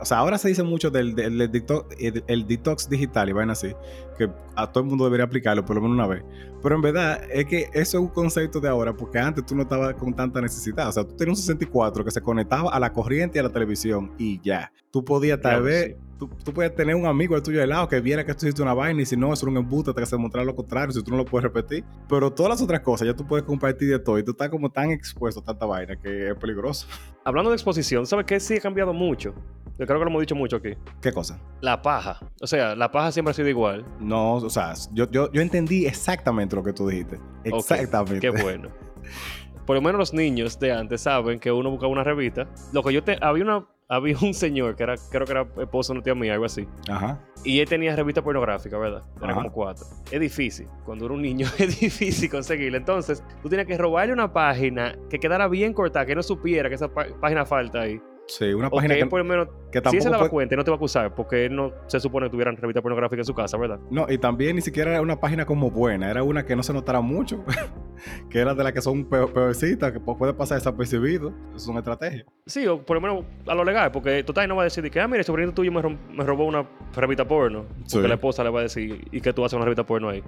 o 0.00 0.04
sea, 0.04 0.18
ahora 0.18 0.38
se 0.38 0.48
dice 0.48 0.62
mucho 0.62 0.90
del, 0.90 1.14
del, 1.14 1.40
el, 1.40 2.46
detox 2.46 2.88
digital 2.88 3.28
y 3.28 3.32
vaina 3.32 3.52
así, 3.52 3.72
que 4.18 4.30
a 4.56 4.70
todo 4.70 4.84
el 4.84 4.90
mundo 4.90 5.04
debería 5.04 5.24
aplicarlo 5.24 5.64
por 5.64 5.76
lo 5.76 5.82
menos 5.82 5.96
una 5.96 6.06
vez. 6.06 6.24
Pero 6.62 6.76
en 6.76 6.82
verdad 6.82 7.22
es 7.30 7.46
que 7.46 7.68
eso 7.72 7.98
es 7.98 8.02
un 8.02 8.08
concepto 8.08 8.60
de 8.60 8.68
ahora, 8.68 8.94
porque 8.94 9.18
antes 9.18 9.44
tú 9.44 9.54
no 9.54 9.62
estabas 9.62 9.94
con 9.94 10.14
tanta 10.14 10.40
necesidad. 10.40 10.88
O 10.88 10.92
sea, 10.92 11.04
tú 11.04 11.14
tenías 11.16 11.38
un 11.38 11.42
64 11.42 12.04
que 12.04 12.10
se 12.10 12.20
conectaba 12.20 12.70
a 12.70 12.80
la 12.80 12.92
corriente 12.92 13.38
y 13.38 13.40
a 13.40 13.42
la 13.42 13.50
televisión 13.50 14.12
y 14.18 14.40
ya. 14.40 14.72
Tú 14.90 15.04
podías 15.04 15.40
tal 15.40 15.62
vez 15.62 15.96
tú, 16.18 16.28
tú, 16.44 16.52
puedes 16.52 16.74
tener 16.74 16.94
un 16.94 17.06
amigo 17.06 17.34
al 17.34 17.42
tuyo 17.42 17.60
de 17.60 17.66
lado 17.66 17.88
que 17.88 18.00
viera 18.00 18.24
que 18.24 18.34
tú 18.34 18.46
hiciste 18.46 18.62
una 18.62 18.74
vaina 18.74 19.02
y 19.02 19.06
si 19.06 19.16
no, 19.16 19.32
es 19.32 19.42
un 19.42 19.56
embuste, 19.56 19.92
te 19.92 20.02
hace 20.02 20.16
mostrar 20.16 20.44
lo 20.44 20.54
contrario, 20.54 20.92
si 20.92 21.02
tú 21.02 21.10
no 21.10 21.16
lo 21.16 21.24
puedes 21.24 21.44
repetir. 21.44 21.84
Pero 22.08 22.32
todas 22.32 22.50
las 22.50 22.62
otras 22.62 22.80
cosas 22.80 23.06
ya 23.06 23.14
tú 23.14 23.26
puedes 23.26 23.44
compartir 23.44 23.90
de 23.90 23.98
todo 23.98 24.18
y 24.18 24.24
tú 24.24 24.32
estás 24.32 24.48
como 24.48 24.70
tan 24.70 24.90
expuesto 24.90 25.40
a 25.40 25.44
tanta 25.44 25.66
vaina 25.66 25.96
que 25.96 26.30
es 26.30 26.34
peligroso. 26.36 26.86
Hablando 27.24 27.50
de 27.50 27.56
exposición, 27.56 28.06
¿sabes 28.06 28.26
qué? 28.26 28.40
Sí 28.40 28.54
ha 28.54 28.60
cambiado 28.60 28.92
mucho. 28.92 29.34
Yo 29.78 29.86
creo 29.86 29.98
que 29.98 30.04
lo 30.04 30.10
hemos 30.10 30.20
dicho 30.20 30.36
mucho 30.36 30.56
aquí. 30.56 30.74
¿Qué 31.00 31.12
cosa? 31.12 31.40
La 31.60 31.82
paja. 31.82 32.20
O 32.40 32.46
sea, 32.46 32.76
la 32.76 32.92
paja 32.92 33.10
siempre 33.10 33.32
ha 33.32 33.34
sido 33.34 33.48
igual. 33.48 33.84
No, 33.98 34.34
o 34.34 34.50
sea, 34.50 34.74
yo, 34.92 35.10
yo, 35.10 35.32
yo 35.32 35.42
entendí 35.42 35.86
exactamente 35.86 36.54
lo 36.54 36.62
que 36.62 36.72
tú 36.72 36.86
dijiste. 36.86 37.18
Exactamente. 37.42 38.20
qué 38.20 38.30
bueno. 38.30 38.68
Por 39.66 39.76
lo 39.76 39.82
menos 39.82 39.98
los 39.98 40.14
niños 40.14 40.58
de 40.60 40.72
antes 40.72 41.00
saben 41.00 41.40
que 41.40 41.50
uno 41.50 41.70
buscaba 41.70 41.90
una 41.90 42.04
revista. 42.04 42.46
Lo 42.72 42.82
que 42.82 42.92
yo 42.92 43.02
te. 43.02 43.16
Había 43.20 43.44
una 43.44 43.66
había 43.88 44.16
un 44.22 44.34
señor 44.34 44.76
que 44.76 44.82
era, 44.82 44.94
creo 45.10 45.26
que 45.26 45.32
era 45.32 45.46
esposo 45.58 45.92
de 45.92 45.98
una 45.98 46.04
tía 46.04 46.14
mía, 46.14 46.32
algo 46.34 46.46
así. 46.46 46.66
Ajá. 46.88 47.20
Y 47.44 47.60
él 47.60 47.68
tenía 47.68 47.94
revista 47.94 48.22
pornográfica, 48.22 48.78
¿verdad? 48.78 49.02
Era 49.22 49.34
como 49.34 49.52
cuatro. 49.52 49.86
Es 50.10 50.20
difícil. 50.20 50.66
Cuando 50.84 51.04
era 51.04 51.14
un 51.14 51.22
niño 51.22 51.46
es 51.58 51.80
difícil 51.80 52.30
conseguirla. 52.30 52.78
Entonces, 52.78 53.22
tú 53.42 53.48
tienes 53.48 53.66
que 53.66 53.76
robarle 53.76 54.12
una 54.12 54.32
página 54.32 54.96
que 55.10 55.18
quedara 55.18 55.48
bien 55.48 55.72
cortada, 55.72 56.06
que 56.06 56.14
no 56.14 56.22
supiera 56.22 56.68
que 56.68 56.76
esa 56.76 56.88
página 56.88 57.44
falta 57.44 57.82
ahí. 57.82 58.00
Sí, 58.26 58.54
una 58.54 58.70
página 58.70 58.94
que, 58.94 59.06
por 59.06 59.18
lo 59.18 59.24
menos, 59.24 59.48
que 59.70 59.80
tampoco 59.80 60.02
si 60.02 60.08
se 60.08 60.10
la 60.10 60.28
cuenta 60.28 60.56
no 60.56 60.64
te 60.64 60.70
va 60.70 60.76
a 60.76 60.78
acusar, 60.78 61.14
porque 61.14 61.44
él 61.44 61.54
no 61.54 61.72
se 61.86 62.00
supone 62.00 62.26
que 62.26 62.30
tuvieran 62.30 62.56
revista 62.56 62.80
pornográfica 62.80 63.20
en 63.20 63.26
su 63.26 63.34
casa, 63.34 63.58
¿verdad? 63.58 63.78
No, 63.90 64.06
y 64.08 64.16
también 64.18 64.56
ni 64.56 64.62
siquiera 64.62 64.92
era 64.92 65.02
una 65.02 65.20
página 65.20 65.44
como 65.44 65.70
buena, 65.70 66.10
era 66.10 66.22
una 66.22 66.44
que 66.44 66.56
no 66.56 66.62
se 66.62 66.72
notara 66.72 67.00
mucho, 67.00 67.44
que 68.30 68.38
era 68.38 68.54
de 68.54 68.64
la 68.64 68.72
que 68.72 68.80
son 68.80 69.04
peorcitas, 69.04 69.92
que 69.92 70.00
puede 70.00 70.32
pasar 70.32 70.58
desapercibido. 70.58 71.34
Es 71.54 71.66
una 71.68 71.80
estrategia. 71.80 72.24
Sí, 72.46 72.66
o 72.66 72.82
por 72.82 72.96
lo 72.96 73.00
menos 73.00 73.24
a 73.46 73.54
lo 73.54 73.64
legal, 73.64 73.90
porque 73.92 74.22
total 74.24 74.48
no 74.48 74.56
va 74.56 74.62
a 74.62 74.64
decir 74.64 74.90
que, 74.90 75.00
ah, 75.00 75.06
mire, 75.06 75.18
el 75.18 75.24
sobrino 75.24 75.52
tuyo 75.52 75.70
me, 75.70 75.82
robó 76.24 76.44
una 76.44 76.66
revista 76.94 77.26
porno, 77.26 77.66
porque 77.92 78.08
la 78.08 78.14
esposa 78.14 78.42
le 78.42 78.50
va 78.50 78.60
a 78.60 78.62
decir, 78.62 79.06
y 79.10 79.20
que 79.20 79.32
tú 79.32 79.44
haces 79.44 79.54
una 79.54 79.64
revista 79.64 79.84
porno 79.84 80.08
ahí. 80.08 80.22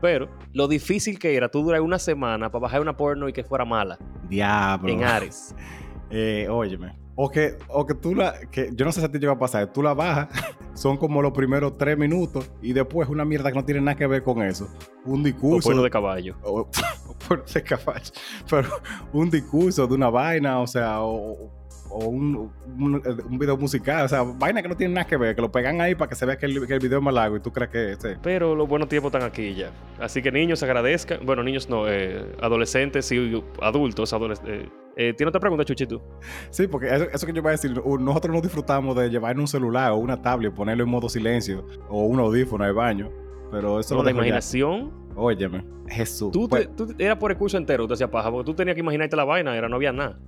Pero 0.00 0.28
lo 0.52 0.68
difícil 0.68 1.18
que 1.18 1.34
era 1.34 1.48
tú 1.48 1.62
durar 1.62 1.80
una 1.80 1.98
semana 1.98 2.50
para 2.50 2.62
bajar 2.62 2.80
una 2.80 2.96
porno 2.96 3.28
y 3.28 3.32
que 3.32 3.42
fuera 3.42 3.64
mala. 3.64 3.98
Diablo. 4.28 4.88
En 4.88 5.02
Ares. 5.02 5.54
eh, 6.10 6.46
óyeme 6.48 7.03
o 7.16 7.30
que, 7.30 7.56
o 7.68 7.86
que 7.86 7.94
tú 7.94 8.14
la, 8.14 8.40
que 8.50 8.70
yo 8.74 8.84
no 8.84 8.92
sé 8.92 9.00
si 9.00 9.06
a 9.06 9.10
ti 9.10 9.18
te 9.18 9.26
va 9.26 9.34
a 9.34 9.38
pasar, 9.38 9.72
tú 9.72 9.82
la 9.82 9.94
bajas, 9.94 10.28
son 10.74 10.96
como 10.96 11.22
los 11.22 11.32
primeros 11.32 11.78
tres 11.78 11.96
minutos 11.96 12.50
y 12.60 12.72
después 12.72 13.08
una 13.08 13.24
mierda 13.24 13.50
que 13.50 13.58
no 13.58 13.64
tiene 13.64 13.80
nada 13.80 13.96
que 13.96 14.06
ver 14.06 14.22
con 14.22 14.42
eso. 14.42 14.68
Un 15.04 15.22
discurso. 15.22 15.70
O 15.70 15.82
de 15.82 15.90
caballo. 15.90 16.36
O, 16.42 16.68
de 17.54 17.62
caballo. 17.62 18.12
Pero 18.50 18.68
un 19.12 19.30
discurso 19.30 19.86
de 19.86 19.94
una 19.94 20.10
vaina, 20.10 20.60
o 20.60 20.66
sea, 20.66 21.02
o, 21.02 21.50
un, 21.98 22.52
un, 22.78 23.38
video 23.38 23.56
musical, 23.56 24.04
o 24.04 24.08
sea, 24.08 24.22
vaina 24.22 24.62
que 24.62 24.68
no 24.68 24.76
tiene 24.76 24.94
nada 24.94 25.06
que 25.06 25.16
ver, 25.16 25.34
que 25.34 25.42
lo 25.42 25.52
pegan 25.52 25.80
ahí 25.80 25.94
para 25.94 26.08
que 26.08 26.14
se 26.14 26.26
vea 26.26 26.36
que 26.36 26.46
el, 26.46 26.58
video 26.58 26.98
es 26.98 27.04
más 27.04 27.14
largo 27.14 27.36
y 27.36 27.40
tú 27.40 27.52
crees 27.52 27.70
que 27.70 27.92
ese. 27.92 28.16
Pero 28.22 28.54
los 28.54 28.68
buenos 28.68 28.88
tiempos 28.88 29.12
están 29.12 29.28
aquí 29.28 29.54
ya. 29.54 29.70
Así 30.00 30.20
que 30.22 30.32
niños 30.32 30.62
agradezcan, 30.62 31.24
bueno, 31.24 31.42
niños 31.42 31.68
no, 31.68 31.88
eh, 31.88 32.34
adolescentes 32.40 33.10
y 33.12 33.42
adultos, 33.60 34.12
adolescentes. 34.12 34.66
Eh, 34.66 34.68
eh, 34.96 35.14
¿Tiene 35.14 35.28
otra 35.28 35.40
pregunta, 35.40 35.64
Chuchito? 35.64 36.02
Sí, 36.50 36.66
porque 36.66 36.88
eso, 37.12 37.26
que 37.26 37.32
yo 37.32 37.42
voy 37.42 37.50
a 37.50 37.52
decir, 37.52 37.72
nosotros 37.72 38.34
no 38.34 38.40
disfrutamos 38.40 38.96
de 38.96 39.08
llevar 39.08 39.38
un 39.38 39.48
celular 39.48 39.92
o 39.92 39.96
una 39.96 40.20
tablet, 40.20 40.52
ponerlo 40.54 40.84
en 40.84 40.90
modo 40.90 41.08
silencio 41.08 41.66
o 41.88 42.04
un 42.04 42.20
audífono 42.20 42.64
de 42.64 42.72
baño, 42.72 43.10
pero 43.50 43.80
eso 43.80 43.96
no, 43.96 44.02
la 44.02 44.10
imaginación. 44.10 45.03
Óyeme, 45.16 45.64
Jesús. 45.88 46.32
Tú, 46.32 46.48
pues 46.48 46.68
era 46.98 47.18
por 47.18 47.30
el 47.30 47.36
curso 47.36 47.56
entero, 47.56 47.86
te 47.86 47.94
hacía 47.94 48.10
paja, 48.10 48.30
porque 48.30 48.46
tú 48.46 48.54
tenías 48.54 48.74
que 48.74 48.80
imaginarte 48.80 49.14
la 49.16 49.24
vaina, 49.24 49.56
era, 49.56 49.68
no 49.68 49.76
había 49.76 49.92
nada. 49.92 50.18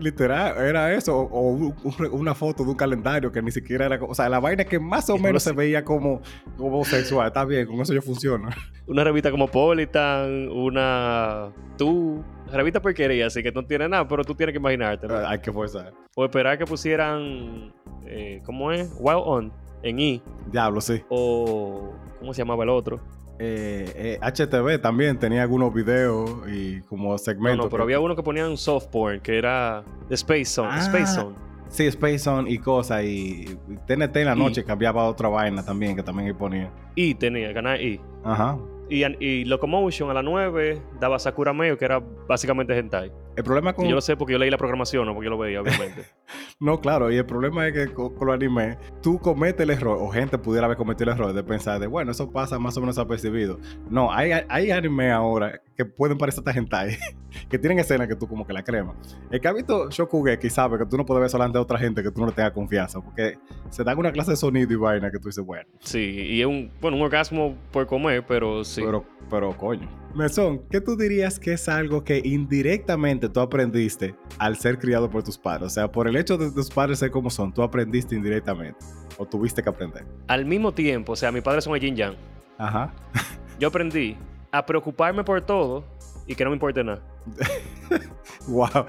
literal, 0.00 0.56
era 0.58 0.94
eso, 0.94 1.16
o, 1.18 1.74
una 2.12 2.34
foto 2.34 2.64
de 2.64 2.70
un 2.70 2.76
calendario 2.76 3.30
que 3.30 3.42
ni 3.42 3.50
siquiera 3.50 3.86
era. 3.86 3.98
O 4.02 4.14
sea, 4.14 4.28
la 4.28 4.40
vaina 4.40 4.64
que 4.64 4.78
más 4.78 5.10
o 5.10 5.18
menos 5.18 5.42
se 5.42 5.52
veía 5.52 5.84
como, 5.84 6.22
como 6.56 6.84
sexual. 6.84 7.26
Está 7.28 7.44
bien, 7.44 7.66
con 7.66 7.80
eso 7.80 7.92
yo 7.92 8.02
funciono. 8.02 8.48
Una 8.86 9.04
revista 9.04 9.30
como 9.30 9.48
Politan, 9.48 10.48
una. 10.48 11.52
Tú, 11.76 12.24
revista 12.52 12.80
porquería, 12.80 13.26
así 13.26 13.42
que 13.42 13.52
no 13.52 13.64
tiene 13.64 13.88
nada, 13.88 14.06
pero 14.08 14.24
tú 14.24 14.34
tienes 14.34 14.52
que 14.52 14.58
imaginarte. 14.58 15.06
Hay 15.26 15.40
que 15.40 15.52
forzar. 15.52 15.92
O 16.14 16.24
esperar 16.24 16.56
que 16.56 16.64
pusieran. 16.64 17.72
Eh, 18.06 18.40
¿Cómo 18.44 18.70
es? 18.72 18.94
Wild 18.98 19.22
On 19.24 19.52
en 19.82 20.00
I. 20.00 20.22
Diablo, 20.50 20.80
sí. 20.80 21.02
O. 21.08 21.92
¿Cómo 22.18 22.32
se 22.32 22.42
llamaba 22.42 22.64
el 22.64 22.70
otro? 22.70 23.00
Eh, 23.38 24.18
HTV 24.22 24.74
eh, 24.74 24.78
también 24.78 25.18
tenía 25.18 25.42
algunos 25.42 25.72
videos 25.72 26.30
y 26.48 26.80
como 26.82 27.16
segmentos. 27.18 27.58
No, 27.58 27.64
no, 27.64 27.70
pero 27.70 27.82
había 27.82 28.00
uno 28.00 28.16
que 28.16 28.22
ponían 28.22 28.56
soft 28.56 28.86
porn, 28.88 29.20
que 29.20 29.36
era 29.38 29.84
Space 30.10 30.46
Zone. 30.46 30.68
Ah, 30.72 30.78
Space 30.78 31.14
Zone. 31.14 31.36
Sí, 31.68 31.86
Space 31.86 32.20
Zone 32.20 32.50
y 32.50 32.58
cosas. 32.58 33.04
Y 33.04 33.58
TNT 33.86 34.16
en 34.16 34.26
la 34.26 34.34
noche 34.34 34.64
cambiaba 34.64 35.02
a 35.02 35.08
otra 35.08 35.28
vaina 35.28 35.64
también, 35.64 35.96
que 35.96 36.02
también 36.02 36.28
ahí 36.28 36.34
ponía. 36.34 36.70
Y 36.94 37.14
tenía, 37.14 37.52
ganar 37.52 37.80
Y. 37.80 38.00
Ajá. 38.24 38.58
Y, 38.88 39.04
y 39.24 39.44
Locomotion 39.44 40.10
a 40.10 40.14
las 40.14 40.24
9 40.24 40.80
daba 41.00 41.18
Sakura 41.18 41.52
Meio, 41.52 41.76
que 41.76 41.84
era 41.84 42.00
básicamente 42.28 42.78
hentai. 42.78 43.10
El 43.36 43.44
problema 43.44 43.74
con... 43.74 43.86
yo 43.86 43.94
lo 43.94 44.00
sé 44.00 44.16
porque 44.16 44.32
yo 44.32 44.38
leí 44.38 44.50
la 44.50 44.56
programación, 44.56 45.06
no 45.06 45.12
porque 45.12 45.26
yo 45.26 45.30
lo 45.30 45.38
veía, 45.38 45.60
obviamente. 45.60 46.06
no, 46.60 46.80
claro, 46.80 47.12
y 47.12 47.16
el 47.16 47.26
problema 47.26 47.68
es 47.68 47.74
que 47.74 47.92
con, 47.92 48.14
los 48.18 48.34
animes, 48.34 48.78
tú 49.02 49.18
cometes 49.18 49.60
el 49.60 49.70
error, 49.70 49.98
o 50.00 50.08
gente 50.08 50.38
pudiera 50.38 50.64
haber 50.64 50.78
cometido 50.78 51.10
el 51.10 51.18
error 51.18 51.32
de 51.32 51.44
pensar 51.44 51.78
de, 51.78 51.86
bueno, 51.86 52.12
eso 52.12 52.30
pasa 52.30 52.58
más 52.58 52.76
o 52.76 52.80
menos 52.80 52.98
apercibido. 52.98 53.58
No, 53.90 54.12
hay, 54.12 54.32
hay 54.48 54.70
anime 54.70 55.12
ahora 55.12 55.60
que 55.76 55.84
pueden 55.84 56.16
parecer 56.16 56.40
hasta 56.40 56.58
hentai, 56.58 56.96
que 57.50 57.58
tienen 57.58 57.78
escenas 57.78 58.08
que 58.08 58.16
tú 58.16 58.26
como 58.26 58.46
que 58.46 58.52
la 58.52 58.62
crema. 58.62 58.94
El 59.30 59.40
que 59.40 59.48
ha 59.48 59.52
visto 59.52 59.90
Shokugeki 59.90 60.48
sabe 60.48 60.78
que 60.78 60.86
tú 60.86 60.96
no 60.96 61.04
puedes 61.04 61.20
ver 61.20 61.30
solamente 61.30 61.58
a 61.58 61.60
otra 61.60 61.78
gente 61.78 62.02
que 62.02 62.10
tú 62.10 62.20
no 62.20 62.28
le 62.28 62.32
tengas 62.32 62.52
confianza, 62.52 63.00
porque 63.00 63.38
se 63.68 63.84
dan 63.84 63.98
una 63.98 64.12
clase 64.12 64.30
de 64.30 64.36
sonido 64.36 64.72
y 64.72 64.76
vaina 64.76 65.10
que 65.10 65.18
tú 65.18 65.28
dices, 65.28 65.44
bueno. 65.44 65.68
Sí, 65.80 66.00
y 66.00 66.40
es 66.40 66.46
un, 66.46 66.70
bueno, 66.80 66.96
un 66.96 67.02
orgasmo 67.02 67.54
por 67.70 67.86
comer, 67.86 68.24
pero 68.26 68.64
sí. 68.64 68.80
Pero, 68.82 69.04
pero 69.28 69.54
coño. 69.56 69.88
Mesón, 70.14 70.62
¿qué 70.70 70.80
tú 70.80 70.96
dirías 70.96 71.38
que 71.38 71.52
es 71.52 71.68
algo 71.68 72.02
que 72.02 72.22
indirectamente 72.24 73.25
tú 73.28 73.40
aprendiste 73.40 74.14
al 74.38 74.56
ser 74.56 74.78
criado 74.78 75.08
por 75.10 75.22
tus 75.22 75.38
padres? 75.38 75.66
O 75.66 75.70
sea, 75.70 75.90
por 75.90 76.08
el 76.08 76.16
hecho 76.16 76.36
de 76.36 76.50
tus 76.50 76.70
padres 76.70 76.98
ser 76.98 77.10
como 77.10 77.30
son, 77.30 77.52
tú 77.52 77.62
aprendiste 77.62 78.14
indirectamente 78.14 78.78
o 79.18 79.26
tuviste 79.26 79.62
que 79.62 79.68
aprender. 79.68 80.06
Al 80.28 80.44
mismo 80.44 80.72
tiempo, 80.72 81.12
o 81.12 81.16
sea, 81.16 81.32
mis 81.32 81.42
padres 81.42 81.64
son 81.64 81.74
el 81.74 81.80
yin 81.80 81.96
yang. 81.96 82.16
Ajá. 82.58 82.92
Yo 83.58 83.68
aprendí 83.68 84.16
a 84.52 84.64
preocuparme 84.64 85.24
por 85.24 85.40
todo 85.40 85.84
y 86.26 86.34
que 86.34 86.44
no 86.44 86.50
me 86.50 86.56
importe 86.56 86.82
nada. 86.82 87.02
wow 88.46 88.86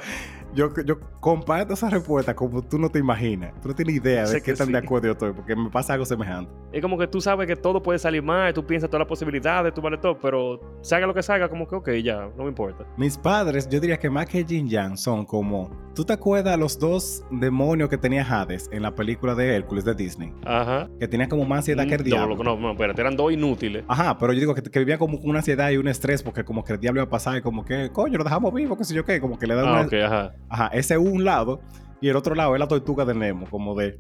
yo, 0.58 0.74
yo 0.84 1.00
comparto 1.20 1.76
esa 1.76 1.90
respuesta 1.90 2.36
como 2.36 2.64
tú 2.64 2.80
no 2.80 2.90
te 2.90 2.98
imaginas. 2.98 3.54
Tú 3.62 3.70
no 3.70 3.76
tienes 3.76 3.96
idea 3.96 4.26
de 4.26 4.42
qué 4.42 4.54
tan 4.54 4.72
de 4.72 4.80
acuerdo 4.80 5.08
yo 5.08 5.12
estoy, 5.12 5.32
porque 5.32 5.56
me 5.56 5.70
pasa 5.70 5.94
algo 5.94 6.04
semejante. 6.04 6.52
Es 6.72 6.82
como 6.82 6.98
que 6.98 7.08
tú 7.08 7.22
sabes 7.22 7.48
que 7.48 7.56
todo 7.56 7.82
puede 7.82 8.00
salir 8.00 8.24
mal, 8.24 8.54
tú 8.54 8.66
piensas 8.66 8.90
todas 8.90 9.02
las 9.02 9.08
posibilidades, 9.08 9.74
tú 9.74 9.82
vale 9.82 9.98
todo, 9.98 10.18
pero 10.20 10.60
salga 10.82 11.06
lo 11.06 11.14
que 11.14 11.22
salga, 11.22 11.48
como 11.48 11.68
que 11.68 11.76
ok, 11.76 11.90
ya, 12.04 12.30
no 12.36 12.44
me 12.44 12.50
importa. 12.50 12.86
Mis 12.98 13.18
padres, 13.18 13.70
yo 13.70 13.80
diría 13.80 13.98
que 13.98 14.10
más 14.10 14.26
que 14.26 14.44
Jin 14.44 14.68
Yang 14.68 14.98
son 14.98 15.26
como. 15.26 15.70
¿Tú 15.94 16.06
te 16.06 16.14
acuerdas 16.14 16.60
los 16.60 16.78
dos 16.78 17.24
demonios 17.32 17.90
que 17.90 17.98
tenía 17.98 18.22
Hades 18.22 18.70
en 18.72 18.84
la 18.84 18.94
película 18.94 19.34
de 19.34 19.56
Hércules 19.56 19.84
de 19.84 19.96
Disney? 19.96 20.32
Ajá. 20.46 20.88
Que 21.00 21.08
tenían 21.08 21.28
como 21.28 21.44
más 21.44 21.60
ansiedad 21.60 21.88
que 21.88 21.96
el 21.96 22.04
diablo. 22.04 22.36
No, 22.36 22.44
no, 22.44 22.58
no, 22.58 22.72
espérate, 22.72 23.02
eran 23.02 23.16
dos 23.16 23.32
inútiles. 23.32 23.84
Ajá, 23.88 24.18
pero 24.18 24.34
yo 24.34 24.40
digo 24.40 24.54
que, 24.54 24.62
que 24.62 24.80
vivían 24.80 25.00
como 25.00 25.18
una 25.20 25.40
ansiedad 25.40 25.72
y 25.72 25.78
un 25.78 25.88
estrés 25.88 26.22
porque 26.22 26.44
como 26.44 26.64
que 26.64 26.74
el 26.74 26.80
diablo 26.80 27.02
iba 27.02 27.08
a 27.08 27.10
pasar 27.10 27.38
y 27.38 27.42
como 27.42 27.66
que, 27.66 27.90
coño, 27.92 28.18
lo 28.18 28.24
dejamos 28.24 28.54
vivo, 28.54 28.78
qué 28.78 28.84
sé 28.84 28.94
yo 28.94 29.06
qué, 29.06 29.20
como 29.20 29.40
que 29.40 29.48
le 29.48 29.56
da 29.56 29.62
ah, 29.62 29.72
una. 29.72 29.82
Ok, 29.82 29.94
ajá. 29.94 30.36
Ajá, 30.50 30.68
ese 30.68 30.96
es 30.96 31.00
un 31.00 31.24
lado. 31.24 31.62
Y 32.00 32.10
el 32.10 32.16
otro 32.16 32.36
lado 32.36 32.54
es 32.54 32.60
la 32.60 32.68
tortuga 32.68 33.06
de 33.06 33.16
Nemo, 33.16 33.50
como 33.50 33.74
de. 33.74 34.00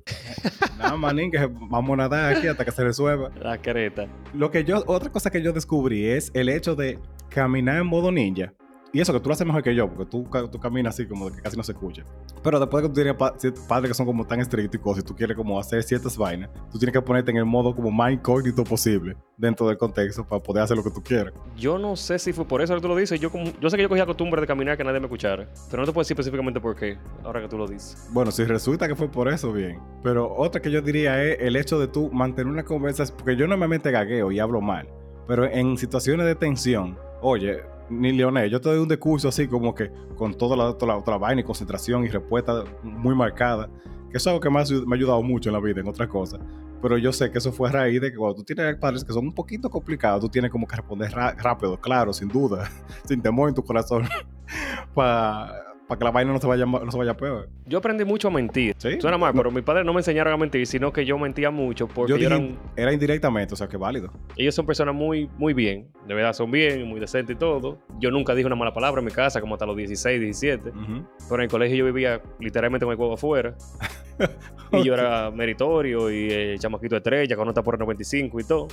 Nada, 0.77 0.95
manín, 0.97 1.31
que 1.31 1.49
vamos 1.51 1.93
a 1.93 1.97
nadar 1.97 2.35
aquí 2.35 2.47
hasta 2.47 2.63
que 2.63 2.71
se 2.71 2.83
resuelva. 2.83 3.31
La 3.41 3.57
careta. 3.57 4.07
Lo 4.35 4.51
que 4.51 4.63
yo, 4.63 4.83
otra 4.85 5.11
cosa 5.11 5.31
que 5.31 5.41
yo 5.41 5.51
descubrí 5.51 6.05
es 6.05 6.29
el 6.35 6.49
hecho 6.49 6.75
de 6.75 6.99
caminar 7.29 7.77
en 7.77 7.87
modo 7.87 8.11
ninja. 8.11 8.53
Y 8.97 8.99
eso 8.99 9.13
que 9.13 9.19
tú 9.19 9.29
lo 9.29 9.33
haces 9.33 9.45
mejor 9.45 9.61
que 9.61 9.75
yo, 9.75 9.87
porque 9.87 10.09
tú, 10.09 10.27
tú 10.51 10.59
caminas 10.59 10.95
así 10.95 11.05
como 11.05 11.29
de 11.29 11.35
que 11.35 11.43
casi 11.43 11.55
no 11.55 11.61
se 11.61 11.71
escucha. 11.71 12.03
Pero 12.41 12.59
después 12.59 12.81
de 12.81 12.89
que 12.89 12.95
tú 12.95 13.35
tienes 13.39 13.61
padres 13.67 13.91
que 13.91 13.93
son 13.93 14.07
como 14.07 14.25
tan 14.25 14.39
estrictos 14.39 14.73
y 14.73 14.81
cosas, 14.81 15.03
y 15.03 15.05
tú 15.05 15.15
quieres 15.15 15.37
como 15.37 15.59
hacer 15.59 15.83
ciertas 15.83 16.17
vainas, 16.17 16.49
tú 16.71 16.79
tienes 16.79 16.93
que 16.93 17.01
ponerte 17.03 17.29
en 17.29 17.37
el 17.37 17.45
modo 17.45 17.75
como 17.75 17.91
más 17.91 18.11
incógnito 18.11 18.63
posible 18.63 19.15
dentro 19.37 19.67
del 19.67 19.77
contexto 19.77 20.27
para 20.27 20.41
poder 20.41 20.63
hacer 20.63 20.75
lo 20.75 20.83
que 20.83 20.89
tú 20.89 21.03
quieras. 21.03 21.31
Yo 21.55 21.77
no 21.77 21.95
sé 21.95 22.17
si 22.17 22.33
fue 22.33 22.45
por 22.45 22.59
eso 22.59 22.73
que 22.73 22.81
tú 22.81 22.87
lo 22.87 22.95
dices. 22.95 23.19
Yo, 23.19 23.31
como, 23.31 23.51
yo 23.61 23.69
sé 23.69 23.77
que 23.77 23.83
yo 23.83 23.89
cogía 23.89 24.07
costumbre 24.07 24.41
de 24.41 24.47
caminar 24.47 24.75
que 24.75 24.83
nadie 24.83 24.99
me 24.99 25.05
escuchara, 25.05 25.47
pero 25.69 25.83
no 25.83 25.85
te 25.85 25.93
puedo 25.93 26.01
decir 26.01 26.15
específicamente 26.15 26.59
por 26.59 26.75
qué, 26.75 26.97
ahora 27.23 27.39
que 27.39 27.49
tú 27.49 27.59
lo 27.59 27.67
dices. 27.67 28.09
Bueno, 28.11 28.31
si 28.31 28.45
resulta 28.45 28.87
que 28.87 28.95
fue 28.95 29.09
por 29.09 29.27
eso, 29.27 29.53
bien. 29.53 29.79
Pero 30.01 30.35
otra 30.35 30.59
que 30.59 30.71
yo 30.71 30.81
diría 30.81 31.23
es 31.23 31.37
el 31.39 31.55
hecho 31.55 31.79
de 31.79 31.87
tú 31.87 32.09
mantener 32.11 32.51
una 32.51 32.63
conversación, 32.63 33.15
porque 33.15 33.35
yo 33.35 33.45
normalmente 33.45 33.91
gagueo 33.91 34.31
y 34.31 34.39
hablo 34.39 34.59
mal, 34.59 34.89
pero 35.27 35.45
en 35.45 35.77
situaciones 35.77 36.25
de 36.25 36.33
tensión, 36.33 36.97
oye, 37.21 37.61
ni 37.89 38.11
Leonel, 38.11 38.49
yo 38.49 38.61
te 38.61 38.69
doy 38.69 38.79
un 38.79 38.87
discurso 38.87 39.27
así 39.27 39.47
como 39.47 39.73
que 39.73 39.91
con 40.15 40.33
toda 40.33 40.55
la, 40.55 40.69
otra 40.69 41.17
vaina 41.17 41.41
y 41.41 41.43
concentración 41.43 42.05
y 42.05 42.09
respuesta 42.09 42.63
muy 42.83 43.15
marcada, 43.15 43.69
que 44.09 44.17
eso 44.17 44.17
es 44.17 44.27
algo 44.27 44.39
que 44.39 44.49
me 44.49 44.59
ha, 44.59 44.63
ayudado 44.63 45.21
mucho 45.21 45.49
en 45.49 45.53
la 45.53 45.59
vida, 45.59 45.81
en 45.81 45.87
otras 45.87 46.07
cosas. 46.07 46.39
Pero 46.81 46.97
yo 46.97 47.11
sé 47.11 47.31
que 47.31 47.39
eso 47.39 47.51
fue 47.51 47.69
a 47.69 47.71
raíz 47.71 47.99
de 47.99 48.11
que 48.11 48.17
cuando 48.17 48.35
tú 48.35 48.43
tienes 48.43 48.75
padres 48.77 49.03
que 49.03 49.11
son 49.11 49.25
un 49.25 49.33
poquito 49.33 49.69
complicados, 49.69 50.21
tú 50.21 50.29
tienes 50.29 50.51
como 50.51 50.67
que 50.67 50.75
responder 50.75 51.11
rápido, 51.11 51.79
claro, 51.79 52.13
sin 52.13 52.27
duda, 52.27 52.69
sin 53.05 53.21
temor 53.21 53.49
en 53.49 53.55
tu 53.55 53.63
corazón, 53.63 54.07
para 54.93 55.66
para 55.87 55.99
que 55.99 56.05
la 56.05 56.11
vaina 56.11 56.33
no 56.33 56.39
se 56.39 56.47
vaya, 56.47 56.65
no 56.65 56.91
se 56.91 56.97
vaya 56.97 57.15
peor. 57.15 57.49
Yo 57.65 57.77
aprendí 57.77 58.03
mucho 58.03 58.27
a 58.27 58.31
mentir. 58.31 58.75
¿Sí? 58.77 58.99
Suena 58.99 59.17
mal, 59.17 59.33
pero 59.33 59.51
mis 59.51 59.63
padres 59.63 59.85
no 59.85 59.93
me 59.93 59.99
enseñaron 60.01 60.33
a 60.33 60.37
mentir, 60.37 60.67
sino 60.67 60.91
que 60.91 61.05
yo 61.05 61.17
mentía 61.17 61.49
mucho 61.49 61.87
porque 61.87 62.19
yo 62.19 62.29
Era 62.75 62.93
indirectamente, 62.93 63.53
o 63.53 63.57
sea, 63.57 63.67
que 63.67 63.77
válido. 63.77 64.11
Ellos 64.35 64.53
son 64.53 64.65
personas 64.65 64.93
muy, 64.93 65.29
muy 65.37 65.53
bien. 65.53 65.87
De 66.05 66.13
verdad, 66.13 66.33
son 66.33 66.51
bien, 66.51 66.87
muy 66.87 66.99
decentes 66.99 67.35
y 67.35 67.39
todo. 67.39 67.79
Yo 67.99 68.11
nunca 68.11 68.35
dije 68.35 68.45
una 68.45 68.55
mala 68.55 68.73
palabra 68.73 68.99
en 68.99 69.05
mi 69.05 69.11
casa, 69.11 69.39
como 69.39 69.55
hasta 69.55 69.65
los 69.65 69.77
16, 69.77 70.19
17. 70.19 70.71
Pero 70.71 71.35
en 71.35 71.41
el 71.41 71.49
colegio 71.49 71.77
yo 71.77 71.85
vivía 71.85 72.21
literalmente 72.39 72.85
con 72.85 72.93
el 72.93 72.99
huevo 72.99 73.13
afuera. 73.13 73.55
y 74.71 74.83
yo 74.83 74.93
era 74.93 75.31
meritorio 75.31 76.09
y 76.11 76.29
el 76.31 76.59
chamaquito 76.59 76.97
estrella 76.97 77.35
con 77.35 77.47
nota 77.47 77.63
por 77.63 77.75
el 77.75 77.79
95 77.79 78.39
y 78.39 78.43
todo. 78.43 78.67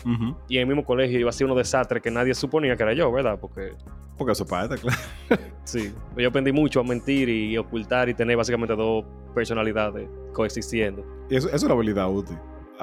Y 0.49 0.57
en 0.57 0.63
el 0.63 0.67
mismo 0.67 0.85
colegio 0.85 1.19
iba 1.19 1.31
a 1.31 1.33
ser 1.33 1.47
unos 1.47 1.59
desastres 1.59 2.03
que 2.03 2.11
nadie 2.11 2.35
suponía 2.35 2.77
que 2.77 2.83
era 2.83 2.93
yo, 2.93 3.11
¿verdad? 3.13 3.39
Porque... 3.41 3.73
Porque 4.17 4.33
eso 4.33 4.47
pasa, 4.47 4.77
claro. 4.77 4.99
sí. 5.65 5.93
Yo 6.17 6.29
aprendí 6.29 6.53
mucho 6.53 6.81
a 6.81 6.85
mentir 6.85 7.29
y 7.29 7.57
ocultar 7.59 8.09
y 8.09 8.15
tener 8.15 8.37
básicamente 8.37 8.77
dos 8.77 9.05
personalidades 9.35 10.09
coexistiendo. 10.33 11.05
Y 11.29 11.37
eso, 11.37 11.49
es 11.51 11.63
una 11.63 11.75
habilidad 11.75 12.09
útil 12.09 12.37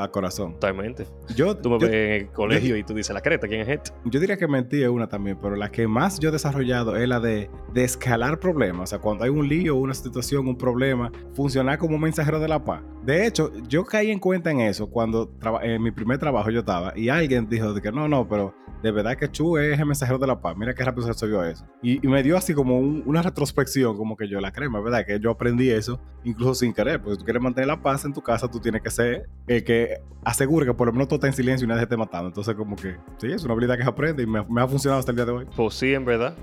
a 0.04 0.12
corazón. 0.12 0.54
Totalmente. 0.54 1.06
Yo, 1.36 1.56
tú 1.58 1.70
me 1.70 1.78
ves 1.78 1.92
en 1.92 2.12
el 2.12 2.28
colegio 2.30 2.78
y 2.78 2.84
tú 2.84 2.94
dices, 2.94 3.14
la 3.14 3.22
creta, 3.22 3.48
¿quién 3.48 3.62
es 3.62 3.68
este? 3.68 3.92
Yo 4.06 4.20
diría 4.20 4.38
que 4.38 4.48
mentí 4.48 4.82
es 4.82 4.90
una 4.90 5.08
también, 5.08 5.38
pero 5.42 5.56
la 5.56 5.72
que 5.72 5.88
más 5.88 6.20
yo 6.20 6.30
he 6.30 6.32
desarrollado 6.32 6.96
es 6.96 7.08
la 7.08 7.20
de, 7.20 7.50
de 7.74 7.84
escalar 7.84 8.40
problemas. 8.40 8.84
O 8.84 8.88
sea, 8.88 9.00
cuando 9.00 9.24
hay 9.24 9.30
un 9.30 9.48
lío, 9.48 9.76
una 9.76 9.94
situación, 9.94 10.48
un 10.48 10.58
problema, 10.58 11.12
funcionar 11.34 11.78
como 11.78 11.98
mensajero 11.98 12.40
de 12.40 12.48
la 12.48 12.64
paz. 12.64 12.82
De 13.04 13.26
hecho, 13.26 13.52
yo 13.68 13.84
caí 13.84 14.12
en 14.12 14.20
cuenta 14.20 14.52
en 14.52 14.62
eso 14.62 14.90
cuando 14.90 15.32
en 15.64 15.82
mi 15.82 15.92
primer 15.92 16.20
trabajo 16.20 16.52
yo 16.52 16.60
estaba 16.60 16.94
y 16.96 17.10
alguien 17.10 17.50
dijo 17.50 17.74
de 17.74 17.82
que 17.82 17.92
no, 17.92 18.08
no, 18.08 18.28
pero 18.28 18.54
de 18.82 18.92
verdad 18.92 19.16
que 19.16 19.30
Chu 19.30 19.58
es 19.58 19.80
el 19.80 19.86
mensajero 19.86 20.18
de 20.18 20.28
la 20.28 20.42
paz. 20.42 20.56
Mira 20.58 20.74
qué 20.74 20.84
rápido 20.84 21.04
se 21.04 21.14
resolvió 21.14 21.44
eso. 21.44 21.66
Y, 21.82 22.00
me 22.08 22.24
dio 22.24 22.36
así 22.36 22.54
como 22.54 22.80
una 22.80 23.22
retrospección, 23.22 23.96
como 23.96 24.18
que 24.18 24.28
yo 24.28 24.40
la 24.42 24.52
crema, 24.52 24.80
¿verdad? 24.82 25.06
Que 25.06 25.20
yo 25.20 25.32
aprendí 25.32 25.70
eso, 25.70 26.00
incluso 26.24 26.56
sin 26.56 26.74
querer. 26.74 27.00
Porque 27.00 27.14
si 27.14 27.20
tú 27.20 27.26
quieres 27.26 27.42
mantener 27.42 27.68
la 27.68 27.82
paz 27.82 28.06
en 28.06 28.14
tu 28.14 28.22
casa, 28.22 28.50
tú 28.50 28.60
tienes 28.60 28.82
que 28.82 28.90
ser 28.90 29.30
el 29.48 29.64
que 29.64 30.02
asegure 30.24 30.66
que 30.66 30.74
por 30.74 30.88
lo 30.88 30.94
menos 30.94 31.08
todo 31.08 31.18
está 31.18 31.28
en 31.28 31.34
silencio 31.34 31.66
y 31.66 31.68
nadie 31.68 31.84
esté 31.84 31.96
matando. 31.96 32.28
Entonces, 32.28 32.56
como 32.56 32.76
que 32.76 32.98
sí, 33.18 33.32
es 33.32 33.44
una 33.44 33.54
habilidad 33.54 33.78
que 33.78 33.84
se 33.84 33.90
aprende 33.90 34.24
y 34.24 34.26
me, 34.26 34.40
ha 34.40 34.68
funcionado 34.68 35.00
hasta 35.00 35.12
el 35.12 35.16
día 35.16 35.26
de 35.26 35.32
hoy. 35.32 35.48
Pues 35.56 35.76
sí, 35.76 35.94
en 35.94 36.06
verdad. 36.06 36.36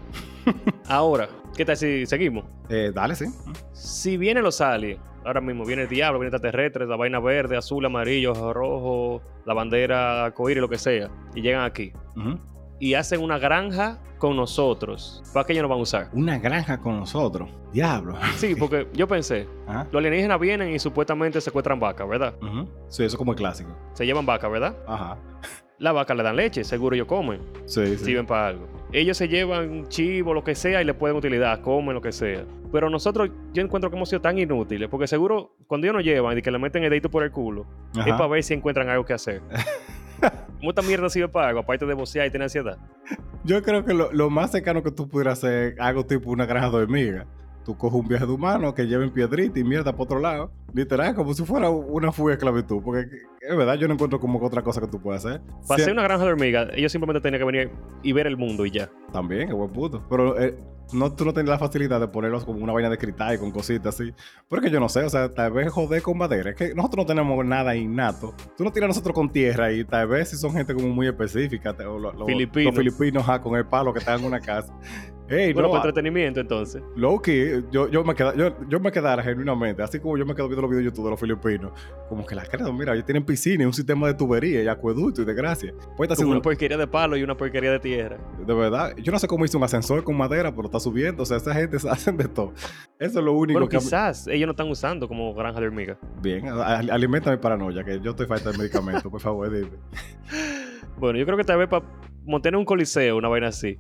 Ahora, 0.89 1.29
¿qué 1.59 1.65
tal 1.65 1.77
si 1.77 2.07
seguimos? 2.07 2.45
Eh, 2.69 2.93
dale, 2.95 3.17
sí. 3.17 3.27
Si 3.73 4.17
vienen 4.17 4.45
los 4.45 4.61
aliens, 4.61 5.01
ahora 5.25 5.41
mismo 5.41 5.65
viene 5.65 5.83
el 5.83 5.89
diablo, 5.89 6.21
viene 6.21 6.29
extraterrestre, 6.29 6.87
la 6.87 6.95
vaina 6.95 7.19
verde, 7.19 7.57
azul, 7.57 7.85
amarillo, 7.85 8.53
rojo, 8.53 9.21
la 9.45 9.55
bandera 9.55 10.33
y 10.39 10.55
lo 10.55 10.69
que 10.69 10.79
sea, 10.79 11.11
y 11.35 11.43
llegan 11.43 11.65
aquí. 11.65 11.93
Y 12.79 12.95
hacen 12.95 13.21
una 13.21 13.41
granja 13.41 13.99
con 14.19 14.37
nosotros. 14.37 15.21
¿Para 15.35 15.45
qué 15.45 15.53
ellos 15.53 15.63
nos 15.63 15.71
van 15.71 15.79
a 15.81 15.83
usar? 15.83 16.11
Una 16.13 16.39
granja 16.39 16.79
con 16.79 16.97
nosotros. 16.97 17.51
Diablo. 17.73 18.15
Sí, 18.37 18.55
porque 18.59 18.87
yo 18.93 19.09
pensé, 19.09 19.49
los 19.91 19.99
alienígenas 19.99 20.39
vienen 20.39 20.73
y 20.73 20.79
supuestamente 20.79 21.41
secuestran 21.41 21.81
vacas, 21.81 22.09
¿verdad? 22.09 22.35
Sí, 22.87 23.03
eso 23.03 23.15
es 23.15 23.17
como 23.17 23.33
el 23.33 23.37
clásico. 23.37 23.77
Se 23.95 24.07
llevan 24.07 24.25
vacas, 24.25 24.49
¿verdad? 24.49 24.77
Ajá. 24.87 25.19
La 25.79 25.91
vaca 25.91 26.15
le 26.15 26.23
dan 26.23 26.37
leche, 26.37 26.63
seguro 26.63 26.95
ellos 26.95 27.09
comen. 27.09 27.41
Sí, 27.67 27.85
sí. 27.97 28.05
Sirven 28.05 28.27
para 28.27 28.49
algo. 28.49 28.78
Ellos 28.93 29.17
se 29.17 29.29
llevan 29.29 29.87
chivo, 29.89 30.33
lo 30.33 30.43
que 30.43 30.55
sea, 30.55 30.81
y 30.81 30.85
le 30.85 30.95
pueden 30.95 31.17
utilidad, 31.17 31.61
comen 31.61 31.95
lo 31.95 32.01
que 32.01 32.13
sea. 32.13 32.45
Pero 32.73 32.89
nosotros, 32.89 33.31
yo 33.53 33.63
encuentro 33.63 33.91
que 33.91 33.97
hemos 33.97 34.09
sido 34.09 34.23
tan 34.23 34.39
inútiles, 34.39 34.89
porque 34.89 35.07
seguro 35.07 35.55
cuando 35.67 35.87
ellos 35.87 35.97
nos 35.97 36.05
llevan 36.05 36.39
y 36.39 36.43
que 36.43 36.51
le 36.51 36.59
meten 36.59 36.85
el 36.85 36.91
dedito 36.91 37.11
por 37.11 37.23
el 37.23 37.31
culo, 37.31 37.67
es 37.95 38.13
para 38.13 38.27
ver 38.27 38.43
si 38.43 38.55
encuentran 38.55 38.89
algo 38.89 39.05
que 39.05 39.13
hacer. 39.13 39.43
¿Cómo 40.59 40.71
esta 40.71 40.83
mierda 40.83 41.09
sirve 41.09 41.29
para 41.29 41.49
algo, 41.49 41.61
aparte 41.61 41.87
de 41.87 41.95
bocear 41.95 42.27
y 42.27 42.31
tener 42.31 42.45
ansiedad? 42.45 42.79
Yo 43.45 43.63
creo 43.63 43.85
que 43.85 43.95
lo, 43.95 44.31
más 44.31 44.51
cercano 44.51 44.83
que 44.83 44.91
tú 44.91 45.09
pudieras 45.09 45.39
hacer 45.39 45.75
es 45.75 45.81
algo 45.81 46.05
tipo 46.05 46.31
una 46.31 46.47
granja 46.47 46.71
de 46.71 46.77
hormigas. 46.77 47.27
Tú 47.65 47.77
coges 47.77 48.01
un 48.01 48.09
viaje 48.09 48.27
de 48.27 48.33
humano 48.33 48.75
que 48.75 48.87
lleven 48.87 49.11
piedrita 49.11 49.59
y 49.59 49.65
mierda 49.65 49.93
para 49.93 50.03
otro 50.03 50.21
lado. 50.21 50.51
Literal, 50.73 51.15
como 51.15 51.35
si 51.35 51.45
fuera 51.45 51.69
una 51.71 52.13
fuga 52.13 52.31
de 52.31 52.35
esclavitud. 52.35 52.83
Porque 52.83 53.07
es 53.41 53.57
verdad, 53.57 53.75
yo 53.75 53.89
no 53.89 53.95
encuentro 53.95 54.21
como 54.21 54.45
otra 54.45 54.63
cosa 54.63 54.81
que 54.81 54.89
tú 54.89 55.01
puedas 55.01 55.25
hacer. 55.25 55.41
Para 55.67 55.83
hacer 55.83 55.93
una 55.93 56.03
granja 56.03 56.25
de 56.25 56.33
hormigas, 56.33 56.69
ellos 56.75 56.93
simplemente 56.93 57.21
tenían 57.21 57.41
que 57.41 57.45
venir 57.45 57.71
y 58.03 58.13
ver 58.13 58.27
el 58.27 58.37
mundo 58.37 58.67
y 58.67 58.71
ya. 58.71 58.91
También, 59.13 59.49
qué 59.49 59.55
buen 59.55 59.71
puto. 59.71 60.05
Pero 60.09 60.39
eh, 60.41 60.57
no, 60.93 61.13
tú 61.13 61.25
no 61.25 61.33
tienes 61.33 61.51
la 61.51 61.59
facilidad 61.59 62.01
de 62.01 62.09
ponerlos 62.09 62.45
como 62.45 62.63
una 62.63 62.73
vaina 62.73 62.89
de 62.91 62.99
cristal 62.99 63.35
y 63.35 63.39
con 63.39 63.51
cositas 63.51 63.95
así. 63.95 64.13
Porque 64.49 64.71
yo 64.71 64.81
no 64.81 64.89
sé, 64.89 65.05
o 65.05 65.11
sea, 65.11 65.33
tal 65.33 65.53
vez 65.53 65.71
joder 65.71 66.03
con 66.03 66.17
madera. 66.17 66.51
Es 66.51 66.57
que 66.57 66.75
nosotros 66.75 67.05
no 67.05 67.07
tenemos 67.07 67.45
nada 67.45 67.77
innato. 67.77 68.35
Tú 68.57 68.65
no 68.65 68.73
tiras 68.73 68.89
nosotros 68.89 69.15
con 69.15 69.31
tierra 69.31 69.73
y 69.73 69.85
tal 69.85 70.09
vez 70.09 70.31
si 70.31 70.37
son 70.37 70.53
gente 70.53 70.75
como 70.75 70.89
muy 70.89 71.07
específica. 71.07 71.75
los 71.79 72.27
filipinos 72.27 73.25
con 73.41 73.57
el 73.57 73.67
palo 73.67 73.93
que 73.93 73.99
están 74.01 74.21
en 74.21 74.27
una 74.27 74.41
casa. 74.41 74.73
Hey, 75.31 75.53
bueno, 75.53 75.69
para 75.69 75.83
entretenimiento 75.85 76.41
entonces. 76.41 76.83
Loki, 76.97 77.63
yo, 77.71 77.87
yo, 77.91 78.03
me 78.03 78.15
queda, 78.15 78.35
yo, 78.35 78.57
yo 78.67 78.81
me 78.81 78.91
quedara 78.91 79.23
genuinamente, 79.23 79.83
así 79.83 80.01
como 80.01 80.17
yo 80.17 80.25
me 80.25 80.35
quedo 80.35 80.49
viendo 80.49 80.63
los 80.63 80.71
videos 80.71 80.85
de 80.85 80.91
YouTube 80.91 81.05
de 81.05 81.11
los 81.11 81.21
filipinos, 81.21 81.73
como 82.09 82.25
que 82.25 82.35
la 82.35 82.47
creo, 82.47 82.73
mira, 82.73 82.95
ellos 82.95 83.05
tienen 83.05 83.25
piscina 83.29 83.65
y 83.65 83.67
un 83.67 83.73
sistema 83.75 84.07
de 84.07 84.15
tubería 84.15 84.63
y 84.63 84.69
acueducto 84.69 85.23
y 85.23 85.25
de 85.25 85.35
gracia. 85.35 85.75
Pues 85.97 86.19
una 86.19 86.41
porquería 86.41 86.79
de 86.79 86.87
palo 86.87 87.17
y 87.17 87.23
una 87.23 87.37
porquería 87.37 87.71
de 87.73 87.79
tierra. 87.79 88.19
De 88.45 88.55
verdad, 88.55 88.97
yo 88.97 89.13
no 89.13 89.19
sé 89.19 89.29
cómo 89.29 89.45
hizo 89.45 89.59
un 89.59 89.65
ascensor 89.65 90.03
con 90.03 90.17
madera, 90.17 90.51
pero 90.55 90.67
está 90.67 90.81
subiendo, 90.81 91.23
o 91.23 91.27
sea, 91.27 91.37
esa 91.37 91.55
gente 91.55 91.77
hacen 91.91 92.17
de 92.17 92.27
todo. 92.27 92.55
Eso 92.99 93.19
es 93.19 93.25
lo 93.25 93.35
único 93.35 93.61
bueno, 93.61 93.69
que... 93.69 93.79
quizás 93.79 94.27
ellos 94.29 94.47
no 94.47 94.53
están 94.53 94.71
usando 94.71 95.07
como 95.07 95.35
granja 95.35 95.61
de 95.61 95.67
hormiga. 95.67 95.99
Bien, 96.23 96.49
alimenta 96.49 97.31
mi 97.31 97.37
paranoia, 97.37 97.85
que 97.85 98.01
yo 98.01 98.11
estoy 98.13 98.27
falta 98.27 98.51
de 98.51 98.59
medicamento, 98.59 99.11
por 99.11 99.21
favor, 99.21 99.53
dime. 99.53 99.71
Bueno, 100.99 101.17
yo 101.17 101.25
creo 101.27 101.39
que 101.39 101.45
tal 101.45 101.59
vez 101.59 101.69
para 101.69 101.85
montar 102.25 102.57
un 102.57 102.65
coliseo, 102.65 103.17
una 103.17 103.29
vaina 103.29 103.49
así. 103.49 103.79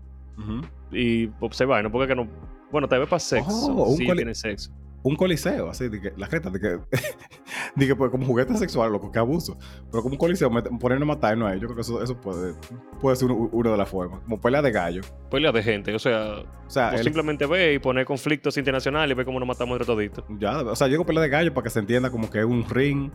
Y 0.93 1.29
observar, 1.41 1.83
no 1.83 1.91
porque 1.91 2.15
no. 2.15 2.29
Bueno, 2.71 2.87
tal 2.87 3.01
vez 3.01 3.09
para 3.09 3.19
sexo. 3.19 3.75
Oh, 3.75 3.97
sí, 3.97 4.07
tiene 4.07 4.37
sexo. 4.37 4.71
Un 5.03 5.17
coliseo, 5.17 5.69
así, 5.69 5.89
de 5.89 6.01
que 6.01 6.13
la 6.17 6.27
gente, 6.27 6.51
de 6.51 6.61
que, 6.61 6.79
que 7.87 7.97
pues, 7.97 8.11
como 8.11 8.27
juguete 8.27 8.57
sexual, 8.57 8.93
loco, 8.93 9.11
que 9.13 9.19
abuso. 9.19 9.57
Pero 9.91 10.03
como 10.03 10.15
un 10.15 10.19
coliseo, 10.19 10.51
ponernos 10.79 11.09
a 11.09 11.15
matar, 11.15 11.37
no 11.37 11.47
hay. 11.47 11.61
Yo 11.61 11.67
creo 11.67 11.77
que 11.77 11.83
eso, 11.83 12.03
eso 12.03 12.21
puede, 12.21 12.55
puede 13.01 13.17
ser 13.17 13.31
uno, 13.31 13.71
de 13.71 13.77
las 13.77 13.89
formas. 13.89 14.21
Como 14.21 14.41
pelea 14.41 14.63
de 14.63 14.71
gallo. 14.71 15.03
Pelea 15.31 15.53
de 15.53 15.63
gente, 15.63 15.95
o 15.95 15.99
sea. 15.99 16.43
O 16.67 16.71
sea 16.71 16.97
simplemente 16.99 17.47
ve 17.47 17.75
y 17.75 17.79
poner 17.79 18.05
conflictos 18.05 18.57
internacionales 18.59 19.15
y 19.15 19.17
ve 19.17 19.25
cómo 19.25 19.39
nos 19.39 19.49
matamos 19.49 19.75
entre 19.75 19.87
toditos. 19.87 20.25
Ya, 20.39 20.59
o 20.59 20.77
sea, 20.77 20.89
llego 20.89 21.07
pelea 21.07 21.23
de 21.23 21.29
gallo 21.29 21.55
para 21.55 21.65
que 21.65 21.71
se 21.71 21.79
entienda 21.79 22.11
como 22.11 22.29
que 22.31 22.41
es 22.41 22.45
un 22.45 22.69
ring 22.69 23.11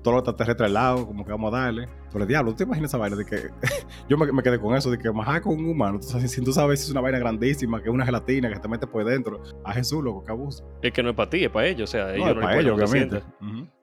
todo 0.00 0.14
lo 0.14 0.18
extraterrestre 0.20 0.66
al 0.66 0.74
lado, 0.74 1.06
como 1.06 1.24
que 1.24 1.32
vamos 1.32 1.52
a 1.52 1.58
darle. 1.58 1.88
Pero 2.10 2.24
el 2.24 2.28
diablo, 2.28 2.54
¿te 2.54 2.64
imaginas 2.64 2.90
esa 2.90 2.98
vaina 2.98 3.16
de 3.16 3.24
que 3.24 3.48
yo 4.08 4.16
me, 4.16 4.42
quedé 4.42 4.58
con 4.58 4.74
eso, 4.76 4.90
de 4.90 4.98
que 4.98 5.10
más 5.10 5.40
con 5.40 5.54
un 5.54 5.68
humano? 5.68 6.00
si 6.02 6.42
tú 6.42 6.52
sabes 6.52 6.80
si 6.80 6.86
es 6.86 6.90
una 6.90 7.00
vaina 7.00 7.18
grandísima, 7.18 7.82
que 7.82 7.88
es 7.88 7.94
una 7.94 8.04
gelatina 8.04 8.52
que 8.52 8.58
te 8.58 8.68
mete 8.68 8.86
por 8.86 9.04
dentro, 9.04 9.42
a 9.64 9.72
Jesús, 9.72 10.02
loco, 10.02 10.24
que 10.24 10.30
abuso. 10.30 10.64
Es 10.82 10.92
que 10.92 11.02
no 11.02 11.10
es 11.10 11.16
para 11.16 11.30
ti, 11.30 11.44
es 11.44 11.50
para 11.50 11.66
ellos, 11.66 11.90
o 11.90 11.92
sea, 11.92 12.14
ellos 12.14 12.26
no, 12.26 12.32
es 12.32 12.38
para 12.38 12.60
ellos, 12.60 12.80
obviamente. 12.80 13.22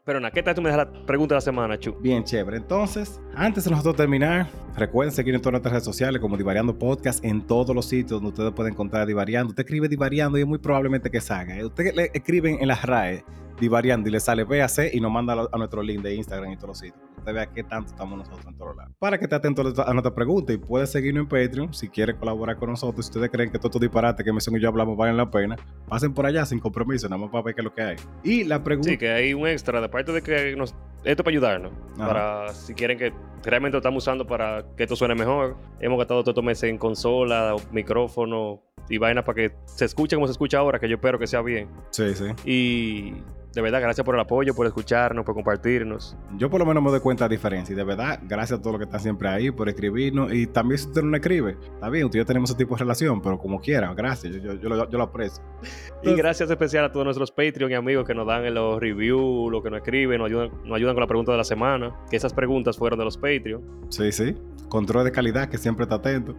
Pero 0.09 0.19
¿qué 0.31 0.41
tal 0.41 0.55
tú 0.55 0.61
me 0.63 0.69
das 0.69 0.77
la 0.79 0.91
pregunta 1.05 1.35
de 1.35 1.37
la 1.37 1.41
semana, 1.41 1.77
Chu? 1.77 1.95
Bien, 2.01 2.23
chévere. 2.23 2.57
Entonces, 2.57 3.21
antes 3.35 3.65
de 3.65 3.69
nosotros 3.69 3.95
terminar, 3.95 4.47
recuerden 4.75 5.13
seguir 5.13 5.35
en 5.35 5.39
todas 5.39 5.51
nuestras 5.51 5.71
redes 5.71 5.83
sociales 5.83 6.19
como 6.19 6.35
Divariando 6.35 6.75
Podcast 6.79 7.23
en 7.23 7.45
todos 7.45 7.75
los 7.75 7.85
sitios 7.85 8.19
donde 8.19 8.29
ustedes 8.29 8.51
pueden 8.53 8.73
encontrar 8.73 9.05
Divariando. 9.05 9.51
Usted 9.51 9.63
escribe 9.63 9.87
Divariando 9.87 10.39
y 10.39 10.41
es 10.41 10.47
muy 10.47 10.57
probablemente 10.57 11.11
que 11.11 11.21
salga. 11.21 11.63
Usted 11.63 11.93
le 11.93 12.09
escriben 12.11 12.57
en 12.59 12.69
las 12.69 12.81
RAE 12.81 13.23
divariando 13.59 14.09
y 14.09 14.11
le 14.11 14.19
sale 14.19 14.43
véase 14.43 14.89
y 14.93 14.99
nos 14.99 15.11
manda 15.11 15.47
a 15.51 15.57
nuestro 15.57 15.81
link 15.81 16.01
de 16.01 16.15
Instagram 16.15 16.51
y 16.51 16.55
todos 16.55 16.69
los 16.69 16.79
sitios. 16.79 16.99
Usted 17.17 17.33
vea 17.33 17.45
qué 17.47 17.63
tanto 17.63 17.91
estamos 17.91 18.17
nosotros 18.17 18.45
en 18.47 18.57
todos 18.57 18.75
lados. 18.75 18.93
Para 18.99 19.17
que 19.17 19.25
esté 19.25 19.35
atento 19.35 19.61
a 19.61 19.93
nuestra 19.93 20.13
pregunta 20.13 20.53
y 20.53 20.57
puede 20.57 20.87
seguirnos 20.87 21.23
en 21.23 21.27
Patreon 21.29 21.73
si 21.73 21.89
quiere 21.89 22.15
colaborar 22.15 22.57
con 22.57 22.69
nosotros. 22.69 23.05
Si 23.05 23.09
ustedes 23.09 23.29
creen 23.29 23.51
que 23.51 23.57
todos 23.57 23.69
estos 23.69 23.81
disparates 23.81 24.25
que 24.25 24.31
me 24.31 24.39
y 24.39 24.61
yo 24.61 24.69
hablamos 24.69 24.97
valen 24.97 25.17
la 25.17 25.29
pena, 25.29 25.55
pasen 25.87 26.13
por 26.13 26.25
allá 26.25 26.45
sin 26.45 26.59
compromiso, 26.59 27.07
nada 27.09 27.21
más 27.21 27.29
para 27.29 27.43
ver 27.43 27.55
qué 27.55 27.61
es 27.61 27.65
lo 27.65 27.73
que 27.73 27.81
hay. 27.81 27.95
Y 28.23 28.43
la 28.45 28.63
pregunta. 28.63 28.89
Sí, 28.89 28.97
que 28.97 29.09
hay 29.09 29.33
un 29.33 29.47
extra, 29.47 29.81
de 29.81 29.89
parte 29.89 30.11
de 30.11 30.21
que 30.21 30.55
nos, 30.55 30.73
esto 31.03 31.23
para 31.23 31.33
ayudarnos. 31.33 31.71
Para 31.97 32.53
si 32.53 32.73
quieren 32.73 32.97
que 32.97 33.13
realmente 33.43 33.73
lo 33.73 33.79
estamos 33.79 34.03
usando 34.03 34.25
para 34.25 34.65
que 34.75 34.83
esto 34.83 34.95
suene 34.95 35.15
mejor. 35.15 35.57
Hemos 35.79 35.97
gastado 35.97 36.21
todos 36.23 36.31
estos 36.31 36.43
meses 36.43 36.69
en 36.69 36.77
consola, 36.77 37.55
micrófono 37.71 38.63
y 38.89 38.97
vainas 38.97 39.23
para 39.23 39.35
que 39.35 39.51
se 39.65 39.85
escuche 39.85 40.15
como 40.15 40.27
se 40.27 40.31
escucha 40.31 40.57
ahora, 40.57 40.79
que 40.79 40.89
yo 40.89 40.95
espero 40.95 41.19
que 41.19 41.27
sea 41.27 41.41
bien. 41.41 41.69
Sí, 41.91 42.13
sí. 42.15 42.25
Y 42.45 43.13
de 43.53 43.61
verdad, 43.61 43.81
gracias 43.81 44.05
por 44.05 44.13
el 44.13 44.21
apoyo, 44.21 44.53
por 44.53 44.67
escucharnos, 44.67 45.25
por 45.25 45.33
compartirnos. 45.33 46.15
Yo 46.37 46.49
por 46.49 46.59
lo 46.59 46.65
menos 46.67 46.83
me 46.83 46.91
doy 46.91 46.99
cuenta 46.99 47.23
de 47.23 47.29
la 47.29 47.31
diferencia. 47.35 47.73
Y 47.73 47.75
de 47.75 47.83
verdad, 47.83 48.19
gracias 48.23 48.59
a 48.59 48.61
todos 48.61 48.73
los 48.73 48.79
que 48.79 48.85
están 48.85 48.99
siempre 48.99 49.27
ahí 49.27 49.49
por 49.49 49.67
escribirnos. 49.67 50.31
Y 50.31 50.45
también 50.45 50.77
si 50.77 50.87
usted 50.87 51.01
no 51.01 51.15
escribe, 51.15 51.57
está 51.73 51.89
bien, 51.89 52.05
usted 52.05 52.17
y 52.17 52.21
yo 52.21 52.25
tenemos 52.25 52.51
ese 52.51 52.57
tipo 52.57 52.75
de 52.75 52.79
relación, 52.79 53.21
pero 53.21 53.39
como 53.39 53.59
quiera, 53.59 53.91
gracias, 53.95 54.35
yo, 54.35 54.53
yo, 54.53 54.69
lo, 54.69 55.03
aprecio. 55.03 55.43
y 56.03 56.13
gracias 56.13 56.49
especial 56.49 56.85
a 56.85 56.91
todos 56.91 57.05
nuestros 57.05 57.31
Patreon 57.31 57.71
y 57.71 57.73
amigos 57.73 58.05
que 58.05 58.13
nos 58.13 58.27
dan 58.27 58.53
los 58.53 58.79
reviews, 58.79 59.51
los 59.51 59.63
que 59.63 59.71
nos 59.71 59.79
escriben, 59.79 60.19
nos 60.19 60.27
ayudan, 60.27 60.51
nos 60.63 60.75
ayudan 60.75 60.93
con 60.93 61.01
la 61.01 61.07
pregunta 61.07 61.31
de 61.31 61.37
la 61.39 61.43
semana. 61.43 61.95
Que 62.09 62.17
esas 62.17 62.33
preguntas 62.33 62.77
fueron 62.77 62.99
de 62.99 63.05
los 63.05 63.17
Patreon. 63.17 63.63
Sí, 63.89 64.11
sí. 64.11 64.35
Control 64.69 65.03
de 65.03 65.11
calidad, 65.11 65.49
que 65.49 65.57
siempre 65.57 65.83
está 65.83 65.95
atento. 65.95 66.35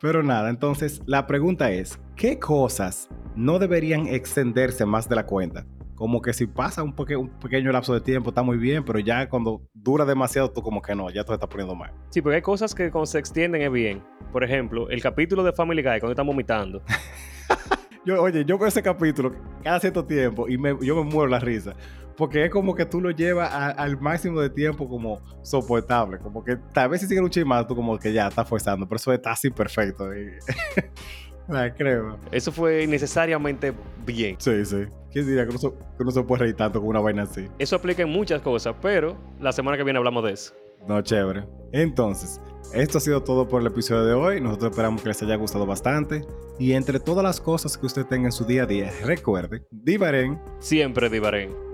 Pero 0.00 0.22
nada, 0.22 0.50
entonces 0.50 1.02
la 1.06 1.26
pregunta 1.26 1.70
es, 1.70 1.98
¿qué 2.16 2.38
cosas 2.38 3.08
no 3.34 3.58
deberían 3.58 4.06
extenderse 4.06 4.84
más 4.84 5.08
de 5.08 5.16
la 5.16 5.26
cuenta? 5.26 5.64
Como 5.98 6.22
que 6.22 6.32
si 6.32 6.46
pasa 6.46 6.84
un, 6.84 6.94
un, 6.96 7.28
pequeño 7.40 7.72
lapso 7.72 7.92
de 7.92 8.00
tiempo 8.00 8.30
está 8.30 8.44
muy 8.44 8.56
bien, 8.56 8.84
pero 8.84 9.00
ya 9.00 9.28
cuando 9.28 9.68
dura 9.74 10.04
demasiado 10.04 10.48
tú 10.48 10.62
como 10.62 10.80
que 10.80 10.94
no, 10.94 11.10
ya 11.10 11.24
te 11.24 11.34
está 11.34 11.48
poniendo 11.48 11.74
mal. 11.74 11.92
Sí, 12.10 12.22
porque 12.22 12.36
hay 12.36 12.42
cosas 12.42 12.72
que 12.72 12.92
cuando 12.92 13.06
se 13.06 13.18
extienden 13.18 13.62
es 13.62 13.72
bien. 13.72 14.04
Por 14.32 14.44
ejemplo, 14.44 14.88
el 14.90 15.02
capítulo 15.02 15.42
de 15.42 15.52
Family 15.52 15.82
Guy 15.82 15.98
cuando 15.98 16.12
están 16.12 16.26
vomitando. 16.28 16.82
yo, 18.06 18.22
oye, 18.22 18.44
yo 18.44 18.56
veo 18.58 18.68
ese 18.68 18.80
capítulo 18.80 19.34
cada 19.64 19.80
cierto 19.80 20.04
tiempo 20.04 20.48
y 20.48 20.56
yo 20.86 21.02
me 21.02 21.10
muero 21.10 21.26
la 21.26 21.40
risa. 21.40 21.74
Porque 22.16 22.44
es 22.44 22.50
como 22.50 22.76
que 22.76 22.86
tú 22.86 23.00
lo 23.00 23.10
llevas 23.10 23.52
al 23.52 24.00
máximo 24.00 24.40
de 24.40 24.50
tiempo 24.50 24.88
como 24.88 25.20
soportable. 25.42 26.18
Como 26.18 26.44
que 26.44 26.56
tal 26.72 26.90
vez 26.90 27.00
si 27.00 27.08
sigue 27.08 27.20
un 27.20 27.30
chismado, 27.30 27.66
tú 27.66 27.74
como 27.74 27.98
que 27.98 28.12
ya 28.12 28.28
estás 28.28 28.48
forzando. 28.48 28.86
Pero 28.88 28.96
eso 28.96 29.12
está 29.12 29.32
así 29.32 29.50
perfecto. 29.50 30.10
La 31.48 31.74
creo. 31.74 32.18
Eso 32.30 32.52
fue 32.52 32.84
innecesariamente 32.84 33.72
bien. 34.04 34.36
Sí, 34.38 34.64
sí. 34.64 34.86
¿Quién 35.10 35.26
diría 35.26 35.46
que 35.46 35.52
no, 35.52 36.10
se, 36.10 36.22
puede 36.22 36.42
reír 36.42 36.54
tanto 36.54 36.80
con 36.80 36.90
una 36.90 37.00
vaina 37.00 37.22
así? 37.22 37.48
Eso 37.58 37.76
aplica 37.76 38.02
en 38.02 38.10
muchas 38.10 38.42
cosas, 38.42 38.74
pero 38.82 39.16
la 39.40 39.52
semana 39.52 39.76
que 39.76 39.84
viene 39.84 39.98
hablamos 39.98 40.22
de 40.24 40.32
eso. 40.32 40.54
No, 40.86 41.00
chévere. 41.00 41.46
Entonces, 41.72 42.40
esto 42.74 42.98
ha 42.98 43.00
sido 43.00 43.22
todo 43.22 43.48
por 43.48 43.62
el 43.62 43.66
episodio 43.66 44.04
de 44.04 44.12
hoy. 44.12 44.40
Nosotros 44.40 44.70
esperamos 44.70 45.02
que 45.02 45.08
les 45.08 45.22
haya 45.22 45.36
gustado 45.36 45.66
bastante. 45.66 46.24
Y 46.58 46.72
entre 46.72 47.00
todas 47.00 47.24
las 47.24 47.40
cosas 47.40 47.78
que 47.78 47.86
usted 47.86 48.04
tenga 48.04 48.26
en 48.26 48.32
su 48.32 48.44
día 48.44 48.64
a 48.64 48.66
día, 48.66 48.92
recuerde, 49.04 49.64
divaren. 49.70 50.40
Siempre 50.60 51.08
divaren. 51.08 51.67